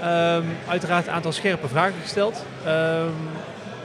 Um, 0.03 0.45
uiteraard 0.67 1.07
een 1.07 1.13
aantal 1.13 1.31
scherpe 1.31 1.67
vragen 1.67 2.01
gesteld. 2.01 2.45
Um, 2.67 3.13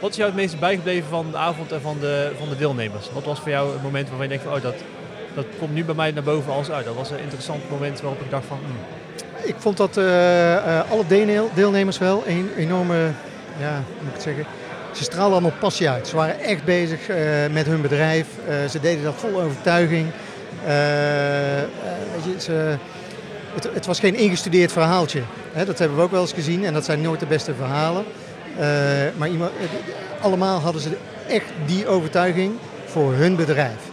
wat 0.01 0.11
is 0.11 0.17
jou 0.17 0.29
het 0.29 0.39
meeste 0.39 0.57
bijgebleven 0.57 1.09
van 1.09 1.31
de 1.31 1.37
avond 1.37 1.73
en 1.73 1.81
van 1.81 1.97
de, 2.01 2.31
van 2.39 2.49
de 2.49 2.57
deelnemers? 2.57 3.11
Wat 3.13 3.25
was 3.25 3.41
voor 3.41 3.51
jou 3.51 3.73
het 3.73 3.83
moment 3.83 4.09
waarvan 4.09 4.23
je 4.23 4.29
denkt 4.29 4.45
van, 4.45 4.55
oh, 4.55 4.63
dat, 4.63 4.75
dat 5.35 5.45
komt 5.59 5.75
nu 5.75 5.85
bij 5.85 5.95
mij 5.95 6.11
naar 6.11 6.23
boven 6.23 6.53
als 6.53 6.71
uit. 6.71 6.85
Dat 6.85 6.95
was 6.95 7.11
een 7.11 7.19
interessant 7.19 7.71
moment 7.71 8.01
waarop 8.01 8.21
ik 8.21 8.31
dacht 8.31 8.47
van... 8.47 8.59
Hmm. 8.65 8.77
Ik 9.43 9.55
vond 9.59 9.77
dat 9.77 9.97
uh, 9.97 10.05
uh, 10.05 10.91
alle 10.91 11.05
deelnemers 11.55 11.99
wel 11.99 12.23
een 12.27 12.51
enorme, 12.57 13.11
ja, 13.59 13.83
moet 13.99 14.09
ik 14.09 14.13
het 14.13 14.23
zeggen... 14.23 14.45
Ze 14.93 15.05
straalden 15.05 15.33
allemaal 15.33 15.59
passie 15.61 15.89
uit. 15.89 16.09
Ze 16.09 16.17
waren 16.17 16.41
echt 16.41 16.65
bezig 16.65 17.09
uh, 17.09 17.17
met 17.53 17.67
hun 17.67 17.81
bedrijf. 17.81 18.27
ze 18.71 18.81
deden 18.81 19.05
dat 19.05 19.15
vol 19.15 19.41
overtuiging. 19.43 20.07
weet 22.13 22.25
je, 22.25 22.41
ze, 22.41 22.77
het, 23.55 23.69
het, 23.75 23.87
was 23.87 24.01
geen 24.01 24.15
ingestudeerd 24.15 24.73
verhaaltje. 24.73 25.23
Hè, 25.53 25.65
dat 25.65 25.79
hebben 25.79 25.97
we 25.97 26.03
ook 26.03 26.11
wel 26.11 26.21
eens 26.21 26.33
gezien. 26.33 26.65
En 26.65 26.73
dat 26.73 26.85
zijn 26.85 27.01
nooit 27.01 27.21
de 27.21 27.27
beste 27.27 27.55
verhalen. 27.55 28.05
Maar 29.17 29.29
iemand, 29.29 29.51
allemaal 30.21 30.61
hadden 30.61 30.83
ze 30.83 30.97
echt 31.29 31.47
die 31.67 31.87
overtuiging 31.87 32.53
voor 32.85 33.13
hun 33.13 33.37
bedrijf. 33.37 33.91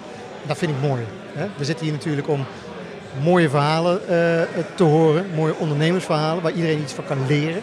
Dat 0.48 0.58
vind 0.58 0.72
ik 0.72 0.88
mooi. 0.90 1.02
Hè? 1.34 1.48
We 1.58 1.66
zitten 1.66 1.86
hier 1.86 1.94
natuurlijk 1.94 2.28
om 2.28 2.46
mooie 3.24 3.50
verhalen 3.50 4.02
uh, 4.02 4.10
te 4.76 4.84
horen, 4.84 5.26
mooie 5.36 5.56
ondernemersverhalen 5.56 6.44
waar 6.44 6.52
iedereen 6.52 6.82
iets 6.82 6.94
van 6.94 7.06
kan 7.06 7.18
leren. 7.28 7.62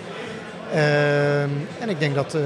Uh, 0.75 1.43
en 1.43 1.89
ik 1.89 1.99
denk, 1.99 2.15
dat, 2.15 2.37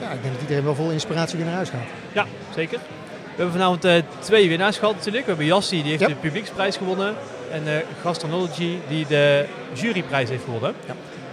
ja, 0.00 0.10
ik 0.10 0.22
denk 0.22 0.34
dat 0.34 0.40
iedereen 0.40 0.64
wel 0.64 0.74
vol 0.74 0.90
inspiratie 0.90 1.36
weer 1.36 1.46
naar 1.46 1.54
huis 1.54 1.68
gaat. 1.68 1.80
Ja, 2.12 2.26
zeker. 2.54 2.78
We 2.78 3.42
hebben 3.42 3.60
vanavond 3.60 4.04
twee 4.18 4.48
winnaars 4.48 4.78
gehad 4.78 4.94
natuurlijk. 4.94 5.24
We 5.24 5.30
hebben 5.30 5.46
Jassi, 5.46 5.80
die 5.82 5.90
heeft 5.90 6.00
ja. 6.02 6.08
de 6.08 6.14
publieksprijs 6.14 6.76
gewonnen. 6.76 7.14
En 7.50 7.62
Gastronology, 8.02 8.78
die 8.88 9.06
de 9.06 9.44
juryprijs 9.72 10.28
heeft 10.28 10.44
gewonnen. 10.44 10.74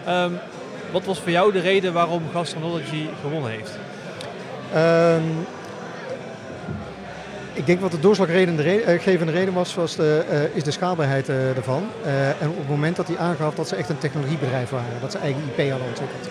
Ja. 0.05 0.23
Um, 0.23 0.39
wat 0.91 1.05
was 1.05 1.19
voor 1.19 1.31
jou 1.31 1.51
de 1.51 1.59
reden 1.59 1.93
waarom 1.93 2.23
Gastronology 2.33 3.07
gewonnen 3.21 3.51
heeft? 3.51 3.77
Um, 4.75 5.45
ik 7.53 7.65
denk 7.65 7.81
wat 7.81 7.91
de 7.91 7.99
doorslaggevende 7.99 8.61
reden, 8.61 9.29
uh, 9.29 9.33
reden 9.33 9.53
was, 9.53 9.75
was 9.75 9.95
de, 9.95 10.25
uh, 10.31 10.55
is 10.55 10.63
de 10.63 10.71
schaalbaarheid 10.71 11.29
uh, 11.29 11.57
ervan. 11.57 11.83
en 12.39 12.49
op 12.49 12.57
het 12.57 12.69
moment 12.69 12.95
dat 12.95 13.07
hij 13.07 13.17
aangaf 13.17 13.55
dat 13.55 13.67
ze 13.67 13.75
echt 13.75 13.89
een 13.89 13.97
technologiebedrijf 13.97 14.69
waren, 14.69 15.01
dat 15.01 15.11
ze 15.11 15.17
eigen 15.17 15.41
IP 15.41 15.69
hadden 15.69 15.87
ontwikkeld. 15.87 16.29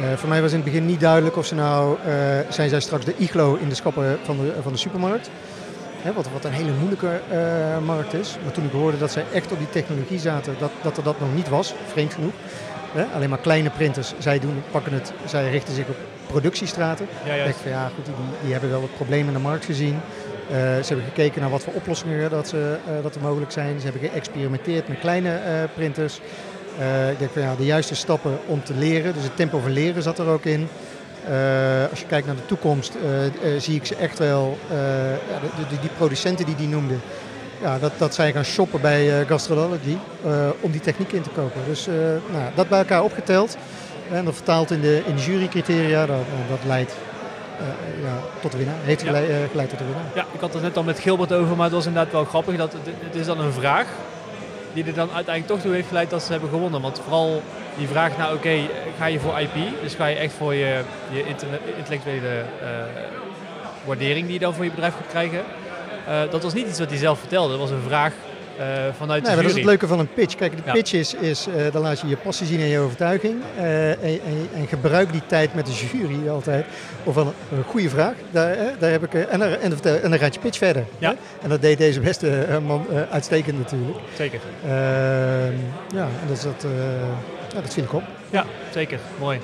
Ja. 0.00 0.16
voor 0.16 0.28
mij 0.28 0.42
was 0.42 0.50
in 0.50 0.56
het 0.56 0.64
begin 0.64 0.86
niet 0.86 1.00
duidelijk 1.00 1.36
of 1.36 1.46
ze 1.46 1.54
nou, 1.54 1.96
zijn 2.48 2.68
zij 2.68 2.80
straks 2.80 3.04
de 3.04 3.14
iglo 3.16 3.54
in 3.54 3.68
de 3.68 3.74
schappen 3.74 4.18
van 4.22 4.36
de, 4.36 4.52
van 4.62 4.72
de 4.72 4.78
supermarkt. 4.78 5.30
Hè, 6.02 6.12
wat, 6.12 6.26
wat, 6.32 6.44
een 6.44 6.52
hele 6.52 6.72
moeilijke 6.72 7.20
markt 7.84 8.14
is. 8.14 8.36
Maar 8.42 8.52
toen 8.52 8.64
ik 8.64 8.72
hoorde 8.72 8.98
dat 8.98 9.12
zij 9.12 9.24
echt 9.32 9.52
op 9.52 9.58
die 9.58 9.70
technologie 9.70 10.18
zaten, 10.18 10.54
dat, 10.58 10.70
dat 10.82 10.96
er 10.96 11.02
dat 11.02 11.20
nog 11.20 11.34
niet 11.34 11.48
was, 11.48 11.74
vreemd 11.92 12.14
genoeg. 12.14 12.32
Hè? 12.92 13.04
Alleen 13.14 13.28
maar 13.28 13.38
kleine 13.38 13.70
printers, 13.70 14.12
zij, 14.18 14.38
doen, 14.38 14.62
pakken 14.70 14.92
het, 14.92 15.12
zij 15.24 15.50
richten 15.50 15.74
zich 15.74 15.88
op 15.88 15.96
productiestraten. 16.26 17.06
Ja. 17.24 17.34
Ik 17.34 17.54
van, 17.54 17.70
ja, 17.70 17.90
goed, 17.94 18.04
die, 18.04 18.14
die 18.42 18.52
hebben 18.52 18.70
wel 18.70 18.80
wat 18.80 18.94
problemen 18.94 19.26
in 19.26 19.32
de 19.32 19.48
markt 19.48 19.64
gezien. 19.64 20.00
Uh, 20.50 20.56
ze 20.56 20.86
hebben 20.86 21.04
gekeken 21.04 21.40
naar 21.40 21.50
wat 21.50 21.62
voor 21.62 21.72
oplossingen 21.72 22.30
dat, 22.30 22.48
ze, 22.48 22.76
uh, 22.88 23.02
dat 23.02 23.14
er 23.14 23.20
mogelijk 23.20 23.52
zijn. 23.52 23.80
Ze 23.80 23.86
hebben 23.86 24.10
geëxperimenteerd 24.10 24.88
met 24.88 24.98
kleine 24.98 25.28
uh, 25.28 25.62
printers. 25.74 26.20
ik 27.10 27.18
denk 27.18 27.30
van 27.30 27.42
ja, 27.42 27.54
de 27.56 27.64
juiste 27.64 27.94
stappen 27.94 28.38
om 28.46 28.64
te 28.64 28.74
leren. 28.74 29.14
Dus 29.14 29.22
het 29.22 29.36
tempo 29.36 29.58
van 29.58 29.70
leren 29.70 30.02
zat 30.02 30.18
er 30.18 30.26
ook 30.26 30.44
in. 30.44 30.68
als 31.90 32.00
je 32.00 32.06
kijkt 32.06 32.26
naar 32.26 32.36
de 32.36 32.46
toekomst, 32.46 32.92
zie 33.58 33.74
ik 33.74 33.86
ze 33.86 33.96
echt 33.96 34.18
wel, 34.18 34.58
de, 34.68 35.80
die 35.80 35.90
producenten 35.96 36.46
die 36.46 36.54
die 36.56 36.68
noemden, 36.68 37.00
ja, 37.60 37.78
dat, 37.78 37.92
dat 37.98 38.14
zij 38.14 38.32
gaan 38.32 38.44
shoppen 38.44 38.80
bij 38.80 39.24
Gastrology 39.26 39.96
om 40.60 40.70
die 40.70 40.80
techniek 40.80 41.12
in 41.12 41.22
te 41.22 41.30
kopen. 41.30 41.60
Dus 41.66 41.86
nou, 42.32 42.50
dat 42.54 42.68
bij 42.68 42.78
elkaar 42.78 43.02
opgeteld 43.02 43.56
En 44.12 44.24
dat 44.24 44.34
vertaald 44.34 44.70
in 44.70 44.80
de, 44.80 45.02
in 45.06 45.16
jurycriteria, 45.16 46.06
dat, 46.06 46.24
dat 46.48 46.64
leidt 46.66 46.94
ja, 48.02 48.16
tot 48.40 48.52
de 48.52 48.56
winnaar. 48.56 48.76
Heeft 48.82 49.02
geleid, 49.02 49.28
uh, 49.28 49.36
geleid 49.50 49.68
tot 49.68 49.78
de 49.78 49.84
winnaar. 49.84 50.04
Ja, 50.14 50.26
ik 50.32 50.40
had 50.40 50.52
het 50.52 50.62
net 50.62 50.76
al 50.76 50.82
met 50.82 50.98
Gilbert 50.98 51.32
over, 51.32 51.56
maar 51.56 51.64
het 51.64 51.74
was 51.74 51.86
inderdaad 51.86 52.12
wel 52.12 52.24
grappig. 52.24 52.56
Dat 52.56 52.72
het, 52.72 52.82
het 52.98 53.14
is 53.14 53.26
dan 53.26 53.40
een 53.40 53.52
vraag 53.52 53.86
die 54.72 54.84
er 54.84 54.94
dan 54.94 55.10
uiteindelijk 55.14 55.46
toch 55.46 55.60
toe 55.60 55.74
heeft 55.74 55.88
geleid 55.88 56.10
dat 56.10 56.22
ze 56.22 56.32
hebben 56.32 56.50
gewonnen. 56.50 56.80
Want 56.80 57.00
vooral 57.00 57.42
die 57.76 57.88
vraag 57.88 58.16
naar, 58.16 58.32
oké, 58.32 58.58
ga 58.98 59.06
je 59.06 59.20
voor 59.20 59.40
IP? 59.40 59.82
Dus 59.82 59.94
ga 59.94 60.06
je 60.06 60.16
echt 60.16 60.32
voor 60.32 60.54
je, 60.54 60.80
je 61.10 61.24
intellectuele 61.76 62.44
uh, 62.62 62.68
waardering 63.84 64.24
die 64.24 64.32
je 64.32 64.38
dan 64.38 64.54
voor 64.54 64.64
je 64.64 64.70
bedrijf 64.70 64.94
gaat 64.94 65.08
krijgen? 65.08 65.42
dat 66.30 66.42
was 66.42 66.52
niet 66.52 66.66
iets 66.66 66.78
wat 66.78 66.88
hij 66.88 66.98
zelf 66.98 67.18
vertelde. 67.18 67.50
Dat 67.50 67.58
was 67.58 67.70
een 67.70 67.82
vraag 67.86 68.12
uh, 68.60 68.66
vanuit 68.96 69.22
nee, 69.22 69.36
de 69.36 69.42
Dat 69.42 69.50
is 69.50 69.56
het 69.56 69.64
leuke 69.64 69.86
van 69.86 69.98
een 69.98 70.12
pitch. 70.12 70.34
Kijk, 70.34 70.56
de 70.56 70.72
pitch 70.72 70.92
is, 70.92 71.14
is 71.14 71.46
uh, 71.48 71.72
dan 71.72 71.82
laat 71.82 72.00
je 72.00 72.06
je 72.06 72.16
passie 72.16 72.46
zien 72.46 72.60
en 72.60 72.66
je 72.66 72.78
overtuiging. 72.78 73.34
Uh, 73.58 73.90
en, 73.90 73.98
en, 74.02 74.48
en, 74.54 74.66
gebruik 74.66 75.12
die 75.12 75.22
tijd 75.26 75.54
met 75.54 75.66
de 75.66 75.72
jury 75.72 76.28
altijd. 76.28 76.66
Of 77.04 77.16
een, 77.16 77.32
een 77.52 77.62
goede 77.66 77.88
vraag. 77.88 78.14
Daar, 78.30 78.56
daar 78.78 78.90
heb 78.90 79.04
ik, 79.04 79.14
en, 79.14 79.38
dan, 79.38 79.48
en, 79.48 80.02
en 80.02 80.10
dan 80.10 80.18
gaat 80.18 80.34
je 80.34 80.40
pitch 80.40 80.58
verder. 80.58 80.84
Ja. 80.98 81.14
En 81.42 81.48
dat 81.48 81.62
deed 81.62 81.78
deze 81.78 82.00
beste 82.00 82.46
man 82.66 82.86
uitstekend 83.10 83.58
natuurlijk. 83.58 83.98
Zeker. 84.16 84.40
Ehm, 84.64 85.54
ja, 85.94 86.08
en 86.20 86.26
dat, 86.28 86.36
is 86.36 86.42
dat, 86.42 86.66
ja, 87.54 87.60
dat 87.60 87.72
vind 87.72 87.86
ik 87.86 87.92
op. 87.92 88.02
Ja, 88.30 88.44
zeker. 88.72 88.98
Mooi. 89.18 89.40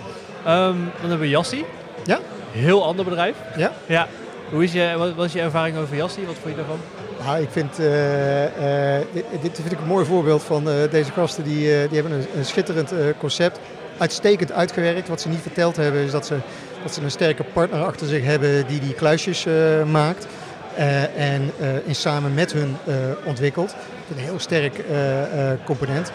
Um, 0.47 0.91
dan 1.01 1.09
hebben 1.09 1.19
we 1.19 1.29
Jassi. 1.29 1.65
Ja. 2.05 2.19
Heel 2.51 2.85
ander 2.85 3.05
bedrijf. 3.05 3.37
Ja. 3.57 3.73
ja. 3.87 4.09
Hoe 4.51 4.65
is 4.65 4.73
je, 4.73 4.95
wat 4.99 5.15
was 5.15 5.33
je 5.33 5.41
ervaring 5.41 5.77
over 5.77 5.97
Jassi? 5.97 6.27
Wat 6.27 6.35
vond 6.35 6.51
je 6.51 6.57
daarvan? 6.57 6.79
Nou, 7.27 7.41
ik 7.41 7.51
vind, 7.51 7.81
uh, 7.81 8.43
uh, 8.43 8.51
dit, 9.41 9.61
vind 9.61 9.73
ik 9.73 9.81
een 9.81 9.87
mooi 9.87 10.05
voorbeeld 10.05 10.43
van 10.43 10.69
uh, 10.69 10.75
deze 10.91 11.13
gasten. 11.13 11.45
Die, 11.45 11.59
die 11.89 12.01
hebben 12.01 12.13
een, 12.13 12.27
een 12.37 12.45
schitterend 12.45 12.93
concept. 13.19 13.61
Uitstekend 13.99 14.53
uitgewerkt. 14.53 15.09
Wat 15.09 15.21
ze 15.21 15.29
niet 15.29 15.41
verteld 15.41 15.77
hebben 15.77 16.01
is 16.01 16.11
dat 16.11 16.27
ze, 16.27 16.37
dat 16.83 16.95
ze 16.95 17.03
een 17.03 17.11
sterke 17.11 17.45
partner 17.45 17.85
achter 17.85 18.07
zich 18.07 18.25
hebben 18.25 18.67
die 18.67 18.81
die 18.81 18.95
kluisjes 18.95 19.47
maakt. 19.91 20.27
en 21.17 21.51
in 21.85 21.95
samen 21.95 22.35
met 22.35 22.53
hun 22.53 22.77
ontwikkelt. 23.25 23.75
Een 24.11 24.23
heel 24.23 24.39
sterk 24.39 24.85
component. 25.65 26.13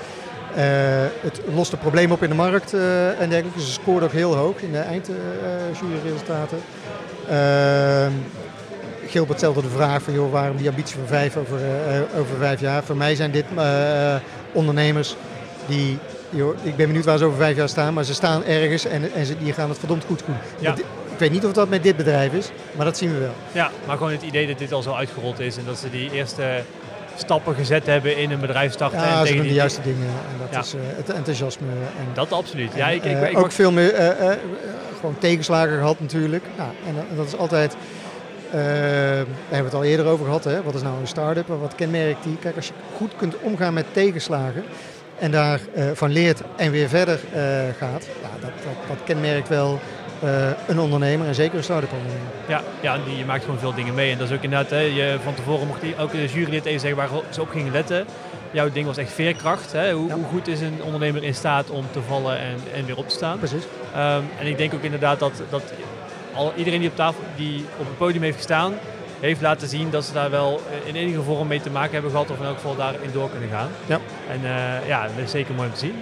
het 1.21 1.41
lost 1.54 1.71
een 1.71 1.80
probleem 1.80 2.12
op 2.12 2.24
in 2.24 2.30
de 2.30 2.36
markt 2.36 2.74
en 3.19 3.30
dergelijke. 3.30 3.62
Ze 3.62 3.71
scoort 3.71 4.04
ook 4.04 4.12
heel 4.12 4.36
hoog 4.36 4.62
in 4.62 4.71
de 4.71 4.80
eindjuryresultaten. 4.80 6.58
Gilbert 9.12 9.38
stelde 9.38 9.62
de 9.62 9.69
vraag 9.69 10.02
van 10.02 10.13
joh, 10.13 10.32
waarom 10.32 10.58
die 10.58 10.69
ambitie 10.69 10.95
van 10.95 11.08
vijf 11.08 11.38
over, 11.38 11.58
uh, 11.60 12.19
over 12.19 12.38
vijf 12.38 12.60
jaar. 12.60 12.84
Voor 12.84 12.95
mij 12.97 13.15
zijn 13.15 13.32
dit 13.32 13.45
uh, 13.58 14.15
ondernemers 14.52 15.15
die, 15.67 15.97
joh, 16.30 16.56
ik 16.63 16.76
ben 16.76 16.88
benieuwd 16.88 17.06
waar 17.06 17.17
ze 17.17 17.26
over 17.26 17.38
vijf 17.38 17.56
jaar 17.56 17.69
staan, 17.69 17.93
maar 17.93 18.04
ze 18.04 18.13
staan 18.13 18.45
ergens 18.45 18.86
en, 18.86 19.13
en 19.13 19.26
ze, 19.26 19.38
die 19.38 19.54
gaan 19.54 19.69
het 19.69 19.80
verdomd 19.80 20.04
goed 20.06 20.24
doen. 20.26 20.36
Ja. 20.60 20.76
Ik 21.12 21.28
weet 21.28 21.32
niet 21.32 21.45
of 21.45 21.52
dat 21.52 21.69
met 21.69 21.84
dit 21.84 21.97
bedrijf 21.97 22.34
is, 22.34 22.50
maar 22.76 22.86
dat 22.86 22.97
zien 22.97 23.13
we 23.13 23.19
wel. 23.19 23.34
Ja, 23.52 23.71
maar 23.88 23.97
gewoon 23.97 24.12
het 24.12 24.21
idee 24.21 24.47
dat 24.47 24.58
dit 24.58 24.71
al 24.71 24.82
zo 24.82 24.93
uitgerold 24.93 25.39
is 25.39 25.58
en 25.58 25.65
dat 25.65 25.78
ze 25.78 25.89
die 25.89 26.12
eerste 26.12 26.63
stappen 27.15 27.56
gezet 27.56 27.86
hebben 27.86 28.17
in 28.17 28.32
een 28.32 28.39
bedrijf 28.39 28.74
starten. 28.74 29.00
Ja, 29.00 29.19
en 29.19 29.28
ze 29.28 29.34
doen 29.34 29.41
die 29.41 29.52
de 29.52 29.58
juiste 29.58 29.82
dingen 29.82 30.08
en 30.08 30.38
dat 30.39 30.50
ja. 30.52 30.60
is 30.60 30.74
uh, 30.74 30.82
het 30.86 31.10
enthousiasme. 31.10 31.67
En, 31.97 32.06
dat 32.13 32.32
absoluut. 32.32 32.71
Ja, 32.76 32.89
ik, 32.89 33.04
ik, 33.04 33.30
ik, 33.30 33.38
ook 33.38 33.52
veel 33.52 33.71
meer 33.71 34.00
uh, 34.00 34.32
gewoon 34.95 35.15
tegenslagen 35.19 35.78
gehad 35.78 36.00
natuurlijk. 36.00 36.43
Nou, 36.58 36.69
en, 36.88 36.95
en 37.10 37.15
dat 37.15 37.26
is 37.26 37.38
altijd 37.38 37.76
uh, 38.56 38.58
daar 38.58 39.26
hebben 39.26 39.26
we 39.50 39.56
het 39.56 39.74
al 39.74 39.84
eerder 39.84 40.06
over 40.06 40.26
gehad. 40.26 40.44
Hè? 40.44 40.64
Wat 40.64 40.76
is 40.76 40.82
nou 40.82 41.00
een 41.00 41.08
start-up? 41.08 41.48
Wat 41.48 41.76
kenmerkt 41.76 42.24
die? 42.24 42.38
Kijk, 42.38 42.56
als 42.56 42.68
je 42.68 42.74
goed 42.96 43.16
kunt 43.16 43.38
omgaan 43.38 43.74
met 43.74 43.86
tegenslagen 43.92 44.64
en 45.20 45.32
daarvan 45.32 45.68
uh, 45.76 45.92
van 45.94 46.12
leert 46.12 46.42
en 46.56 46.72
weer 46.72 46.90
verder 46.90 47.20
uh, 47.36 47.42
gaat, 47.78 48.08
ja, 48.22 48.30
dat, 48.40 48.52
dat, 48.64 48.88
dat, 48.88 48.98
kenmerkt 49.04 49.48
wel 49.48 49.80
een 50.68 50.80
ondernemer 50.80 51.28
en 51.28 51.36
zeker 51.36 51.58
een 51.58 51.64
start-up 51.64 51.92
ondernemer. 51.92 52.28
Ja, 52.48 52.62
ja 52.82 52.98
die, 53.06 53.18
je 53.18 53.26
maakt 53.26 53.44
gewoon 53.44 53.60
veel 53.60 53.74
dingen 53.74 53.94
mee. 53.94 54.12
En 54.12 54.18
dat 54.18 54.30
is 54.30 54.36
ook 54.36 54.44
inderdaad, 54.44 54.70
hè, 54.70 54.80
je, 54.80 55.18
van 55.24 55.34
tevoren 55.34 55.68
mocht 55.68 55.82
die, 55.82 55.98
ook 55.98 56.12
de 56.12 56.28
jurylid 56.28 56.66
even 56.66 56.80
zeggen 56.80 57.00
waar 57.00 57.10
ze 57.30 57.42
op 57.42 57.50
gingen 57.50 57.72
letten. 57.72 58.06
Jouw 58.52 58.72
ding 58.72 58.86
was 58.86 58.98
echt 58.98 59.12
veerkracht. 59.12 59.72
Hè? 59.72 59.92
Hoe, 59.94 60.08
ja. 60.08 60.16
hoe, 60.16 60.24
goed 60.24 60.48
is 60.48 60.62
een 60.62 60.84
ondernemer 60.84 61.24
in 61.24 61.36
staat 61.36 61.70
om 61.70 61.86
te 61.92 62.02
vallen 62.02 62.40
en, 62.40 62.56
en 62.76 62.86
weer 62.86 62.98
op 62.98 63.10
te 63.10 63.16
staan? 63.16 63.38
Precies. 63.38 63.64
Um, 63.96 64.24
en 64.40 64.48
ik 64.48 64.58
denk 64.58 64.74
ook 64.74 64.84
inderdaad 64.84 65.20
dat, 65.20 65.42
dat 65.50 65.64
al 66.34 66.54
iedereen 66.56 66.80
die 66.80 66.89
op, 66.89 66.96
tafel, 66.96 67.24
die 67.36 67.65
op 67.78 67.86
het 67.86 67.98
podium 67.98 68.24
heeft 68.24 68.36
gestaan, 68.36 68.74
heeft 69.20 69.41
laten 69.41 69.67
zien 69.67 69.89
dat 69.89 70.06
ze 70.06 70.13
daar 70.13 70.30
wel 70.30 70.62
in 70.84 70.96
enige 70.96 71.22
vorm 71.22 71.48
mee 71.48 71.62
te 71.62 71.70
maken 71.70 71.94
hebben 71.94 72.12
gehad 72.12 72.32
of 72.32 72.39
in 72.39 72.46
elk 72.46 72.56
geval 72.56 72.76
daarin 72.76 73.10
door 73.13 73.30
kunnen 73.30 73.50
gaan. 73.50 73.70
Ja. 73.86 74.00
En 74.30 74.39
uh, 74.44 74.88
ja, 74.88 75.02
dat 75.04 75.26
is 75.26 75.32
zeker 75.32 75.54
mooi 75.54 75.67
om 75.67 75.74
te 75.74 75.80
zien. 75.80 75.96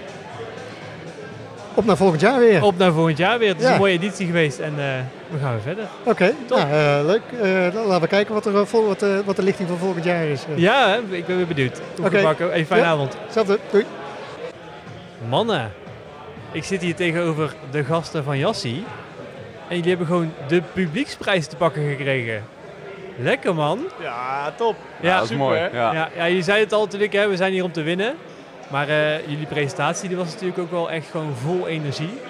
Op 1.74 1.84
naar 1.84 1.96
volgend 1.96 2.20
jaar 2.20 2.38
weer. 2.38 2.62
Op 2.62 2.78
naar 2.78 2.92
volgend 2.92 3.18
jaar 3.18 3.38
weer. 3.38 3.48
Het 3.48 3.58
is 3.60 3.66
ja. 3.66 3.72
een 3.72 3.78
mooie 3.78 3.92
editie 3.92 4.26
geweest 4.26 4.58
en 4.58 4.72
uh, 4.72 4.84
we 5.30 5.38
gaan 5.40 5.52
weer 5.52 5.62
verder. 5.62 5.84
Oké, 6.00 6.10
okay. 6.10 6.34
nou, 6.48 6.60
uh, 6.60 7.06
leuk. 7.06 7.22
Uh, 7.32 7.86
laten 7.86 8.00
we 8.00 8.06
kijken 8.06 8.34
wat, 8.34 8.46
er, 8.46 8.52
wat, 8.52 9.04
wat 9.24 9.36
de 9.36 9.42
lichting 9.42 9.68
van 9.68 9.78
volgend 9.78 10.04
jaar 10.04 10.24
is. 10.24 10.44
Ja, 10.54 10.98
ik 11.10 11.26
ben 11.26 11.36
weer 11.36 11.46
benieuwd. 11.46 11.80
Oké. 11.98 12.18
Okay. 12.18 12.58
Een 12.58 12.66
fijne 12.66 12.84
ja. 12.84 12.90
avond. 12.90 13.16
Hetzelfde. 13.24 13.58
Doei. 13.70 13.84
Mannen, 15.28 15.72
ik 16.52 16.64
zit 16.64 16.80
hier 16.80 16.94
tegenover 16.94 17.54
de 17.70 17.84
gasten 17.84 18.24
van 18.24 18.38
Jassie. 18.38 18.84
En 19.70 19.76
jullie 19.76 19.88
hebben 19.88 20.06
gewoon 20.06 20.32
de 20.48 20.62
publieksprijs 20.72 21.46
te 21.46 21.56
pakken 21.56 21.88
gekregen. 21.88 22.44
Lekker 23.18 23.54
man. 23.54 23.80
Ja, 24.00 24.52
top. 24.56 24.76
Ja, 25.00 25.08
ja 25.08 25.14
dat 25.14 25.22
is 25.22 25.28
super, 25.28 25.44
mooi. 25.44 25.58
Ja. 25.58 25.92
Ja, 25.92 26.10
ja, 26.16 26.24
je 26.24 26.42
zei 26.42 26.60
het 26.60 26.72
al 26.72 26.84
natuurlijk, 26.84 27.12
hè, 27.12 27.28
we 27.28 27.36
zijn 27.36 27.52
hier 27.52 27.64
om 27.64 27.72
te 27.72 27.82
winnen. 27.82 28.14
Maar 28.68 28.88
uh, 28.88 29.26
jullie 29.26 29.46
presentatie 29.46 30.08
die 30.08 30.16
was 30.16 30.32
natuurlijk 30.32 30.58
ook 30.58 30.70
wel 30.70 30.90
echt 30.90 31.10
gewoon 31.10 31.34
vol 31.34 31.68
energie. 31.68 32.20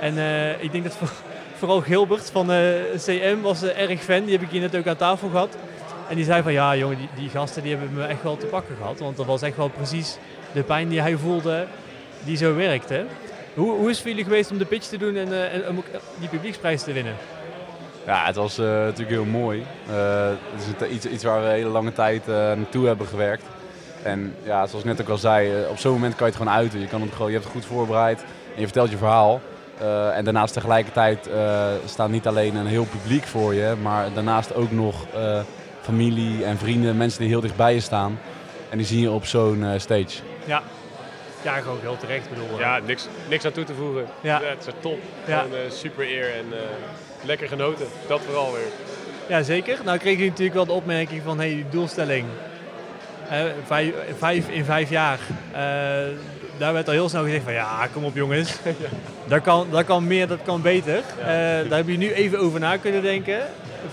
En 0.00 0.14
uh, 0.14 0.62
ik 0.62 0.72
denk 0.72 0.84
dat 0.84 0.96
voor, 0.96 1.10
vooral 1.58 1.80
Gilbert 1.80 2.30
van 2.30 2.50
uh, 2.50 2.58
CM 2.96 3.40
was 3.40 3.62
erg 3.62 4.02
fan. 4.02 4.24
Die 4.24 4.32
heb 4.32 4.42
ik 4.42 4.50
hier 4.50 4.60
net 4.60 4.76
ook 4.76 4.86
aan 4.86 4.96
tafel 4.96 5.28
gehad. 5.28 5.56
En 6.08 6.16
die 6.16 6.24
zei 6.24 6.42
van 6.42 6.52
ja 6.52 6.76
jongen, 6.76 6.96
die, 6.96 7.08
die 7.14 7.28
gasten 7.28 7.62
die 7.62 7.76
hebben 7.76 7.92
me 7.94 8.04
echt 8.04 8.22
wel 8.22 8.36
te 8.36 8.46
pakken 8.46 8.76
gehad. 8.76 8.98
Want 8.98 9.16
dat 9.16 9.26
was 9.26 9.42
echt 9.42 9.56
wel 9.56 9.68
precies 9.68 10.18
de 10.52 10.62
pijn 10.62 10.88
die 10.88 11.00
hij 11.00 11.16
voelde 11.16 11.66
die 12.24 12.36
zo 12.36 12.54
werkte. 12.54 13.06
Hoe, 13.58 13.76
hoe 13.76 13.88
is 13.88 13.90
het 13.90 13.98
voor 13.98 14.08
jullie 14.08 14.24
geweest 14.24 14.50
om 14.50 14.58
de 14.58 14.64
pitch 14.64 14.86
te 14.86 14.98
doen 14.98 15.16
en, 15.16 15.28
uh, 15.28 15.54
en 15.54 15.68
om 15.68 15.84
die 16.18 16.28
publieksprijs 16.28 16.82
te 16.82 16.92
winnen? 16.92 17.14
Ja, 18.06 18.24
het 18.24 18.36
was 18.36 18.58
uh, 18.58 18.66
natuurlijk 18.66 19.10
heel 19.10 19.24
mooi. 19.24 19.64
Uh, 19.90 20.28
het 20.54 20.80
is 20.80 20.94
iets, 20.94 21.06
iets 21.06 21.24
waar 21.24 21.40
we 21.40 21.46
een 21.46 21.52
hele 21.52 21.68
lange 21.68 21.92
tijd 21.92 22.26
naartoe 22.26 22.86
hebben 22.86 23.06
gewerkt. 23.06 23.44
En 24.02 24.34
ja, 24.42 24.66
zoals 24.66 24.84
ik 24.84 24.90
net 24.90 25.00
ook 25.00 25.08
al 25.08 25.18
zei, 25.18 25.66
op 25.70 25.78
zo'n 25.78 25.92
moment 25.92 26.14
kan 26.14 26.26
je 26.26 26.32
het 26.32 26.42
gewoon 26.42 26.58
uiten. 26.58 26.80
Je, 26.80 26.86
kan 26.86 27.00
het 27.00 27.12
gewoon, 27.12 27.26
je 27.26 27.32
hebt 27.32 27.44
het 27.44 27.54
goed 27.54 27.64
voorbereid 27.64 28.20
en 28.54 28.60
je 28.60 28.64
vertelt 28.64 28.90
je 28.90 28.96
verhaal. 28.96 29.40
en 30.14 30.24
daarnaast 30.24 30.54
tegelijkertijd 30.54 31.28
staat 31.84 32.10
niet 32.10 32.26
alleen 32.26 32.56
een 32.56 32.66
heel 32.66 32.84
publiek 32.84 33.24
voor 33.24 33.54
je, 33.54 33.74
maar 33.82 34.12
daarnaast 34.14 34.54
ook 34.54 34.70
nog 34.70 35.06
familie 35.80 36.44
en 36.44 36.58
vrienden, 36.58 36.96
mensen 36.96 37.20
die 37.20 37.28
heel 37.28 37.40
dicht 37.40 37.56
bij 37.56 37.74
je 37.74 37.80
staan. 37.80 38.18
En 38.70 38.78
die 38.78 38.86
zien 38.86 39.00
je 39.00 39.10
op 39.10 39.24
zo'n 39.24 39.64
stage. 39.76 40.20
Ja, 40.44 40.62
ja, 41.42 41.60
gewoon 41.60 41.78
heel 41.80 41.96
terecht 41.96 42.28
bedoel. 42.28 42.58
Ja, 42.58 42.78
niks, 42.86 43.08
niks 43.28 43.44
aan 43.44 43.52
toe 43.52 43.64
te 43.64 43.74
voegen. 43.74 44.06
Ja. 44.20 44.40
het 44.42 44.66
is 44.66 44.72
top. 44.80 44.98
Ja. 45.26 45.38
Gewoon, 45.38 45.58
uh, 45.58 45.70
super 45.70 46.08
eer 46.08 46.34
en 46.34 46.46
uh, 46.50 46.58
lekker 47.24 47.48
genoten. 47.48 47.86
Dat 48.06 48.20
vooral 48.20 48.52
weer. 48.52 48.68
Ja, 49.28 49.42
zeker. 49.42 49.78
Nou 49.84 49.98
kreeg 49.98 50.18
je 50.18 50.24
natuurlijk 50.24 50.54
wel 50.54 50.66
de 50.66 50.72
opmerking 50.72 51.22
van, 51.24 51.38
hey, 51.38 51.48
die 51.48 51.68
doelstelling. 51.70 52.26
Uh, 53.30 53.42
vijf, 53.66 53.94
vijf, 54.18 54.48
in 54.48 54.64
vijf 54.64 54.90
jaar. 54.90 55.18
daar 56.58 56.72
werd 56.72 56.86
al 56.86 56.92
heel 56.92 57.08
snel 57.08 57.24
gezegd 57.24 57.44
van, 57.44 57.52
ja, 57.52 57.88
kom 57.92 58.04
op 58.04 58.14
jongens. 58.14 58.50
ja. 58.64 58.88
dat, 59.26 59.42
kan, 59.42 59.66
dat 59.70 59.84
kan 59.84 60.06
meer, 60.06 60.28
dat 60.28 60.42
kan 60.44 60.62
beter. 60.62 61.02
Daar 61.68 61.78
heb 61.78 61.88
je 61.88 61.96
nu 61.96 62.12
even 62.12 62.38
over 62.38 62.60
na 62.60 62.76
kunnen 62.76 63.02
denken. 63.02 63.40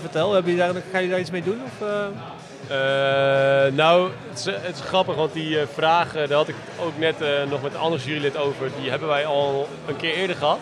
Vertel, 0.00 0.32
heb 0.32 0.46
je 0.46 0.56
daar, 0.56 0.74
ga 0.92 0.98
je 0.98 1.08
daar 1.08 1.20
iets 1.20 1.30
mee 1.30 1.42
doen? 1.42 1.60
Of, 1.64 1.86
uh, 2.70 3.72
nou, 3.72 4.10
het 4.28 4.38
is, 4.38 4.44
het 4.44 4.74
is, 4.74 4.80
grappig, 4.80 5.14
want 5.14 5.32
die 5.32 5.50
uh, 5.50 5.62
vragen, 5.74 6.28
daar 6.28 6.36
had 6.36 6.48
ik 6.48 6.54
ook 6.80 6.98
net 6.98 7.14
uh, 7.22 7.28
nog 7.50 7.62
met 7.62 7.74
een 7.74 7.80
ander 7.80 8.00
jurylid 8.00 8.36
over. 8.36 8.70
Die 8.80 8.90
hebben 8.90 9.08
wij 9.08 9.26
al 9.26 9.68
een 9.88 9.96
keer 9.96 10.14
eerder 10.14 10.36
gehad. 10.36 10.58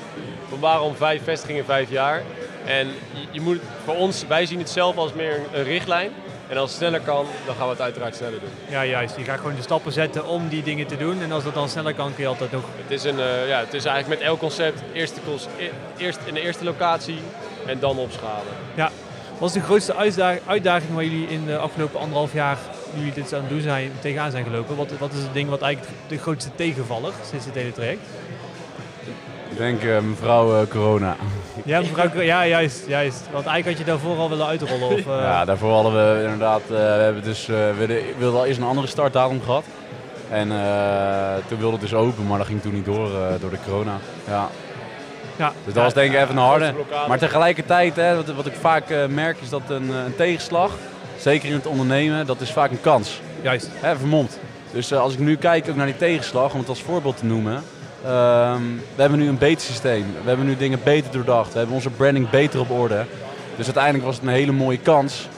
Van 0.48 0.60
waarom 0.60 0.96
vijf 0.96 1.24
vestigingen 1.24 1.60
in 1.60 1.66
vijf 1.66 1.90
jaar? 1.90 2.22
En 2.64 2.86
je, 2.86 3.26
je, 3.30 3.40
moet, 3.40 3.58
voor 3.84 3.94
ons, 3.94 4.26
wij 4.26 4.46
zien 4.46 4.58
het 4.58 4.70
zelf 4.70 4.96
als 4.96 5.12
meer 5.12 5.34
een, 5.34 5.58
een, 5.58 5.64
richtlijn. 5.64 6.10
En 6.48 6.56
als 6.56 6.70
het 6.70 6.78
sneller 6.78 7.00
kan, 7.00 7.26
dan 7.46 7.54
gaan 7.54 7.64
we 7.64 7.72
het 7.72 7.80
uiteraard 7.80 8.16
sneller 8.16 8.40
doen. 8.40 8.52
Ja, 8.68 8.84
juist. 8.84 9.16
Je 9.16 9.24
gaat 9.24 9.38
gewoon 9.38 9.56
de 9.56 9.62
stappen 9.62 9.92
zetten 9.92 10.26
om 10.26 10.48
die 10.48 10.62
dingen 10.62 10.86
te 10.86 10.96
doen. 10.96 11.22
En 11.22 11.32
als 11.32 11.44
dat 11.44 11.54
dan 11.54 11.68
sneller 11.68 11.94
kan, 11.94 12.14
kun 12.14 12.22
je 12.22 12.28
altijd 12.28 12.52
nog... 12.52 12.64
Het 12.76 12.90
is, 12.90 13.04
een, 13.04 13.16
ja, 13.46 13.58
het 13.58 13.74
is 13.74 13.84
eigenlijk 13.84 14.20
met 14.20 14.28
elk 14.28 14.38
concept 14.38 14.82
eerst, 14.92 15.20
eerst 15.96 16.18
in 16.24 16.34
de 16.34 16.40
eerste 16.40 16.64
locatie 16.64 17.18
en 17.66 17.78
dan 17.78 17.98
opschalen. 17.98 18.52
Ja, 18.74 18.90
wat 19.38 19.48
is 19.48 19.54
de 19.54 19.60
grootste 19.60 19.94
uitdaging 20.46 20.94
waar 20.94 21.04
jullie 21.04 21.28
in 21.28 21.44
de 21.46 21.58
afgelopen 21.58 22.00
anderhalf 22.00 22.32
jaar, 22.32 22.58
jullie 22.94 23.12
dit 23.12 23.34
aan 23.34 23.40
het 23.40 23.48
doen 23.48 23.60
zijn, 23.60 23.90
tegenaan 24.00 24.30
zijn 24.30 24.44
gelopen? 24.44 24.76
Wat, 24.76 24.90
wat 24.98 25.12
is 25.12 25.22
het 25.22 25.32
ding 25.32 25.48
wat 25.48 25.62
eigenlijk 25.62 25.94
de 26.08 26.18
grootste 26.18 26.50
tegenvaller 26.54 27.12
sinds 27.30 27.44
het 27.44 27.54
hele 27.54 27.72
traject? 27.72 28.00
Ik 29.50 29.56
denk 29.60 29.82
uh, 29.82 29.98
mevrouw 30.00 30.60
uh, 30.60 30.68
corona. 30.68 31.16
Ja, 31.64 31.80
mevrouw, 31.80 32.20
ja, 32.20 32.46
juist, 32.46 32.86
juist. 32.86 33.22
Want 33.32 33.46
eigenlijk 33.46 33.66
had 33.66 33.86
je 33.86 33.92
daarvoor 33.92 34.16
al 34.16 34.28
willen 34.28 34.46
uitrollen. 34.46 34.88
Of, 34.88 34.98
uh... 34.98 35.04
Ja, 35.06 35.44
daarvoor 35.44 35.72
hadden 35.72 35.92
we 35.92 36.22
inderdaad, 36.22 36.60
we 36.66 36.74
hebben 36.74 37.22
dus, 37.22 37.46
wilden 38.18 38.40
al 38.40 38.46
eerst 38.46 38.58
een 38.58 38.66
andere 38.66 38.86
startdatum 38.86 39.42
gehad. 39.42 39.64
En 40.30 40.48
toen 41.48 41.58
wilde 41.58 41.72
het 41.72 41.80
dus 41.80 41.94
open, 41.94 42.26
maar 42.26 42.38
dat 42.38 42.46
ging 42.46 42.62
toen 42.62 42.74
niet 42.74 42.84
door 42.84 43.10
door 43.40 43.50
de 43.50 43.58
corona. 43.66 43.98
Ja. 44.28 44.48
Ja. 45.36 45.52
Dus 45.64 45.74
dat 45.74 45.82
was 45.82 45.94
denk 45.94 46.12
ik 46.12 46.18
even 46.20 46.36
een 46.36 46.42
harde. 46.42 46.74
Maar 47.08 47.18
tegelijkertijd, 47.18 47.96
hè, 47.96 48.16
wat, 48.16 48.26
wat 48.34 48.46
ik 48.46 48.54
vaak 48.60 48.90
eh, 48.90 49.06
merk, 49.06 49.36
is 49.40 49.48
dat 49.48 49.62
een, 49.68 49.90
eh, 49.90 50.04
een 50.04 50.16
tegenslag, 50.16 50.70
zeker 51.18 51.48
in 51.48 51.54
het 51.54 51.66
ondernemen, 51.66 52.26
dat 52.26 52.40
is 52.40 52.50
vaak 52.52 52.70
een 52.70 52.80
kans. 52.80 53.20
Juist. 53.42 53.68
Hè, 53.72 53.96
vermomd. 53.96 54.38
Dus 54.72 54.90
eh, 54.90 55.00
als 55.00 55.12
ik 55.12 55.18
nu 55.18 55.36
kijk 55.36 55.68
ook 55.68 55.76
naar 55.76 55.86
die 55.86 55.96
tegenslag, 55.96 56.52
om 56.52 56.58
het 56.58 56.68
als 56.68 56.82
voorbeeld 56.82 57.16
te 57.16 57.24
noemen. 57.24 57.62
ehm, 58.04 58.62
we 58.94 59.00
hebben 59.00 59.18
nu 59.18 59.28
een 59.28 59.38
beter 59.38 59.66
systeem. 59.66 60.06
We 60.22 60.28
hebben 60.28 60.46
nu 60.46 60.56
dingen 60.56 60.80
beter 60.84 61.12
doordacht. 61.12 61.52
We 61.52 61.58
hebben 61.58 61.76
onze 61.76 61.90
branding 61.90 62.30
beter 62.30 62.60
op 62.60 62.70
orde. 62.70 63.04
Dus 63.56 63.64
uiteindelijk 63.64 64.04
was 64.04 64.14
het 64.14 64.24
een 64.24 64.30
hele 64.30 64.52
mooie 64.52 64.78
kans 64.78 65.28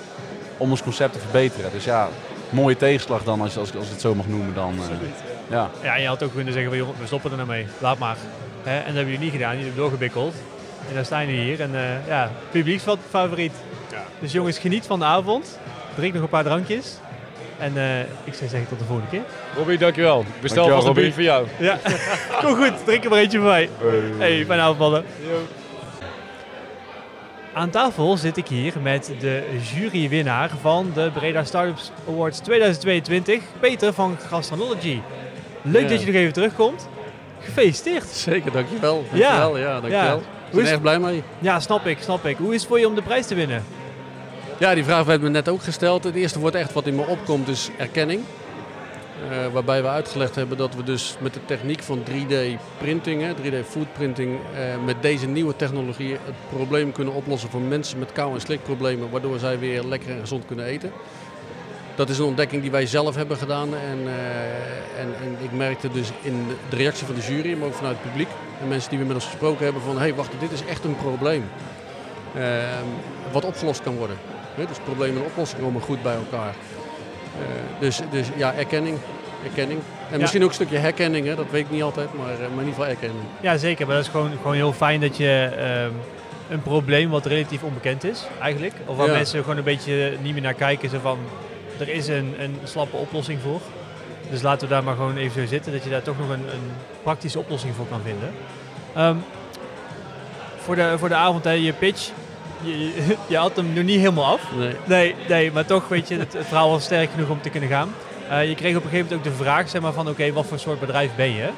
om 0.56 0.70
ons 0.70 0.82
concept 0.82 1.12
te 1.12 1.18
verbeteren. 1.18 1.70
Dus 1.72 1.84
ja, 1.84 2.08
mooie 2.50 2.76
tegenslag 2.76 3.22
dan, 3.22 3.40
als, 3.40 3.56
als, 3.58 3.76
als 3.76 3.84
ik 3.84 3.90
het 3.90 4.00
zo 4.00 4.14
mag 4.14 4.26
noemen. 4.26 4.54
Dan, 4.54 4.72
eh, 4.72 4.96
ja. 5.48 5.70
Ja, 5.82 5.94
en 5.94 6.00
je 6.02 6.08
had 6.08 6.22
ook 6.22 6.34
kunnen 6.34 6.52
zeggen, 6.52 6.72
we 6.72 7.06
stoppen 7.06 7.30
er 7.30 7.36
nou 7.36 7.48
mee. 7.48 7.66
Laat 7.78 7.98
maar. 7.98 8.16
Hè? 8.66 8.76
En 8.78 8.84
dat 8.86 8.94
hebben 8.94 9.04
jullie 9.12 9.18
niet 9.18 9.32
gedaan. 9.32 9.50
Jullie 9.50 9.64
hebben 9.64 9.82
doorgebikkeld. 9.82 10.34
En 10.88 10.94
dan 10.94 11.04
staan 11.04 11.26
jullie 11.26 11.40
hier. 11.44 11.60
En 11.60 11.74
eh 11.74 12.06
ja, 12.08 12.30
publieksfavoriet. 12.50 13.52
Dus 14.20 14.32
jongens, 14.32 14.58
geniet 14.58 14.86
van 14.86 14.98
de 14.98 15.04
avond. 15.04 15.58
Drink 15.94 16.12
nog 16.14 16.22
een 16.22 16.28
paar 16.28 16.44
drankjes. 16.44 16.94
En 17.58 17.76
eh, 17.76 18.00
ik 18.00 18.34
zou 18.34 18.50
zeggen 18.50 18.68
tot 18.68 18.78
de 18.78 18.84
volgende 18.84 19.10
keer. 19.10 19.22
Robbie, 19.56 19.78
dankjewel. 19.78 20.20
Ik 20.20 20.26
bestel 20.40 20.66
Dankjewel, 20.66 20.94
vast 20.94 20.98
een 20.98 21.02
Robbie. 21.04 21.04
bier 21.04 21.12
voor 21.12 21.22
jou. 21.22 21.46
Ja, 21.58 21.78
kom 22.42 22.54
goed. 22.64 22.84
Drink 22.84 23.04
er 23.04 23.10
maar 23.10 23.18
eentje 23.18 23.38
voor 23.38 23.46
mij. 23.48 23.68
Hey, 24.18 24.44
fijne 24.46 24.62
avond, 24.62 24.78
mannen. 24.78 25.04
Aan 27.52 27.70
tafel 27.70 28.16
zit 28.16 28.36
ik 28.36 28.46
hier 28.48 28.72
met 28.82 29.12
de 29.20 29.42
jurywinnaar 29.74 30.50
van 30.60 30.90
de 30.94 31.10
Breda 31.14 31.44
Startups 31.44 31.90
Awards 32.08 32.38
2022, 32.38 33.42
Peter 33.60 33.92
van 33.92 34.16
Gastronology. 34.28 35.00
Leuk 35.62 35.82
Ja. 35.82 35.88
dat 35.88 36.00
je 36.00 36.06
nog 36.06 36.14
even 36.14 36.32
terugkomt. 36.32 36.88
Gefeliciteerd. 37.46 38.04
Zeker, 38.06 38.52
dankjewel. 38.52 38.94
Dankjewel. 39.10 39.58
Ja, 39.58 39.72
dankjewel. 39.72 40.00
Ja. 40.00 40.14
Ik 40.14 40.52
Hoe 40.52 40.54
ben 40.54 40.64
is- 40.64 40.70
echt 40.70 40.80
blij 40.80 40.98
mee. 40.98 41.22
Ja, 41.38 41.60
snap 41.60 41.86
ik, 41.86 41.98
snap 42.00 42.24
ik. 42.26 42.36
Hoe 42.36 42.54
is 42.54 42.60
het 42.60 42.68
voor 42.68 42.78
je 42.78 42.86
om 42.88 42.94
de 42.94 43.02
prijs 43.02 43.26
te 43.26 43.34
winnen? 43.34 43.64
Ja, 44.58 44.74
die 44.74 44.84
vraag 44.84 45.04
werd 45.04 45.20
me 45.22 45.28
net 45.28 45.48
ook 45.48 45.62
gesteld. 45.62 46.04
Het 46.04 46.14
eerste 46.14 46.38
woord 46.38 46.54
echt 46.54 46.72
wat 46.72 46.86
in 46.86 46.94
me 46.94 47.06
opkomt 47.06 47.48
is 47.48 47.70
erkenning. 47.78 48.20
Eh, 49.30 49.36
waarbij 49.52 49.82
we 49.82 49.88
uitgelegd 49.88 50.34
hebben 50.34 50.56
dat 50.58 50.74
we 50.74 50.82
dus 50.82 51.16
met 51.20 51.34
de 51.34 51.40
techniek 51.44 51.82
van 51.82 52.02
3D-printing, 52.04 53.34
3D-foodprinting, 53.34 54.38
eh, 54.54 54.84
met 54.84 55.02
deze 55.02 55.26
nieuwe 55.26 55.56
technologie 55.56 56.10
het 56.12 56.34
probleem 56.56 56.92
kunnen 56.92 57.14
oplossen 57.14 57.50
voor 57.50 57.60
mensen 57.60 57.98
met 57.98 58.12
kou- 58.12 58.34
en 58.34 58.40
slikproblemen, 58.40 59.10
waardoor 59.10 59.38
zij 59.38 59.58
weer 59.58 59.82
lekker 59.84 60.10
en 60.10 60.20
gezond 60.20 60.46
kunnen 60.46 60.64
eten. 60.64 60.92
Dat 61.96 62.08
is 62.08 62.18
een 62.18 62.24
ontdekking 62.24 62.62
die 62.62 62.70
wij 62.70 62.86
zelf 62.86 63.14
hebben 63.14 63.36
gedaan 63.36 63.68
en, 63.74 63.98
eh, 64.06 65.00
en, 65.00 65.14
en 65.22 65.36
ik 65.42 65.52
merkte 65.52 65.90
dus 65.90 66.12
in 66.22 66.46
de 66.70 66.76
reactie 66.76 67.06
van 67.06 67.14
de 67.14 67.20
jury, 67.20 67.58
maar 67.58 67.66
ook 67.68 67.74
vanuit 67.74 67.96
het 68.00 68.08
publiek 68.10 68.28
en 68.60 68.68
mensen 68.68 68.90
die 68.90 68.98
we 68.98 69.04
met 69.04 69.14
ons 69.14 69.24
gesproken 69.24 69.64
hebben 69.64 69.82
van 69.82 69.94
hé 69.94 70.00
hey, 70.00 70.14
wacht, 70.14 70.30
dit 70.40 70.52
is 70.52 70.64
echt 70.64 70.84
een 70.84 70.96
probleem. 70.96 71.44
Ehm, 72.34 72.84
wat 73.32 73.44
opgelost 73.44 73.82
kan 73.82 73.96
worden. 73.96 74.16
Dus 74.56 74.78
problemen 74.84 75.16
en 75.22 75.26
oplossingen 75.28 75.64
komen 75.64 75.80
goed 75.82 76.02
bij 76.02 76.14
elkaar. 76.14 76.48
Eh, 77.38 77.80
dus, 77.80 78.00
dus 78.10 78.26
ja, 78.36 78.54
erkenning. 78.54 78.98
erkenning. 79.44 79.80
En 80.10 80.12
Ja. 80.14 80.18
misschien 80.18 80.42
ook 80.42 80.48
een 80.48 80.54
stukje 80.54 80.76
herkenning, 80.78 81.26
hè, 81.26 81.34
dat 81.34 81.50
weet 81.50 81.64
ik 81.64 81.70
niet 81.70 81.82
altijd, 81.82 82.08
maar, 82.14 82.32
eh, 82.32 82.38
maar 82.38 82.48
in 82.48 82.52
ieder 82.58 82.68
geval 82.74 82.86
erkenning. 82.86 83.20
Ja, 83.40 83.56
zeker. 83.56 83.86
Maar 83.86 83.96
dat 83.96 84.04
is 84.04 84.10
gewoon, 84.10 84.30
gewoon 84.36 84.54
heel 84.54 84.72
fijn 84.72 85.00
dat 85.00 85.16
je 85.16 85.50
ehm, 85.58 85.90
een 86.50 86.62
probleem 86.62 87.10
wat 87.10 87.26
relatief 87.26 87.62
onbekend 87.62 88.04
is, 88.04 88.26
eigenlijk. 88.40 88.74
Of 88.86 88.96
waar 88.96 89.06
Ja. 89.06 89.12
mensen 89.12 89.40
gewoon 89.40 89.56
een 89.56 89.64
beetje 89.64 90.16
niet 90.22 90.32
meer 90.32 90.42
naar 90.42 90.54
kijken. 90.54 90.88
Zo 90.90 90.98
van, 91.02 91.18
er 91.80 91.88
is 91.88 92.08
een, 92.08 92.34
een 92.38 92.56
slappe 92.64 92.96
oplossing 92.96 93.40
voor. 93.40 93.60
Dus 94.30 94.42
laten 94.42 94.68
we 94.68 94.74
daar 94.74 94.84
maar 94.84 94.94
gewoon 94.94 95.16
even 95.16 95.42
zo 95.42 95.48
zitten. 95.48 95.72
Dat 95.72 95.84
je 95.84 95.90
daar 95.90 96.02
toch 96.02 96.18
nog 96.18 96.28
een, 96.28 96.52
een 96.52 96.70
praktische 97.02 97.38
oplossing 97.38 97.74
voor 97.74 97.86
kan 97.86 98.00
vinden. 98.04 98.30
Ehm, 98.94 99.16
voor, 100.56 100.74
de, 100.74 100.94
voor 100.98 101.08
de 101.08 101.14
avond, 101.14 101.44
hè, 101.44 101.50
je 101.50 101.72
pitch. 101.72 102.10
Je, 102.62 102.78
je, 102.78 103.16
je 103.28 103.36
had 103.36 103.56
hem 103.56 103.72
nog 103.72 103.84
niet 103.84 103.98
helemaal 103.98 104.24
af. 104.24 104.40
Nee. 104.56 104.74
Nee, 104.84 105.14
nee, 105.28 105.52
maar 105.52 105.66
toch, 105.66 105.88
weet 105.88 106.08
je, 106.08 106.18
het, 106.18 106.32
het 106.32 106.46
verhaal 106.46 106.70
was 106.70 106.84
sterk 106.84 107.10
genoeg 107.10 107.28
om 107.28 107.40
te 107.40 107.50
kunnen 107.50 107.68
gaan. 107.68 107.94
Eh, 108.30 108.48
je 108.48 108.54
kreeg 108.54 108.76
op 108.76 108.84
een 108.84 108.90
gegeven 108.90 109.10
moment 109.10 109.28
ook 109.28 109.36
de 109.36 109.44
vraag 109.44 109.68
zeg 109.68 109.80
maar, 109.80 109.92
van, 109.92 110.08
oké, 110.08 110.32
wat 110.32 110.46
voor 110.46 110.58
soort 110.58 110.80
bedrijf 110.80 111.10
ben 111.16 111.34
je? 111.34 111.48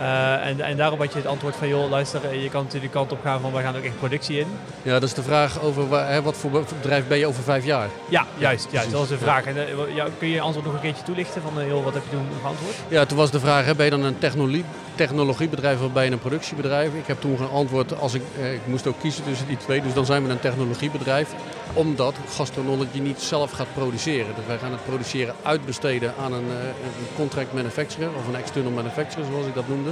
Eh, 0.00 0.46
en, 0.46 0.60
en 0.60 0.76
daarop 0.76 0.98
had 0.98 1.12
je 1.12 1.18
het 1.18 1.26
antwoord 1.26 1.56
van, 1.56 1.68
joh, 1.68 1.90
luister, 1.90 2.20
eh, 2.24 2.42
je 2.42 2.48
kan 2.50 2.62
natuurlijk 2.64 2.92
de 2.92 2.98
kant 2.98 3.12
op 3.12 3.18
gaan 3.22 3.40
van, 3.40 3.52
wij 3.52 3.62
gaan 3.62 3.76
ook 3.76 3.82
echt 3.84 3.98
productie 3.98 4.38
in. 4.38 4.46
Ja, 4.82 4.92
dat 4.92 5.02
is 5.02 5.14
de 5.14 5.22
vraag 5.22 5.60
over 5.62 6.06
hè, 6.08 6.22
wat 6.22 6.36
voor 6.36 6.50
be- 6.50 6.62
bedrijf 6.82 7.06
ben 7.08 7.18
je 7.18 7.26
over 7.26 7.42
vijf 7.42 7.64
jaar? 7.64 7.88
Ja, 8.08 8.26
juist, 8.38 8.38
juist, 8.38 8.68
precies. 8.70 8.90
dat 8.90 9.00
was 9.00 9.08
de 9.08 9.14
Ja. 9.14 9.20
vraag. 9.20 9.44
En, 9.44 9.56
eh, 9.56 9.94
ja, 9.94 10.06
kun 10.18 10.28
je 10.28 10.34
je 10.34 10.40
antwoord 10.40 10.66
nog 10.66 10.74
een 10.74 10.80
keertje 10.80 11.02
toelichten 11.04 11.42
van, 11.42 11.66
joh, 11.66 11.84
wat 11.84 11.94
heb 11.94 12.02
je 12.10 12.16
toen 12.16 12.26
geantwoord? 12.40 12.74
Ja, 12.88 13.04
toen 13.04 13.16
was 13.18 13.30
de 13.30 13.40
vraag, 13.40 13.64
hè, 13.64 13.74
ben 13.74 13.84
je 13.84 13.90
dan 13.90 14.04
een 14.04 14.18
technologie, 14.18 14.64
technologiebedrijf 14.96 15.82
of 15.82 15.92
ben 15.92 16.04
je 16.04 16.10
een 16.10 16.18
productiebedrijf? 16.18 16.94
Ik 16.94 17.06
heb 17.06 17.20
toen 17.20 17.36
geantwoord, 17.36 17.98
als 17.98 18.14
ik, 18.14 18.22
eh, 18.38 18.52
ik 18.52 18.66
moest 18.66 18.86
ook 18.86 19.00
kiezen 19.00 19.24
tussen 19.24 19.46
die 19.46 19.56
twee, 19.56 19.82
dus 19.82 19.94
dan 19.94 20.06
zijn 20.06 20.24
we 20.24 20.30
een 20.30 20.40
technologiebedrijf. 20.40 21.34
Omdat 21.72 22.14
Gastronology 22.28 22.98
niet 22.98 23.20
zelf 23.20 23.50
gaat 23.50 23.74
produceren. 23.74 24.34
Dus 24.34 24.46
wij 24.46 24.58
gaan 24.58 24.72
het 24.72 24.84
produceren 24.84 25.34
uitbesteden 25.42 26.14
aan 26.22 26.32
een, 26.32 26.48
eh, 26.48 26.66
een 26.66 27.06
contract 27.16 27.52
manufacturer 27.52 28.10
of 28.16 28.28
een 28.28 28.36
external 28.36 28.72
manufacturer, 28.72 29.26
zoals 29.30 29.46
ik 29.46 29.54
dat 29.54 29.68
noemde. 29.68 29.90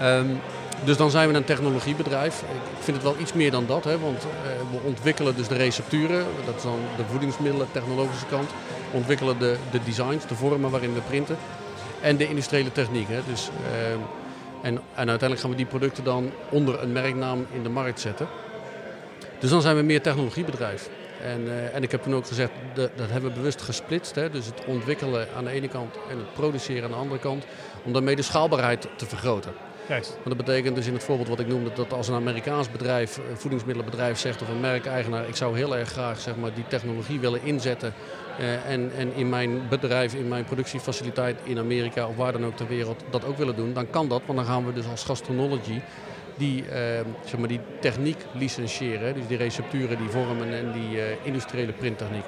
Ehm, 0.00 0.26
dus 0.84 0.96
dan 0.96 1.10
zijn 1.10 1.28
we 1.28 1.34
een 1.34 1.44
technologiebedrijf. 1.44 2.42
Ik 2.76 2.82
vind 2.82 2.96
het 2.96 3.06
wel 3.06 3.16
iets 3.20 3.32
meer 3.32 3.50
dan 3.50 3.66
dat, 3.66 3.84
hè, 3.84 3.98
want 3.98 4.22
eh, 4.22 4.50
we 4.70 4.78
ontwikkelen 4.84 5.36
dus 5.36 5.48
de 5.48 5.56
recepturen, 5.56 6.26
dat 6.44 6.56
is 6.56 6.62
dan 6.62 6.78
de 6.96 7.02
voedingsmiddelen, 7.10 7.66
technologische 7.72 8.26
kant. 8.26 8.50
We 8.90 8.96
ontwikkelen 8.96 9.38
de, 9.38 9.56
de 9.70 9.80
designs, 9.84 10.26
de 10.26 10.34
vormen 10.34 10.70
waarin 10.70 10.94
we 10.94 11.00
printen 11.00 11.36
en 12.00 12.16
de 12.16 12.28
industriële 12.28 12.72
techniek. 12.72 13.08
Hè. 13.08 13.20
Dus, 13.28 13.48
ehm, 13.48 13.98
en, 14.62 14.74
en 14.74 15.08
uiteindelijk 15.08 15.40
gaan 15.40 15.50
we 15.50 15.56
die 15.56 15.66
producten 15.66 16.04
dan 16.04 16.30
onder 16.50 16.82
een 16.82 16.92
merknaam 16.92 17.46
in 17.52 17.62
de 17.62 17.68
markt 17.68 18.00
zetten. 18.00 18.26
Dus 19.38 19.50
dan 19.50 19.62
zijn 19.62 19.76
we 19.76 19.82
meer 19.82 20.02
technologiebedrijf. 20.02 20.88
En, 21.22 21.48
eh, 21.48 21.74
en 21.74 21.82
ik 21.82 21.90
heb 21.90 22.02
toen 22.02 22.14
ook 22.14 22.26
gezegd, 22.26 22.50
dat, 22.74 22.90
dat 22.96 23.10
hebben 23.10 23.30
we 23.30 23.36
bewust 23.36 23.62
gesplitst. 23.62 24.14
Hè? 24.14 24.30
Dus 24.30 24.46
het 24.46 24.64
ontwikkelen 24.66 25.28
aan 25.36 25.44
de 25.44 25.50
ene 25.50 25.68
kant 25.68 25.94
en 26.10 26.18
het 26.18 26.32
produceren 26.32 26.84
aan 26.84 26.90
de 26.90 26.96
andere 26.96 27.20
kant. 27.20 27.44
Om 27.84 27.92
daarmee 27.92 28.16
de 28.16 28.22
schaalbaarheid 28.22 28.88
te 28.96 29.06
vergroten. 29.06 29.52
Juist. 29.88 30.10
Want 30.10 30.36
dat 30.36 30.46
betekent 30.46 30.76
dus 30.76 30.86
in 30.86 30.92
het 30.92 31.04
voorbeeld 31.04 31.28
wat 31.28 31.40
ik 31.40 31.46
noemde, 31.46 31.70
dat 31.74 31.92
als 31.92 32.08
een 32.08 32.14
Amerikaans 32.14 32.70
bedrijf, 32.70 33.16
een 33.16 33.36
voedingsmiddelenbedrijf 33.36 34.18
zegt 34.18 34.42
of 34.42 34.48
een 34.48 34.60
merkeigenaar, 34.60 35.28
ik 35.28 35.36
zou 35.36 35.56
heel 35.56 35.76
erg 35.76 35.88
graag 35.88 36.20
zeg 36.20 36.36
maar, 36.36 36.54
die 36.54 36.66
technologie 36.66 37.20
willen 37.20 37.42
inzetten 37.42 37.92
eh, 38.38 38.70
en, 38.70 38.92
en 38.96 39.14
in 39.14 39.28
mijn 39.28 39.68
bedrijf, 39.68 40.14
in 40.14 40.28
mijn 40.28 40.44
productiefaciliteit 40.44 41.40
in 41.42 41.58
Amerika 41.58 42.08
of 42.08 42.16
waar 42.16 42.32
dan 42.32 42.44
ook 42.44 42.56
ter 42.56 42.68
wereld 42.68 43.04
dat 43.10 43.24
ook 43.24 43.36
willen 43.36 43.56
doen, 43.56 43.72
dan 43.72 43.90
kan 43.90 44.08
dat. 44.08 44.22
Want 44.26 44.38
dan 44.38 44.46
gaan 44.46 44.66
we 44.66 44.72
dus 44.72 44.86
als 44.90 45.04
Gastronology 45.04 45.80
die, 46.36 46.68
eh, 46.68 47.00
zeg 47.24 47.38
maar, 47.38 47.48
die 47.48 47.60
techniek 47.80 48.18
licentiëren. 48.32 49.14
Dus 49.14 49.26
die 49.26 49.36
recepturen, 49.36 49.98
die 49.98 50.08
vormen 50.08 50.52
en 50.52 50.72
die 50.72 51.00
eh, 51.00 51.16
industriële 51.22 51.72
printtechniek. 51.72 52.24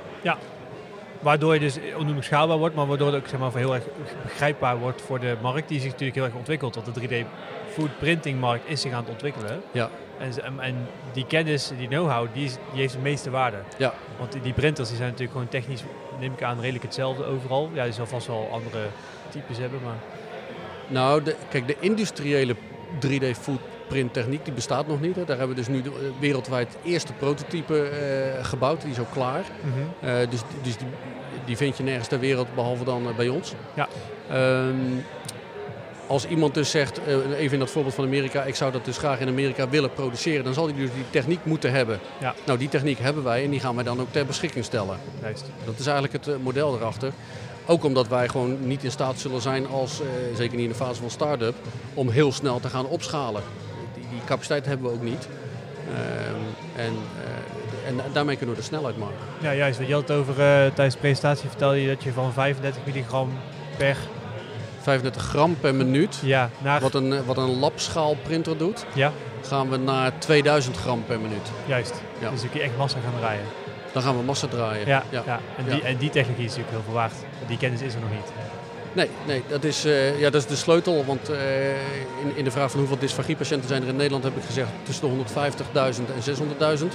Waardoor 1.20 1.54
je 1.54 1.60
dus 1.60 1.78
onnoemelijk 1.92 2.24
schaalbaar 2.26 2.58
wordt, 2.58 2.74
maar 2.74 2.86
waardoor 2.86 3.06
het 3.06 3.16
ook 3.16 3.28
zeg 3.28 3.40
maar, 3.40 3.54
heel 3.54 3.74
erg 3.74 3.84
begrijpbaar 4.22 4.78
wordt 4.78 5.02
voor 5.02 5.20
de 5.20 5.36
markt 5.42 5.68
die 5.68 5.80
zich 5.80 5.90
natuurlijk 5.90 6.16
heel 6.16 6.24
erg 6.26 6.34
ontwikkelt. 6.34 6.74
Want 6.74 6.94
de 6.94 7.08
3D 7.24 7.26
food 7.72 7.98
printing 7.98 8.40
markt 8.40 8.68
is 8.68 8.80
zich 8.80 8.92
aan 8.92 9.00
het 9.02 9.10
ontwikkelen. 9.12 9.60
Ja. 9.72 9.90
En, 10.18 10.60
en- 10.60 10.88
die 11.12 11.26
kennis, 11.26 11.72
die 11.78 11.88
know-how, 11.88 12.26
die, 12.32 12.44
is- 12.44 12.56
die 12.72 12.80
heeft 12.80 12.92
de 12.92 12.98
meeste 12.98 13.30
waarde. 13.30 13.56
Ja. 13.76 13.94
Want 14.18 14.32
die, 14.32 14.40
die 14.40 14.52
printers 14.52 14.88
die 14.88 14.96
zijn 14.96 15.08
natuurlijk 15.08 15.36
gewoon 15.38 15.50
technisch, 15.52 15.82
neem 16.18 16.32
ik 16.32 16.42
aan, 16.42 16.60
redelijk 16.60 16.84
hetzelfde 16.84 17.24
overal. 17.24 17.70
Ja, 17.72 17.84
je 17.84 17.92
zal 17.92 18.06
vast 18.06 18.26
wel 18.26 18.48
andere 18.52 18.86
types 19.28 19.58
hebben, 19.58 19.80
maar... 19.84 19.96
Nou, 20.86 21.22
de, 21.22 21.36
kijk, 21.50 21.66
de 21.66 21.76
industriële 21.80 22.54
3D 23.06 23.30
footprint 23.40 23.69
techniek 24.10 24.44
die 24.44 24.54
bestaat 24.54 24.86
nog 24.86 25.00
niet. 25.00 25.16
Hè. 25.16 25.24
Daar 25.24 25.38
hebben 25.38 25.56
we 25.56 25.62
dus 25.62 25.70
nu 25.74 25.82
de- 25.82 25.88
eh, 25.90 26.20
wereldwijd 26.20 26.68
het 26.68 26.78
eerste 26.92 27.12
prototype 27.12 27.82
eh, 27.82 28.44
gebouwd. 28.44 28.80
Die 28.82 28.90
is 28.90 28.98
ook 28.98 29.10
klaar. 29.12 29.44
Mhm. 29.60 30.10
Eh, 30.10 30.30
dus 30.30 30.40
dus 30.62 30.76
die, 30.76 30.86
die 31.44 31.56
vind 31.56 31.76
je 31.76 31.82
nergens 31.82 32.08
ter 32.08 32.18
wereld 32.20 32.54
behalve 32.54 32.84
dan 32.84 33.02
bij 33.16 33.28
ons. 33.28 33.52
Ja. 33.74 33.88
Ehm, 34.30 34.74
als 36.06 36.26
iemand 36.26 36.54
dus 36.54 36.70
zegt, 36.70 37.00
even 37.36 37.52
in 37.52 37.58
dat 37.58 37.70
voorbeeld 37.70 37.94
van 37.94 38.04
Amerika, 38.04 38.42
ik 38.42 38.54
zou 38.54 38.72
dat 38.72 38.84
dus 38.84 38.98
graag 38.98 39.20
in 39.20 39.28
Amerika 39.28 39.68
willen 39.68 39.92
produceren, 39.92 40.44
dan 40.44 40.54
zal 40.54 40.64
hij 40.66 40.74
dus 40.76 40.90
die 40.94 41.04
techniek 41.10 41.44
moeten 41.44 41.72
hebben. 41.72 41.98
Ja. 42.20 42.34
Nou, 42.46 42.58
die 42.58 42.68
techniek 42.68 42.98
hebben 42.98 43.24
wij 43.24 43.44
en 43.44 43.50
die 43.50 43.60
gaan 43.60 43.74
wij 43.74 43.84
dan 43.84 44.00
ook 44.00 44.12
ter 44.12 44.26
beschikking 44.26 44.64
stellen. 44.64 44.98
Juist. 45.22 45.44
Dat 45.64 45.78
is 45.78 45.86
eigenlijk 45.86 46.24
het 46.24 46.42
model 46.42 46.74
erachter. 46.76 47.12
Ook 47.66 47.84
omdat 47.84 48.08
wij 48.08 48.28
gewoon 48.28 48.66
niet 48.66 48.84
in 48.84 48.90
staat 48.90 49.18
zullen 49.18 49.40
zijn 49.40 49.66
als, 49.68 50.00
zeker 50.36 50.56
niet 50.56 50.64
in 50.64 50.70
de 50.72 50.74
fase 50.84 51.00
van 51.00 51.10
start-up, 51.10 51.54
om 51.94 52.08
heel 52.08 52.32
snel 52.32 52.60
te 52.60 52.68
gaan 52.68 52.86
opschalen. 52.86 53.42
Die, 54.10 54.20
capaciteit 54.24 54.66
hebben 54.66 54.86
we 54.86 54.92
ook 54.92 55.02
niet. 55.02 55.28
Ehm, 55.88 56.40
en, 56.76 56.92
eh, 57.24 57.88
en 57.88 58.12
daarmee 58.12 58.36
kunnen 58.36 58.54
we 58.54 58.60
de 58.60 58.66
snelheid 58.66 58.98
maken. 58.98 59.16
Ja, 59.40 59.54
juist. 59.54 59.80
Je 59.86 59.92
had 59.92 60.08
het 60.08 60.16
over, 60.16 60.32
eh, 60.32 60.46
tijdens 60.74 60.94
de 60.94 61.00
presentatie 61.00 61.48
vertelde 61.48 61.82
je 61.82 61.88
dat 61.88 62.02
je 62.02 62.12
van 62.12 62.32
35 62.32 62.82
milligram 62.84 63.32
per 63.76 63.96
35 64.80 65.22
gram 65.22 65.56
per 65.60 65.74
minuut, 65.74 66.18
ja, 66.22 66.50
naar... 66.58 66.80
wat 66.80 66.94
een, 66.94 67.12
eh, 67.12 67.20
wat 67.26 67.36
een 67.36 67.58
labschaalprinter 67.58 68.56
doet, 68.56 68.84
Ja, 68.94 69.12
gaan 69.42 69.70
we 69.70 69.76
naar 69.76 70.18
2000 70.18 70.76
gram 70.76 71.04
per 71.04 71.20
minuut. 71.20 71.50
juist. 71.66 72.02
Ja. 72.18 72.30
Dus 72.30 72.40
dan 72.40 72.50
kun 72.50 72.60
je 72.60 72.66
echt 72.66 72.76
massa 72.76 72.98
gaan 73.00 73.18
draaien. 73.18 73.44
Dan 73.92 74.02
gaan 74.02 74.16
we 74.16 74.22
massa 74.22 74.46
draaien. 74.46 74.86
Ja, 74.86 75.02
ja. 75.10 75.40
En, 75.56 75.64
Die. 75.64 75.82
En 75.82 75.96
die 75.96 76.10
technologie 76.10 76.44
is 76.44 76.50
natuurlijk 76.50 76.76
heel 76.76 76.84
veel 76.84 76.94
waard. 76.94 77.12
Die 77.46 77.56
kennis 77.58 77.80
is 77.82 77.94
er 77.94 78.00
nog 78.00 78.10
niet. 78.10 78.32
Nee, 78.92 79.10
nee 79.26 79.42
dat, 79.48 79.64
is, 79.64 79.86
uh, 79.86 80.20
ja, 80.20 80.30
dat 80.30 80.42
is 80.42 80.48
de 80.48 80.56
sleutel. 80.56 81.04
Want 81.04 81.30
uh, 81.30 81.70
in, 82.24 82.32
in 82.34 82.44
de 82.44 82.50
vraag 82.50 82.70
van 82.70 82.80
hoeveel 82.80 82.98
dysfagiepatiënten 82.98 83.68
zijn 83.68 83.82
er 83.82 83.88
in 83.88 83.96
Nederland 83.96 84.24
heb 84.24 84.36
ik 84.36 84.42
gezegd 84.42 84.68
tussen 84.82 85.08
de 85.08 85.24
150.000 85.24 86.02
en 86.58 86.78
600.000. 86.78 86.86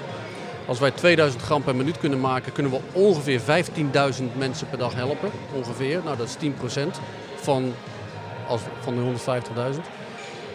Als 0.66 0.80
wij 0.80 0.92
2000 0.92 1.42
gram 1.42 1.64
per 1.64 1.76
minuut 1.76 1.98
kunnen 1.98 2.20
maken, 2.20 2.52
kunnen 2.52 2.72
we 2.72 2.80
ongeveer 2.92 3.40
15.000 3.40 4.24
mensen 4.38 4.70
per 4.70 4.78
dag 4.78 4.94
helpen. 4.94 5.32
Ongeveer. 5.54 6.02
Nou, 6.04 6.18
dat 6.18 6.28
is 6.28 6.50
10% 6.50 6.88
van, 7.36 7.74
van 8.80 8.96
de 8.96 9.02
150.000. 9.74 9.80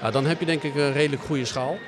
Nou, 0.01 0.13
dan 0.13 0.27
heb 0.27 0.41
je 0.41 0.47
denk 0.47 0.63
ik 0.63 0.75
een 0.75 0.93
redelijk 0.93 1.23
goede 1.23 1.45
schaal. 1.45 1.79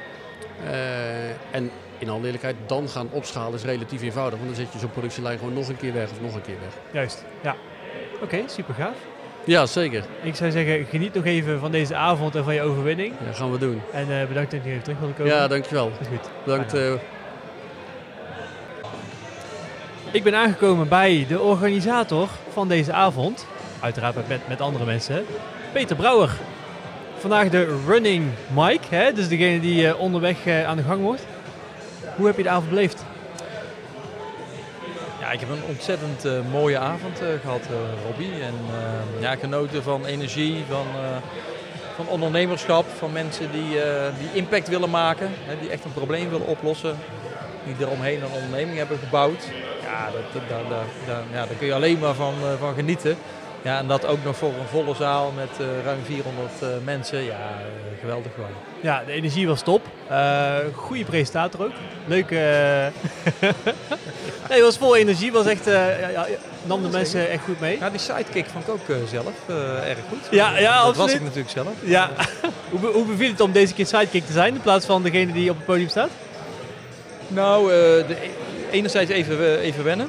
Uh, 0.65 1.55
en 1.55 1.71
in 1.99 2.09
alle 2.09 2.25
eerlijkheid, 2.25 2.57
dan 2.67 2.89
gaan 2.89 3.09
opschalen 3.11 3.55
is 3.55 3.65
relatief 3.65 4.03
eenvoudig. 4.03 4.39
Want 4.39 4.57
dan 4.57 4.65
zet 4.65 4.73
je 4.73 4.79
zo'n 4.79 4.91
productielijn 4.91 5.39
gewoon 5.39 5.55
nog 5.55 5.69
een 5.69 5.77
keer 5.77 5.93
weg 5.93 6.11
of 6.11 6.21
nog 6.21 6.35
een 6.35 6.43
keer 6.43 6.61
weg. 6.61 6.73
Juist, 6.93 7.25
ja. 7.43 7.57
Oké, 8.23 8.43
super 8.47 8.75
gaaf. 8.75 9.12
Ja, 9.45 9.67
zeker. 9.67 10.05
Ik 10.23 10.35
zou 10.35 10.51
zeggen, 10.51 10.85
geniet 10.85 11.15
nog 11.15 11.25
even 11.25 11.61
van 11.61 11.71
deze 11.71 11.95
avond 11.95 12.35
en 12.35 12.45
van 12.45 12.55
je 12.55 12.63
overwinning. 12.63 13.15
Ja, 13.27 13.33
gaan 13.33 13.53
we 13.53 13.59
doen. 13.59 13.81
En 13.93 14.09
uh, 14.09 14.27
bedankt 14.27 14.51
dat 14.51 14.65
je 14.65 14.71
even 14.71 14.83
terug 14.83 14.99
wilde 14.99 15.15
komen. 15.15 15.33
Ja, 15.33 15.49
dankjewel. 15.49 15.91
Dat 15.91 16.01
is 16.01 16.07
goed. 16.07 16.31
Bedankt. 16.45 16.75
Uh... 16.75 16.93
Ik 20.11 20.23
ben 20.23 20.35
aangekomen 20.35 20.89
bij 20.89 21.27
de 21.29 21.41
organisator 21.41 22.29
van 22.53 22.69
deze 22.69 22.93
avond. 22.93 23.47
Uiteraard 23.81 24.29
met, 24.29 24.49
met 24.49 24.61
andere 24.61 24.85
mensen. 24.85 25.25
Peter 25.73 25.97
Brouwer. 25.97 26.31
Vandaag 27.19 27.49
de 27.49 27.83
running 27.87 28.25
Mike, 28.55 28.95
hè? 28.95 29.13
dus 29.13 29.29
degene 29.29 29.61
die 29.61 29.83
uh, 29.83 30.01
onderweg 30.01 30.49
aan 30.67 30.77
de 30.77 30.83
gang 30.83 31.03
wordt. 31.03 31.27
Hoe 32.17 32.27
heb 32.27 32.37
je 32.37 32.43
de 32.43 32.49
avond 32.49 32.69
beleefd? 32.69 33.05
Ik 35.33 35.41
heb 35.41 35.49
een 35.49 35.65
ontzettend 35.69 36.25
uh, 36.25 36.33
mooie 36.51 36.79
avond 36.79 37.23
uh, 37.23 37.29
gehad, 37.41 37.61
uh, 37.71 37.77
Robbie. 38.07 38.43
En 38.43 38.55
ja, 39.21 39.37
genoten 39.37 39.83
van 39.83 40.07
energie, 40.07 40.65
van, 40.69 40.87
van 41.97 42.07
ondernemerschap, 42.07 42.85
van 42.97 43.13
mensen 43.13 43.53
die, 43.53 43.69
die 44.19 44.29
impact 44.33 44.69
willen 44.69 44.91
maken, 44.91 45.31
hè, 45.45 45.59
die 45.61 45.71
echt 45.71 45.85
een 45.85 45.93
probleem 45.93 46.31
willen 46.31 46.47
oplossen, 46.47 46.97
die 47.65 47.75
eromheen 47.81 48.23
een 48.23 48.33
onderneming 48.33 48.79
hebben 48.79 48.99
gebouwd. 48.99 49.45
Ja, 49.83 50.11
dat, 50.11 50.43
daar, 51.07 51.23
ja, 51.33 51.47
kun 51.59 51.67
je 51.67 51.75
alleen 51.75 51.99
maar 51.99 52.15
van, 52.15 52.35
van 52.59 52.75
genieten. 52.75 53.17
Ja, 53.63 53.79
en 53.79 53.87
dat 53.87 54.07
ook 54.07 54.25
nog 54.25 54.37
voor 54.37 54.49
een 54.49 54.69
volle 54.71 54.95
zaal 54.95 55.33
met 55.37 55.49
uh, 55.61 55.67
ruim 55.85 56.05
400 56.05 56.51
uh, 56.63 56.69
mensen. 56.85 57.25
Ja, 57.25 57.33
uh, 57.33 58.01
geweldig 58.01 58.33
gewoon. 58.35 58.51
Ja, 58.81 59.03
de 59.07 59.13
energie 59.13 59.47
was 59.47 59.63
top. 59.63 59.83
goede 60.75 61.05
presentator 61.05 61.65
ook. 61.65 61.73
Leuke... 62.07 62.35
nee, 64.49 64.63
was 64.63 64.79
vol 64.79 64.97
energie. 64.97 65.33
Was 65.33 65.47
echt, 65.47 65.65
ja, 65.65 66.09
ja, 66.09 66.27
nam 66.63 66.83
de 66.83 66.89
mensen 66.89 67.31
echt 67.31 67.45
goed 67.45 67.61
mee. 67.61 67.79
Ja, 67.79 67.91
die 67.91 67.99
sidekick 67.99 68.47
vond 68.47 68.65
ik 68.65 68.71
ook 68.71 69.09
zelf 69.09 69.33
erg 69.87 69.99
goed. 70.09 70.29
Ja, 70.31 70.59
ja 70.59 70.77
dat 70.77 70.87
absoluut. 70.87 70.97
was 70.97 71.13
ik 71.13 71.21
natuurlijk 71.21 71.51
zelf. 71.51 71.69
Ja. 71.85 72.11
hoe, 72.71 72.81
be 72.81 72.87
hoe 72.87 73.05
beviel 73.05 73.31
het 73.31 73.41
om 73.41 73.53
deze 73.53 73.75
keer 73.75 73.87
sidekick 73.87 74.27
te 74.27 74.33
zijn 74.33 74.55
in 74.55 74.61
plaats 74.61 74.87
van 74.87 75.03
degene 75.03 75.33
die 75.33 75.51
op 75.51 75.57
het 75.57 75.65
podium 75.65 75.89
staat? 75.89 76.11
Nou, 77.29 77.69
de, 77.69 78.17
enerzijds 78.71 79.11
even, 79.11 79.59
even 79.59 79.85
wennen. 79.85 80.09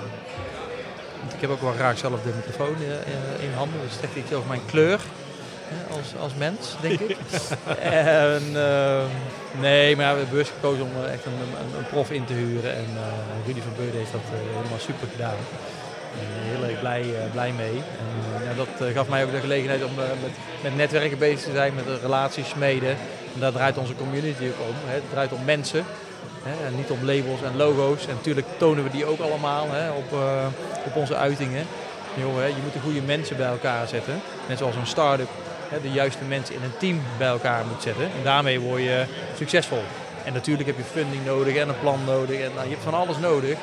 Ik 1.43 1.49
heb 1.49 1.57
ook 1.57 1.63
wel 1.63 1.73
graag 1.73 1.97
zelf 1.97 2.21
de 2.21 2.31
microfoon 2.35 2.75
in 3.39 3.53
handen. 3.55 3.79
Dus 3.81 3.95
trek 3.97 4.09
ik 4.13 4.35
over 4.35 4.47
mijn 4.47 4.65
kleur 4.65 4.99
als, 5.91 6.21
als 6.21 6.33
mens, 6.37 6.75
denk 6.81 6.99
ik. 6.99 7.17
en, 7.79 8.43
uh, 8.53 9.03
nee, 9.59 9.95
maar 9.95 10.11
we 10.11 10.17
hebben 10.17 10.29
bewust 10.29 10.51
gekozen 10.51 10.83
om 10.83 11.03
echt 11.05 11.25
een, 11.25 11.31
een, 11.33 11.77
een, 11.77 11.87
prof 11.89 12.11
in 12.11 12.25
te 12.25 12.33
huren. 12.33 12.75
En 12.75 12.87
uh, 12.95 13.45
Rudy 13.45 13.59
van 13.61 13.71
Beurden 13.75 13.99
heeft 13.99 14.11
dat 14.11 14.21
uh, 14.33 14.57
helemaal 14.57 14.79
super 14.79 15.07
gedaan. 15.11 15.35
heel 16.17 16.69
erg 16.69 16.79
blij, 16.79 17.05
blij 17.31 17.51
mee. 17.51 17.75
En, 17.75 18.07
ja, 18.47 18.53
dat 18.55 18.93
gaf 18.93 19.07
mij 19.09 19.23
ook 19.23 19.31
de 19.31 19.39
gelegenheid 19.39 19.83
om 19.83 19.95
met, 19.95 20.35
met 20.61 20.75
netwerken 20.75 21.17
bezig 21.17 21.41
te 21.41 21.51
zijn, 21.51 21.73
met 21.75 21.85
relaties 22.01 22.49
smeden. 22.49 22.95
En 23.33 23.39
daar 23.39 23.51
draait 23.51 23.77
onze 23.77 23.95
community 23.95 24.43
ook 24.43 24.67
om. 24.67 24.75
Hè. 24.85 24.93
Het 24.93 25.09
draait 25.11 25.31
om 25.31 25.43
mensen. 25.43 25.85
Hè, 26.43 26.65
en 26.65 26.75
niet 26.75 26.89
om 26.89 27.05
labels 27.05 27.41
en 27.41 27.55
logo's. 27.55 28.07
En 28.07 28.15
natuurlijk 28.15 28.47
tonen 28.57 28.83
we 28.83 28.89
die 28.89 29.05
ook 29.05 29.19
allemaal 29.19 29.67
hè, 29.69 29.91
op, 29.91 30.13
uh, 30.13 30.45
op 30.85 30.95
onze 30.95 31.15
uitingen. 31.15 31.65
Yo, 32.13 32.37
hè, 32.39 32.45
je 32.45 32.61
moet 32.63 32.73
de 32.73 32.79
goede 32.79 33.01
mensen 33.01 33.37
bij 33.37 33.47
elkaar 33.47 33.87
zetten. 33.87 34.21
Net 34.47 34.57
zoals 34.57 34.75
een 34.75 34.87
start-up 34.87 35.29
hè, 35.69 35.81
de 35.81 35.91
juiste 35.91 36.23
mensen 36.23 36.55
in 36.55 36.63
een 36.63 36.77
team 36.77 37.01
bij 37.17 37.27
elkaar 37.27 37.65
moet 37.65 37.81
zetten. 37.81 38.03
En 38.03 38.23
daarmee 38.23 38.59
word 38.59 38.81
je 38.81 39.05
succesvol. 39.37 39.83
En 40.25 40.33
natuurlijk 40.33 40.67
heb 40.67 40.77
je 40.77 40.83
funding 40.83 41.25
nodig 41.25 41.55
en 41.55 41.69
een 41.69 41.79
plan 41.79 41.99
nodig. 42.05 42.39
En 42.39 42.51
nou, 42.53 42.63
je 42.63 42.73
hebt 42.73 42.83
van 42.83 42.93
alles 42.93 43.17
nodig. 43.17 43.57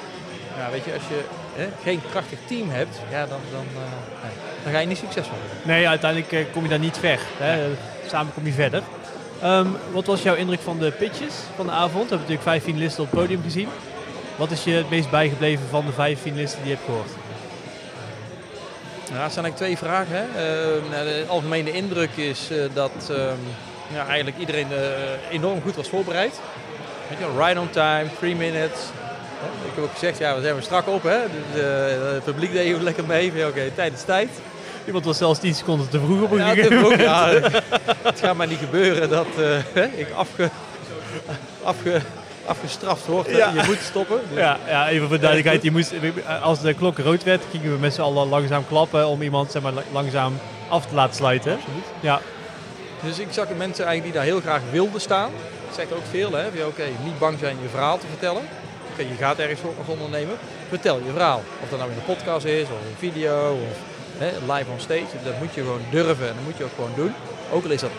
Nou, 0.58 0.72
weet 0.72 0.84
je, 0.84 0.92
als 0.92 1.02
je 1.08 1.20
hè, 1.54 1.68
geen 1.82 2.00
krachtig 2.10 2.38
team 2.46 2.70
hebt, 2.70 3.00
ja, 3.10 3.26
dan, 3.26 3.40
dan, 3.50 3.66
uh, 3.74 3.80
nee, 4.22 4.32
dan 4.62 4.72
ga 4.72 4.78
je 4.78 4.86
niet 4.86 4.98
succesvol 4.98 5.36
worden. 5.38 5.74
Nee, 5.74 5.88
uiteindelijk 5.88 6.32
uh, 6.32 6.40
kom 6.52 6.62
je 6.62 6.68
daar 6.68 6.78
niet 6.78 6.98
ver. 6.98 7.20
Hè. 7.38 7.68
Samen 8.06 8.32
kom 8.34 8.46
je 8.46 8.52
verder. 8.52 8.82
Um, 9.44 9.76
wat 9.92 10.06
was 10.06 10.22
jouw 10.22 10.34
indruk 10.34 10.60
van 10.60 10.78
de 10.78 10.90
pitches 10.90 11.34
van 11.56 11.66
de 11.66 11.72
avond? 11.72 11.92
We 11.92 11.98
hebben 11.98 12.18
natuurlijk 12.18 12.42
vijf 12.42 12.62
finalisten 12.62 13.02
op 13.02 13.10
het 13.10 13.20
podium 13.20 13.42
gezien. 13.42 13.68
Wat 14.36 14.50
is 14.50 14.64
je 14.64 14.72
het 14.72 14.90
meest 14.90 15.10
bijgebleven 15.10 15.66
van 15.70 15.86
de 15.86 15.92
vijf 15.92 16.20
finalisten 16.20 16.58
die 16.62 16.68
je 16.68 16.74
hebt 16.74 16.86
gehoord? 16.86 17.10
Nou, 19.10 19.22
dat 19.22 19.32
zijn 19.32 19.44
eigenlijk 19.44 19.56
twee 19.56 19.76
vragen. 19.76 20.16
Hè. 20.16 20.24
Uh, 20.24 21.04
de 21.04 21.24
algemene 21.28 21.72
indruk 21.72 22.10
is 22.14 22.50
uh, 22.50 22.64
dat 22.72 23.08
uh, 23.10 23.16
ja, 23.92 24.06
eigenlijk 24.06 24.38
iedereen 24.38 24.66
enorm 25.30 25.62
goed 25.62 25.76
was 25.76 25.88
voorbereid. 25.88 26.40
Weet 27.08 27.18
je, 27.18 27.38
right 27.38 27.58
on 27.58 27.70
time, 27.70 28.06
three 28.18 28.36
minutes. 28.36 28.80
Ik 29.64 29.74
heb 29.74 29.84
ook 29.84 29.92
gezegd, 29.92 30.18
ja, 30.18 30.34
we 30.34 30.42
zijn 30.42 30.62
strak 30.62 30.88
op. 30.88 31.02
Hè. 31.02 31.18
Dus, 31.52 31.62
het 32.14 32.24
publiek 32.24 32.52
deed 32.52 32.74
ook 32.74 32.82
lekker 32.82 33.04
mee. 33.04 33.28
Oké, 33.28 33.46
okay, 33.46 33.70
tijd 33.74 33.92
is 33.92 34.02
tijd. 34.02 34.28
Iemand 34.90 35.08
was 35.08 35.18
zelfs 35.18 35.40
10 35.40 35.54
seconden 35.54 35.88
te 35.88 36.00
vroeg 36.00 36.22
op 36.22 36.30
een 36.30 36.38
ja, 36.38 36.48
gegeven 36.48 36.80
moment. 36.80 37.00
Ja, 37.00 37.28
het 38.02 38.20
gaat 38.20 38.36
maar 38.36 38.46
niet 38.46 38.58
gebeuren 38.58 39.08
dat 39.08 39.26
uh, 39.38 39.98
ik 39.98 40.10
afge, 40.14 40.50
afge, 41.62 42.00
afgestraft 42.44 43.06
word. 43.06 43.30
Ja. 43.30 43.52
Je 43.54 43.62
moet 43.66 43.78
stoppen. 43.82 44.20
Dus. 44.28 44.38
Ja, 44.38 44.58
ja, 44.66 44.88
even 44.88 45.08
voor 45.08 45.18
duidelijkheid. 45.18 45.62
Je 45.62 45.70
moest, 45.70 45.92
als 46.42 46.60
de 46.60 46.74
klok 46.74 46.98
rood 46.98 47.22
werd, 47.22 47.42
gingen 47.50 47.72
we 47.72 47.78
met 47.78 47.94
z'n 47.94 48.00
allen 48.00 48.28
langzaam 48.28 48.66
klappen 48.66 49.06
om 49.06 49.22
iemand 49.22 49.50
zeg 49.50 49.62
maar, 49.62 49.72
langzaam 49.92 50.38
af 50.68 50.86
te 50.86 50.94
laten 50.94 51.16
sluiten. 51.16 51.52
Absoluut. 51.52 51.84
Ja. 52.00 52.20
Dus 53.02 53.18
ik 53.18 53.28
zag 53.30 53.46
mensen 53.56 53.84
eigenlijk 53.84 54.02
die 54.02 54.12
daar 54.12 54.24
heel 54.24 54.40
graag 54.40 54.62
wilden 54.70 55.00
staan. 55.00 55.30
Dat 55.66 55.74
zegt 55.74 55.92
ook 55.92 56.06
veel, 56.10 56.32
hè. 56.32 56.46
Oké, 56.46 56.64
okay, 56.64 56.92
niet 57.04 57.18
bang 57.18 57.38
zijn 57.38 57.56
je 57.62 57.68
verhaal 57.68 57.98
te 57.98 58.06
vertellen. 58.06 58.42
Oké, 58.42 58.92
okay, 58.92 59.06
je 59.06 59.16
gaat 59.18 59.38
ergens 59.38 59.60
voor 59.60 59.74
als 59.78 59.86
ondernemer. 59.88 60.34
Vertel 60.68 60.96
je 60.96 61.10
verhaal. 61.10 61.42
Of 61.62 61.68
dat 61.68 61.78
nou 61.78 61.90
in 61.90 61.96
een 61.96 62.16
podcast 62.16 62.44
is, 62.44 62.62
of 62.62 62.70
een 62.70 62.98
video, 62.98 63.52
of 63.52 63.89
Hè, 64.22 64.30
live 64.52 64.70
on 64.70 64.80
stage, 64.80 65.12
dat 65.24 65.38
moet 65.38 65.54
je 65.54 65.60
gewoon 65.60 65.84
durven 65.90 66.28
en 66.28 66.34
dat 66.34 66.44
moet 66.44 66.56
je 66.56 66.64
ook 66.64 66.74
gewoon 66.74 66.96
doen. 66.96 67.14
Ook 67.52 67.64
al 67.64 67.70
is 67.70 67.80
dat 67.80 67.90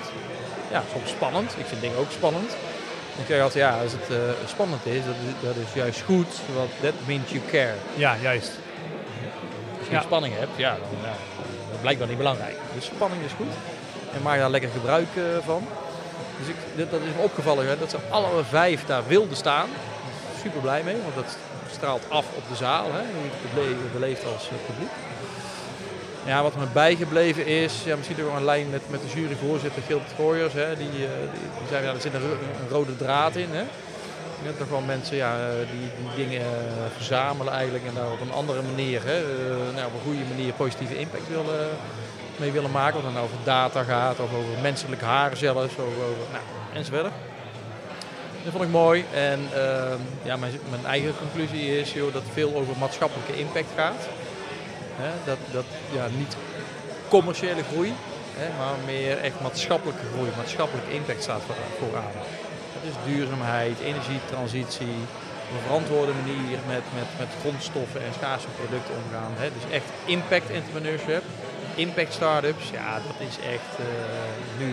ja, 0.72 0.84
soms 0.94 1.10
spannend. 1.10 1.52
Ik 1.58 1.66
vind 1.66 1.82
dingen 1.82 1.98
ook 1.98 2.12
spannend. 2.12 2.52
Ik 3.22 3.26
zeg 3.28 3.42
altijd, 3.42 3.64
ja, 3.64 3.82
als 3.82 3.92
het 3.92 4.10
uh, 4.10 4.18
spannend 4.46 4.86
is, 4.86 5.06
dat 5.06 5.16
is, 5.28 5.34
dat 5.48 5.56
is 5.56 5.74
juist 5.74 6.02
goed, 6.02 6.32
want 6.56 6.70
that 6.82 6.94
means 7.06 7.30
you 7.30 7.42
care. 7.52 7.74
Ja, 7.96 8.16
juist. 8.22 8.52
Als 9.80 9.88
je 9.88 9.94
ja. 9.94 10.02
spanning 10.02 10.34
hebt, 10.38 10.56
ja, 10.56 10.70
dan 10.70 11.10
ja, 11.10 11.16
dat 11.72 11.82
blijkt 11.82 12.00
wel 12.00 12.08
niet 12.08 12.18
belangrijk. 12.18 12.56
Dus 12.74 12.86
spanning 12.86 13.24
is 13.24 13.32
goed 13.32 13.54
en 14.16 14.22
maak 14.22 14.38
daar 14.38 14.50
lekker 14.50 14.70
gebruik 14.70 15.08
uh, 15.16 15.24
van. 15.46 15.68
Dus 16.40 16.48
ik, 16.48 16.56
dat, 16.76 16.92
dat 16.92 17.00
is 17.00 17.16
me 17.16 17.22
opgevallen, 17.22 17.68
hè, 17.68 17.78
dat 17.78 17.90
ze 17.90 17.98
alle 18.10 18.44
vijf 18.44 18.86
daar 18.86 19.08
wilden 19.08 19.38
staan. 19.38 19.70
Super 20.42 20.62
blij 20.62 20.84
mee, 20.84 20.96
want 21.04 21.16
dat 21.16 21.38
straalt 21.72 22.06
af 22.10 22.26
op 22.36 22.44
de 22.50 22.56
zaal, 22.56 22.86
hè, 22.92 23.02
hoe 23.54 23.64
je 23.64 23.76
het 23.84 23.94
beleeft 23.94 24.26
als 24.26 24.46
uh, 24.46 24.54
publiek. 24.66 24.92
Ja, 26.26 26.44
wat 26.44 26.56
me 26.56 26.66
bijgebleven 26.74 27.46
is, 27.46 27.84
ja, 27.84 27.96
misschien 27.96 28.24
ook 28.24 28.36
een 28.36 28.46
lijn 28.46 28.70
met, 28.70 28.82
met 28.90 29.02
de 29.02 29.20
juryvoorzitter 29.20 29.82
Gilbert 29.82 30.12
Gooyers. 30.16 30.54
Hè, 30.54 30.78
die, 30.78 30.90
die, 30.90 31.08
die 31.30 31.68
zei, 31.70 31.86
ja, 31.86 31.94
er 31.94 32.02
zit 32.02 32.14
een, 32.14 32.22
rode 32.70 32.98
draad 32.98 33.36
in. 33.36 33.50
Hè. 33.52 33.64
Je 34.44 34.58
toch 34.58 34.70
wel 34.70 34.82
mensen 34.82 35.16
ja, 35.16 35.38
die, 35.72 35.90
die 36.16 36.26
dingen 36.26 36.46
verzamelen 36.96 37.54
eigenlijk 37.54 37.86
en 37.86 37.94
daar 37.94 38.12
op 38.12 38.22
een 38.22 38.32
andere 38.32 38.62
manier, 38.62 39.02
hè, 39.06 39.22
nou, 39.74 39.86
op 39.88 39.94
een 39.94 40.06
goede 40.06 40.24
manier 40.30 40.54
positieve 40.54 40.98
impact 40.98 41.28
willen, 41.28 41.70
mee 42.36 42.52
willen 42.52 42.72
maken. 42.72 42.98
Of 42.98 43.04
het 43.04 43.14
nou 43.14 43.26
over 43.26 43.38
data 43.44 43.84
gaat 43.84 44.20
of 44.20 44.34
over 44.34 44.62
menselijk 44.62 45.02
haar 45.02 45.38
zelfs, 45.38 45.76
of 45.76 45.80
over, 45.80 46.26
nou, 46.32 46.44
enzovoort. 46.74 47.12
Dat 48.44 48.52
vond 48.52 48.64
ik 48.64 48.70
mooi. 48.70 49.06
En 49.14 49.40
uh, 49.56 49.94
ja, 50.24 50.36
mijn, 50.38 50.54
mijn, 50.70 50.86
eigen 50.86 51.14
conclusie 51.18 51.80
is 51.80 51.94
joh, 51.94 52.14
dat 52.14 52.22
het 52.22 52.34
veel 52.34 52.56
over 52.56 52.74
maatschappelijke 52.80 53.40
impact 53.40 53.70
gaat. 53.76 54.08
Hè, 55.06 55.12
dat, 55.26 55.38
dat 55.52 55.68
ja, 55.98 56.06
niet 56.18 56.36
commerciële 57.08 57.64
groei, 57.72 57.94
hè, 58.40 58.48
maar 58.58 58.76
meer 58.86 59.18
echt 59.18 59.42
maatschappelijke 59.42 60.06
groei, 60.14 60.30
maatschappelijke 60.38 60.94
impact 60.94 61.24
staat 61.24 61.42
voor, 61.46 61.56
vooraan. 61.80 62.16
Dat 62.74 62.84
is 62.92 62.96
duurzaamheid, 63.14 63.80
energietransitie, 63.80 64.98
op 65.48 65.58
een 65.58 65.64
verantwoorde 65.68 66.14
manier 66.22 66.60
met, 66.74 66.84
met, 67.00 67.10
met 67.18 67.32
grondstoffen 67.42 68.02
en 68.06 68.14
schaarse 68.14 68.48
producten 68.60 68.96
omgaan. 69.04 69.34
Hè. 69.36 69.48
Dus 69.58 69.66
echt 69.78 69.90
impact 70.06 70.50
entrepreneurship, 70.50 71.24
impact 71.76 72.14
startups, 72.14 72.70
ja 72.70 72.94
dat 73.08 73.18
is 73.30 73.36
echt 73.56 73.74
uh, 73.80 73.86
nu, 74.62 74.70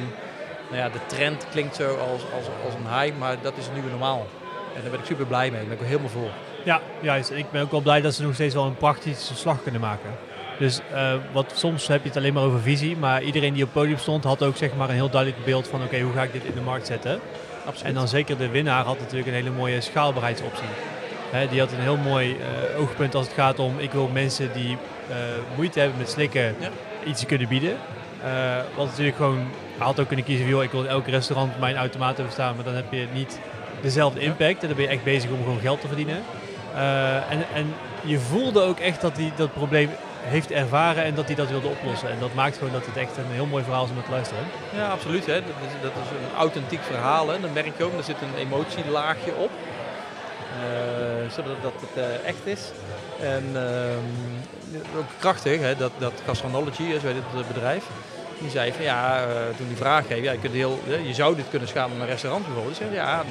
nou 0.69 0.81
ja 0.83 0.89
de 0.89 1.07
trend 1.07 1.47
klinkt 1.51 1.77
zo 1.77 1.89
als, 1.97 2.23
als, 2.37 2.47
als 2.65 2.75
een 2.75 2.93
hype, 2.95 3.19
maar 3.19 3.37
dat 3.43 3.57
is 3.57 3.69
nu 3.75 3.91
normaal. 3.91 4.27
En 4.75 4.81
daar 4.83 4.91
ben 4.91 5.01
ik 5.01 5.07
super 5.07 5.27
blij 5.27 5.51
mee, 5.51 5.59
daar 5.59 5.69
ben 5.69 5.77
ik 5.77 5.83
er 5.83 5.95
helemaal 5.95 6.17
voor. 6.21 6.31
Ja, 6.69 6.81
juist. 7.01 7.31
Ik 7.31 7.51
ben 7.51 7.63
ook 7.63 7.71
wel 7.71 7.81
blij 7.81 8.01
dat 8.01 8.15
ze 8.15 8.23
nog 8.23 8.35
steeds 8.35 8.55
wel 8.55 8.65
een 8.65 8.77
praktische 8.77 9.35
slag 9.35 9.63
kunnen 9.63 9.81
maken. 9.81 10.11
Dus 10.59 10.81
eh, 10.93 11.13
wat, 11.33 11.53
soms 11.57 11.87
heb 11.87 12.03
je 12.03 12.09
het 12.09 12.17
alleen 12.17 12.33
maar 12.33 12.43
over 12.43 12.61
visie, 12.61 12.97
maar 12.97 13.23
iedereen 13.23 13.53
die 13.53 13.63
op 13.63 13.69
het 13.69 13.79
podium 13.79 13.99
stond 13.99 14.25
had 14.25 14.43
ook 14.43 14.57
zeg 14.57 14.75
maar, 14.75 14.89
een 14.89 14.95
heel 14.95 15.11
duidelijk 15.11 15.45
beeld 15.45 15.69
van 15.69 15.83
oké, 15.83 16.01
hoe 16.01 16.13
ga 16.13 16.23
ik 16.23 16.33
dit 16.33 16.45
in 16.45 16.55
de 16.55 16.61
markt 16.61 16.87
zetten. 16.87 17.21
Absoluut. 17.67 17.89
En 17.89 17.95
dan 17.95 18.09
zeker 18.09 18.39
de 18.39 18.49
winnaar 18.49 18.85
had 18.85 18.99
natuurlijk 18.99 19.29
een 19.29 19.35
hele 19.35 19.51
mooie 19.51 19.81
schaalbaarheidsoptie. 19.81 20.67
Hè, 21.31 21.49
die 21.49 21.61
had 21.61 21.73
een 21.73 21.81
heel 21.81 21.97
mooi 21.97 22.37
eh, 22.37 22.81
oogpunt 22.81 23.15
als 23.15 23.27
het 23.27 23.35
gaat 23.35 23.59
om 23.59 23.79
ik 23.79 23.93
wil 23.93 24.09
mensen 24.13 24.53
die 24.53 24.77
eh, 25.09 25.17
moeite 25.57 25.79
hebben 25.79 25.99
met 25.99 26.11
slikken 26.11 26.43
Ja. 26.61 26.71
iets 27.05 27.27
kunnen 27.27 27.49
bieden. 27.49 27.77
Wat 28.77 28.87
natuurlijk 28.87 29.17
gewoon, 29.17 29.39
hij 29.77 29.87
had 29.87 30.01
ook 30.01 30.07
kunnen 30.07 30.25
kiezen 30.25 30.47
joh, 30.47 30.63
ik 30.63 30.71
wil 30.71 30.83
in 30.83 30.89
elk 30.89 31.07
restaurant 31.07 31.59
mijn 31.59 31.77
automaat 31.77 32.15
hebben 32.17 32.33
staan, 32.33 32.55
maar 32.55 32.65
dan 32.65 32.75
heb 32.75 32.93
je 32.93 33.07
niet 33.13 33.39
dezelfde 33.81 34.21
impact. 34.21 34.63
En 34.63 34.67
dan 34.69 34.77
ben 34.77 34.87
je 34.87 34.91
echt 34.91 35.05
bezig 35.05 35.31
om 35.31 35.43
gewoon 35.43 35.61
geld 35.61 35.81
te 35.81 35.87
verdienen. 35.87 36.23
Eh, 36.75 37.31
en, 37.31 37.47
en 37.55 37.75
je 38.05 38.19
voelde 38.19 38.61
ook 38.61 38.79
echt 38.79 39.01
dat 39.01 39.17
hij 39.17 39.33
dat 39.37 39.53
probleem 39.53 39.91
heeft 40.23 40.51
ervaren 40.51 41.05
en 41.05 41.15
dat 41.15 41.27
hij 41.27 41.35
dat 41.35 41.49
wilde 41.49 41.69
oplossen. 41.69 42.11
En 42.11 42.19
dat 42.19 42.35
maakt 42.35 42.57
gewoon 42.57 42.73
dat 42.73 42.87
het 42.87 42.97
echt 42.97 43.17
een 43.17 43.33
heel 43.33 43.47
mooi 43.47 43.65
verhaal 43.65 43.85
is 43.85 43.91
om 43.91 44.03
te 44.05 44.11
luisteren. 44.11 44.45
Ja, 44.75 44.89
absoluut. 44.89 45.27
Hè. 45.27 45.35
Dat, 45.35 45.57
is, 45.67 45.83
dat 45.83 45.91
is 45.91 46.11
een 46.11 46.39
authentiek 46.39 46.83
verhaal. 46.83 47.29
Hè. 47.29 47.41
Dat 47.41 47.55
merk 47.55 47.79
je 47.79 47.85
ook. 47.85 47.97
Er 47.97 48.05
zit 48.05 48.17
een 48.21 48.39
emotielaagje 48.39 49.35
op. 49.35 49.51
Eh, 50.59 51.31
zodat 51.31 51.63
dat 51.63 51.73
het 51.81 52.05
eh, 52.05 52.29
echt 52.29 52.47
is. 52.47 52.61
En 53.21 53.45
ehm, 53.55 54.99
ook 54.99 55.05
krachtig, 55.19 55.61
hè, 55.61 55.77
dat, 55.77 55.93
dat 55.99 56.13
Gastronology, 56.27 56.99
zo 57.01 57.07
heet 57.07 57.17
het 57.35 57.49
bedrijf, 57.49 57.85
die 58.39 58.51
zei 58.51 58.73
van 58.73 58.85
ja, 58.85 59.27
toen 59.57 59.69
die 59.69 59.77
vraag 59.77 60.07
kreeg, 60.07 60.23
ja, 60.23 60.33
je, 60.33 60.39
kunt 60.39 60.53
heel, 60.53 60.79
je 61.05 61.15
zou 61.15 61.37
dit 61.37 61.45
kunnen 61.51 61.69
schalen 61.69 61.97
naar 61.97 62.07
een 62.07 62.13
restaurant 62.13 62.45
bijvoorbeeld. 62.45 62.77
Zei, 62.77 62.93
ja, 62.93 63.25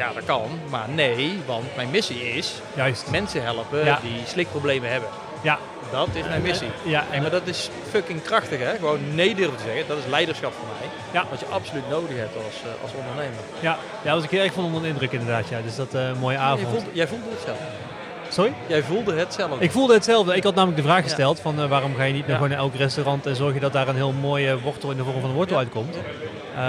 ja, 0.00 0.12
dat 0.12 0.24
kan, 0.24 0.48
maar 0.70 0.88
nee, 0.88 1.38
want 1.46 1.76
mijn 1.76 1.90
missie 1.90 2.32
is 2.34 2.52
Juist. 2.74 3.10
mensen 3.10 3.42
helpen 3.42 3.84
Ja. 3.84 3.98
die 4.02 4.22
slikproblemen 4.26 4.90
hebben. 4.90 5.08
Ja. 5.42 5.58
Dat 5.90 6.08
is 6.12 6.24
mijn 6.24 6.42
missie. 6.42 6.68
Ja, 6.82 7.04
Hey, 7.08 7.20
maar 7.20 7.30
dat 7.30 7.46
is 7.46 7.70
fucking 7.90 8.22
krachtig, 8.22 8.58
hè? 8.58 8.76
Gewoon 8.76 9.14
nee 9.14 9.34
durven 9.34 9.56
te 9.56 9.62
zeggen. 9.66 9.84
Dat 9.88 9.98
is 9.98 10.04
leiderschap 10.06 10.52
voor 10.52 10.66
mij. 10.78 10.88
Ja. 11.20 11.26
Wat 11.30 11.40
je 11.40 11.46
absoluut 11.46 11.88
nodig 11.88 12.16
hebt 12.16 12.36
als, 12.36 12.54
eh, 12.62 12.82
als 12.82 12.90
ondernemer. 12.98 13.38
Ja, 13.60 13.78
ja, 14.04 14.14
was 14.14 14.24
ik 14.24 14.30
heel 14.30 14.42
erg 14.42 14.52
van 14.52 14.64
onder 14.64 14.82
de 14.82 14.88
indruk 14.88 15.12
inderdaad. 15.12 15.48
Ja. 15.48 15.60
Dus 15.64 15.76
dat 15.76 15.94
een 15.94 16.18
mooie 16.18 16.36
Jij 16.36 16.44
avond. 16.46 16.68
voelde, 16.68 16.90
jij 16.92 17.06
voelde 17.08 17.24
het 17.30 17.40
zelf. 17.44 17.58
Sorry? 18.30 18.52
Jij 18.66 18.82
voelde 18.82 19.14
het 19.14 19.34
zelf. 19.34 19.60
Ik 19.60 19.70
voelde 19.70 19.94
hetzelfde. 19.94 20.36
Ik 20.36 20.42
had 20.42 20.54
namelijk 20.54 20.82
de 20.82 20.88
vraag 20.88 21.02
gesteld 21.02 21.40
van 21.40 21.60
eh, 21.60 21.68
waarom 21.68 21.94
ga 21.94 22.02
je 22.02 22.12
niet 22.12 22.26
naar 22.26 22.36
gewoon 22.36 22.52
elk 22.52 22.74
restaurant 22.74 23.26
en 23.26 23.36
zorg 23.36 23.54
je 23.54 23.60
dat 23.60 23.72
daar 23.72 23.88
een 23.88 23.94
heel 23.94 24.12
mooie 24.12 24.60
wortel 24.60 24.90
in 24.90 24.96
de 24.96 25.04
vorm 25.04 25.20
van 25.20 25.30
een 25.30 25.36
wortel 25.36 25.56
uitkomt. 25.56 25.96
Eh, 25.96 26.60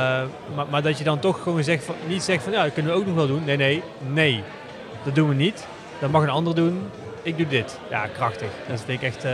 maar, 0.56 0.66
maar 0.70 0.82
dat 0.82 0.98
je 0.98 1.04
dan 1.04 1.20
toch 1.20 1.42
gewoon 1.44 1.64
zegt 1.64 1.84
van, 1.84 1.96
niet 2.08 2.24
zegt 2.24 2.44
van 2.44 2.52
ja, 2.52 2.64
dat 2.64 2.74
kunnen 2.74 2.92
we 2.92 2.98
ook 2.98 3.06
nog 3.06 3.16
wel 3.16 3.28
doen. 3.28 3.44
Nee, 3.44 3.58
nee, 3.58 3.84
nee. 4.00 4.44
Dat 5.04 5.16
doen 5.16 5.30
we 5.30 5.36
niet. 5.36 5.66
Dat 6.00 6.12
mag 6.12 6.24
een 6.24 6.30
ander 6.30 6.56
doen. 6.56 6.90
Ik 7.22 7.38
doe 7.38 7.48
dit. 7.48 7.80
Ja, 7.90 8.08
krachtig. 8.08 8.50
Dat 8.68 8.82
vind 8.86 9.02
ik 9.02 9.08
echt 9.08 9.24
eh, 9.24 9.32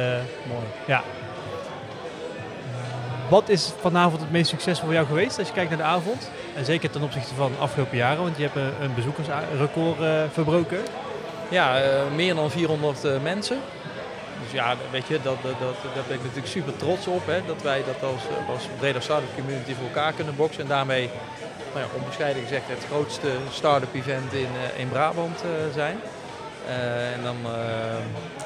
mooi. 0.48 0.66
Ja. 0.88 1.04
Wat 3.30 3.50
is 3.50 3.74
vanavond 3.82 4.22
het 4.22 4.32
meest 4.32 4.50
succesvol 4.50 4.86
voor 4.86 4.94
jou 4.94 5.08
geweest 5.08 5.40
als 5.40 5.48
je 5.48 5.54
kijkt 5.54 5.70
naar 5.70 5.80
de 5.80 5.84
avond? 5.84 6.32
En 6.56 6.66
zeker 6.66 6.90
ten 6.90 7.02
opzichte 7.02 7.34
van 7.34 7.52
de 7.52 7.58
afgelopen 7.58 7.98
jaren, 7.98 8.24
want 8.24 8.38
je 8.38 8.44
hebt 8.44 8.56
een, 8.56 8.72
een 8.82 8.94
bezoekersrecord 8.96 9.98
verbroken. 10.32 10.80
Ja, 11.50 11.82
eh, 11.82 12.02
meer 12.16 12.36
dan 12.36 12.52
400 12.52 13.04
eh, 13.04 13.22
mensen. 13.22 13.60
Dus 14.44 14.52
ja, 14.52 14.76
weet 14.92 15.08
je, 15.08 15.20
dat, 15.22 15.36
dat, 15.42 15.60
dat, 15.60 15.76
daar 15.96 16.04
ben 16.08 16.16
ik 16.16 16.24
natuurlijk 16.24 16.48
super 16.48 16.76
trots 16.76 17.08
op. 17.08 17.26
Hè, 17.26 17.46
dat 17.46 17.62
wij 17.62 17.84
dat 17.86 18.10
als, 18.10 18.22
eh, 18.22 18.50
als 18.50 18.68
Breda 18.80 19.00
Startup 19.00 19.36
Community 19.36 19.74
voor 19.74 19.88
elkaar 19.88 20.14
kunnen 20.14 20.36
boksen. 20.36 20.62
En 20.62 20.68
daarmee, 20.68 21.10
nou 21.74 21.86
ja, 21.86 22.00
onbescheiden 22.00 22.44
gezegd, 22.44 22.64
het 22.68 22.86
grootste 22.90 23.32
start-up 23.52 23.96
event 23.96 24.34
in, 24.34 24.50
in 24.78 24.90
Brabant 24.90 25.40
zijn. 25.74 26.00
En 27.14 27.24
dan, 27.24 27.36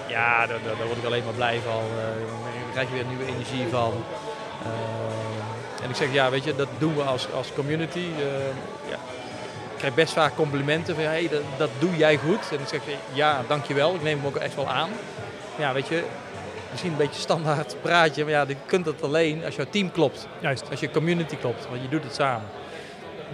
ja, 0.07 0.47
daar, 0.47 0.59
daar, 0.77 0.87
word 0.87 0.97
ik 0.97 1.05
alleen 1.05 1.23
maar 1.23 1.33
blij 1.33 1.59
van. 1.65 1.83
Dan 2.63 2.71
krijg 2.71 2.87
je 2.87 2.93
weer 2.93 3.05
nieuwe 3.05 3.25
energie 3.25 3.67
van. 3.69 3.93
En 5.83 5.89
ik 5.89 5.95
zeg, 5.95 6.13
ja, 6.13 6.29
weet 6.29 6.43
je, 6.43 6.55
dat 6.55 6.67
doen 6.77 6.95
we 6.95 7.01
als, 7.01 7.31
als 7.33 7.53
community. 7.53 8.05
Ja, 8.89 8.97
krijg 9.81 9.95
best 9.95 10.13
vaak 10.13 10.35
complimenten 10.35 10.95
van, 10.95 11.03
hey, 11.03 11.27
dat, 11.31 11.41
dat 11.57 11.69
doe 11.79 11.97
jij 11.97 12.17
goed. 12.17 12.51
En 12.51 12.59
ik 12.59 12.67
zeg, 12.67 12.81
ja, 13.13 13.41
dankjewel. 13.47 13.95
Ik 13.95 14.03
neem 14.03 14.17
hem 14.17 14.27
ook 14.27 14.35
echt 14.35 14.55
wel 14.55 14.69
aan. 14.69 14.89
Ja, 15.57 15.73
weet 15.73 15.87
je, 15.87 16.03
misschien 16.71 16.91
een 16.91 16.97
beetje 16.97 17.21
standaard 17.21 17.75
praatje, 17.81 18.23
maar 18.23 18.31
ja, 18.31 18.45
je 18.47 18.55
kunt 18.65 18.85
dat 18.85 19.01
alleen 19.01 19.45
als 19.45 19.55
jouw 19.55 19.65
team 19.69 19.91
klopt. 19.91 20.27
Juist. 20.39 20.69
Als 20.69 20.79
je 20.79 20.91
community 20.91 21.35
klopt, 21.35 21.67
want 21.69 21.81
je 21.81 21.89
doet 21.89 22.03
het 22.03 22.15
samen. 22.15 22.47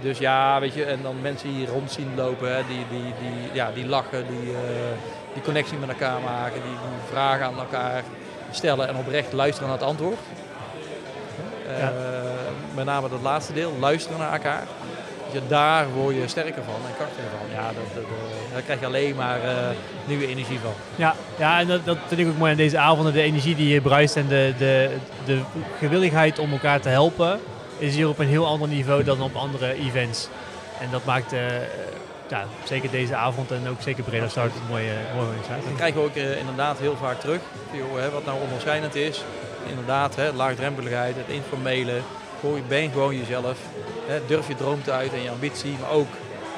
Dus 0.00 0.18
ja, 0.18 0.60
weet 0.60 0.74
je, 0.74 0.84
en 0.84 1.02
dan 1.02 1.20
mensen 1.20 1.48
hier 1.48 1.68
rond 1.68 1.90
zien 1.90 2.12
lopen, 2.16 2.56
hè, 2.56 2.62
die, 2.66 2.84
die, 2.90 3.12
die, 3.20 3.52
ja, 3.52 3.70
die 3.74 3.86
lachen, 3.86 4.26
die, 4.26 4.52
eh, 4.52 4.58
die 5.32 5.42
connectie 5.42 5.78
met 5.78 5.88
elkaar 5.88 6.20
maken, 6.20 6.62
die, 6.62 6.70
die 6.70 7.10
vragen 7.10 7.46
aan 7.46 7.58
elkaar 7.58 8.02
stellen 8.50 8.88
en 8.88 8.96
oprecht 8.96 9.32
luisteren 9.32 9.68
naar 9.68 9.78
het 9.78 9.86
antwoord. 9.86 10.18
Eh. 11.78 11.88
Met 12.74 12.84
name 12.84 13.08
dat 13.08 13.22
laatste 13.22 13.52
deel, 13.52 13.72
luisteren 13.78 14.18
naar 14.18 14.32
elkaar. 14.32 14.66
Ja, 15.32 15.40
daar 15.48 15.86
word 15.90 16.14
je 16.14 16.28
sterker 16.28 16.62
van 16.64 16.74
en 16.74 16.94
krachtiger 16.96 17.30
van. 17.38 17.50
Ja, 17.52 17.66
dat, 17.66 17.94
dat, 17.94 18.02
eh, 18.02 18.52
daar 18.52 18.62
krijg 18.62 18.80
je 18.80 18.86
alleen 18.86 19.14
maar 19.16 19.42
eh, 19.42 19.54
nieuwe 20.04 20.26
energie 20.26 20.58
van. 20.58 20.72
Ja, 20.96 21.14
ja 21.38 21.60
en 21.60 21.66
dat, 21.66 21.84
dat 21.84 21.98
vind 22.06 22.20
ik 22.20 22.26
ook 22.28 22.38
mooi 22.38 22.50
aan 22.50 22.56
deze 22.56 22.78
avonden. 22.78 23.12
De 23.12 23.22
energie 23.22 23.56
die 23.56 23.68
je 23.68 23.80
bruist 23.80 24.16
en 24.16 24.28
de, 24.28 24.54
de, 24.58 24.90
de 25.24 25.40
gewilligheid 25.78 26.38
om 26.38 26.52
elkaar 26.52 26.80
te 26.80 26.88
helpen 26.88 27.40
is 27.78 27.94
hier 27.94 28.08
op 28.08 28.18
een 28.18 28.26
heel 28.26 28.46
ander 28.46 28.68
niveau 28.68 29.04
dan 29.04 29.22
op 29.22 29.34
andere 29.34 29.74
events. 29.74 30.28
En 30.80 30.88
dat 30.90 31.04
maakt 31.04 31.32
eh, 31.32 31.40
ja, 32.28 32.44
zeker 32.64 32.90
deze 32.90 33.14
avond 33.14 33.50
en 33.50 33.68
ook 33.68 33.82
zeker 33.82 34.04
Breda 34.04 34.28
Start 34.28 34.54
een 34.54 34.68
mooie, 34.68 34.92
mooie 35.14 35.26
organisatie. 35.26 35.68
Dat 35.68 35.76
krijgen 35.76 36.00
we 36.00 36.06
ook 36.06 36.38
inderdaad 36.38 36.78
heel 36.78 36.96
vaak 36.96 37.20
terug. 37.20 37.40
Joh, 37.72 38.00
hè, 38.00 38.10
wat 38.10 38.24
nou 38.24 38.40
onderscheidend 38.42 38.94
is. 38.94 39.24
Inderdaad, 39.68 40.16
hè, 40.16 40.32
laagdrempeligheid, 40.32 41.16
het 41.16 41.28
informele. 41.28 42.00
Gooi, 42.40 42.56
je 42.56 42.68
ben 42.68 42.90
gewoon 42.90 43.16
jezelf. 43.16 43.58
Hè, 44.06 44.20
durf 44.26 44.48
je 44.48 44.54
droom 44.54 44.82
te 44.82 44.92
uit 44.92 45.12
en 45.12 45.22
je 45.22 45.30
ambitie. 45.30 45.76
Maar 45.80 45.90
ook 45.90 46.08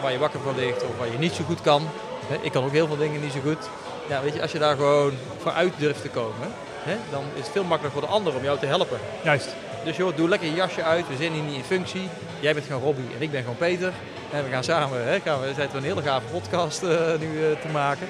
waar 0.03 0.13
je 0.13 0.19
wakker 0.19 0.41
van 0.41 0.57
ligt 0.57 0.83
of 0.83 0.99
waar 0.99 1.13
je 1.13 1.19
niet 1.19 1.33
zo 1.33 1.45
goed 1.45 1.61
kan. 1.61 1.89
Hè, 2.27 2.37
ik 2.41 2.53
kan 2.53 2.65
ook 2.65 2.73
heel 2.73 2.87
veel 2.87 2.97
dingen 2.97 3.21
niet 3.21 3.33
zo 3.33 3.41
goed. 3.41 3.69
Ja, 4.09 4.23
weet 4.23 4.35
je, 4.35 4.43
als 4.43 4.53
je 4.53 4.59
daar 4.59 4.77
gewoon 4.77 5.13
vooruit 5.39 5.73
durft 5.79 6.03
te 6.03 6.09
komen, 6.09 6.49
hè, 6.83 6.97
dan 7.11 7.23
is 7.35 7.43
het 7.43 7.53
veel 7.53 7.65
makkelijker 7.65 8.01
voor 8.01 8.09
de 8.09 8.15
ander 8.15 8.35
om 8.35 8.43
jou 8.43 8.59
te 8.59 8.67
helpen. 8.67 8.99
Juist. 9.23 9.49
Dus 9.85 9.97
joh, 9.97 10.17
doe 10.17 10.29
lekker 10.29 10.49
je 10.49 10.55
jasje 10.55 10.83
uit. 10.83 11.09
We 11.09 11.17
zijn 11.17 11.33
hier 11.33 11.43
niet 11.43 11.55
in 11.55 11.65
functie. 11.65 12.09
Jij 12.41 12.55
bent 12.55 12.67
gewoon 12.67 12.83
Robbie 12.83 13.15
en 13.17 13.23
ik 13.23 13.31
ben 13.31 13.41
gewoon 13.41 13.57
Peter. 13.57 13.93
En 14.33 14.45
we 14.45 14.51
gaan 14.51 14.65
samen, 14.65 15.05
hè, 15.05 15.21
gaan 15.21 15.41
we, 15.41 15.53
zijn 15.55 15.69
we 15.71 15.77
een 15.77 15.85
hele 15.85 16.03
gave 16.03 16.27
podcast 16.27 16.83
eh, 16.83 17.19
nu 17.19 17.45
eh, 17.45 17.61
te 17.61 17.69
maken. 17.73 18.07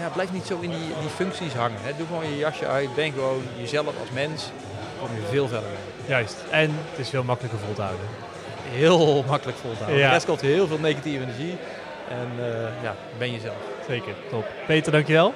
Ja, 0.00 0.08
blijf 0.08 0.32
niet 0.32 0.46
zo 0.46 0.58
in 0.60 0.70
die, 0.70 0.94
die 1.00 1.08
functies 1.14 1.52
hangen. 1.52 1.78
Hè. 1.82 1.92
Doe 1.96 2.06
gewoon 2.06 2.30
je 2.30 2.36
jasje 2.36 2.66
uit. 2.66 2.94
Ben 2.94 3.12
gewoon 3.12 3.42
jezelf 3.56 3.86
als 3.86 4.10
mens. 4.12 4.42
Dan 4.42 5.08
kom 5.08 5.16
je 5.16 5.22
veel 5.30 5.48
verder 5.48 5.68
mee. 5.68 5.87
Juist. 6.08 6.36
En 6.50 6.70
het 6.90 6.98
is 6.98 7.08
veel 7.08 7.24
makkelijker 7.24 7.60
vol 7.60 7.74
te 7.74 7.82
houden. 7.82 8.06
Heel 8.62 9.24
makkelijk 9.28 9.58
vol 9.58 9.70
te 9.70 9.76
houden. 9.76 9.98
Ja. 9.98 10.18
De 10.18 10.24
rest 10.26 10.40
heel 10.40 10.66
veel 10.66 10.78
negatieve 10.78 11.22
energie. 11.22 11.56
En 12.08 12.30
eh, 12.38 12.82
ja, 12.82 12.94
ben 13.18 13.32
jezelf. 13.32 13.56
Zeker. 13.88 14.14
Top. 14.30 14.46
Peter, 14.66 14.92
dankjewel. 14.92 15.34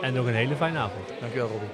En 0.00 0.12
nog 0.12 0.26
een 0.26 0.34
hele 0.34 0.56
fijne 0.56 0.78
avond. 0.78 1.08
Dankjewel 1.20 1.48
Robbie. 1.48 1.68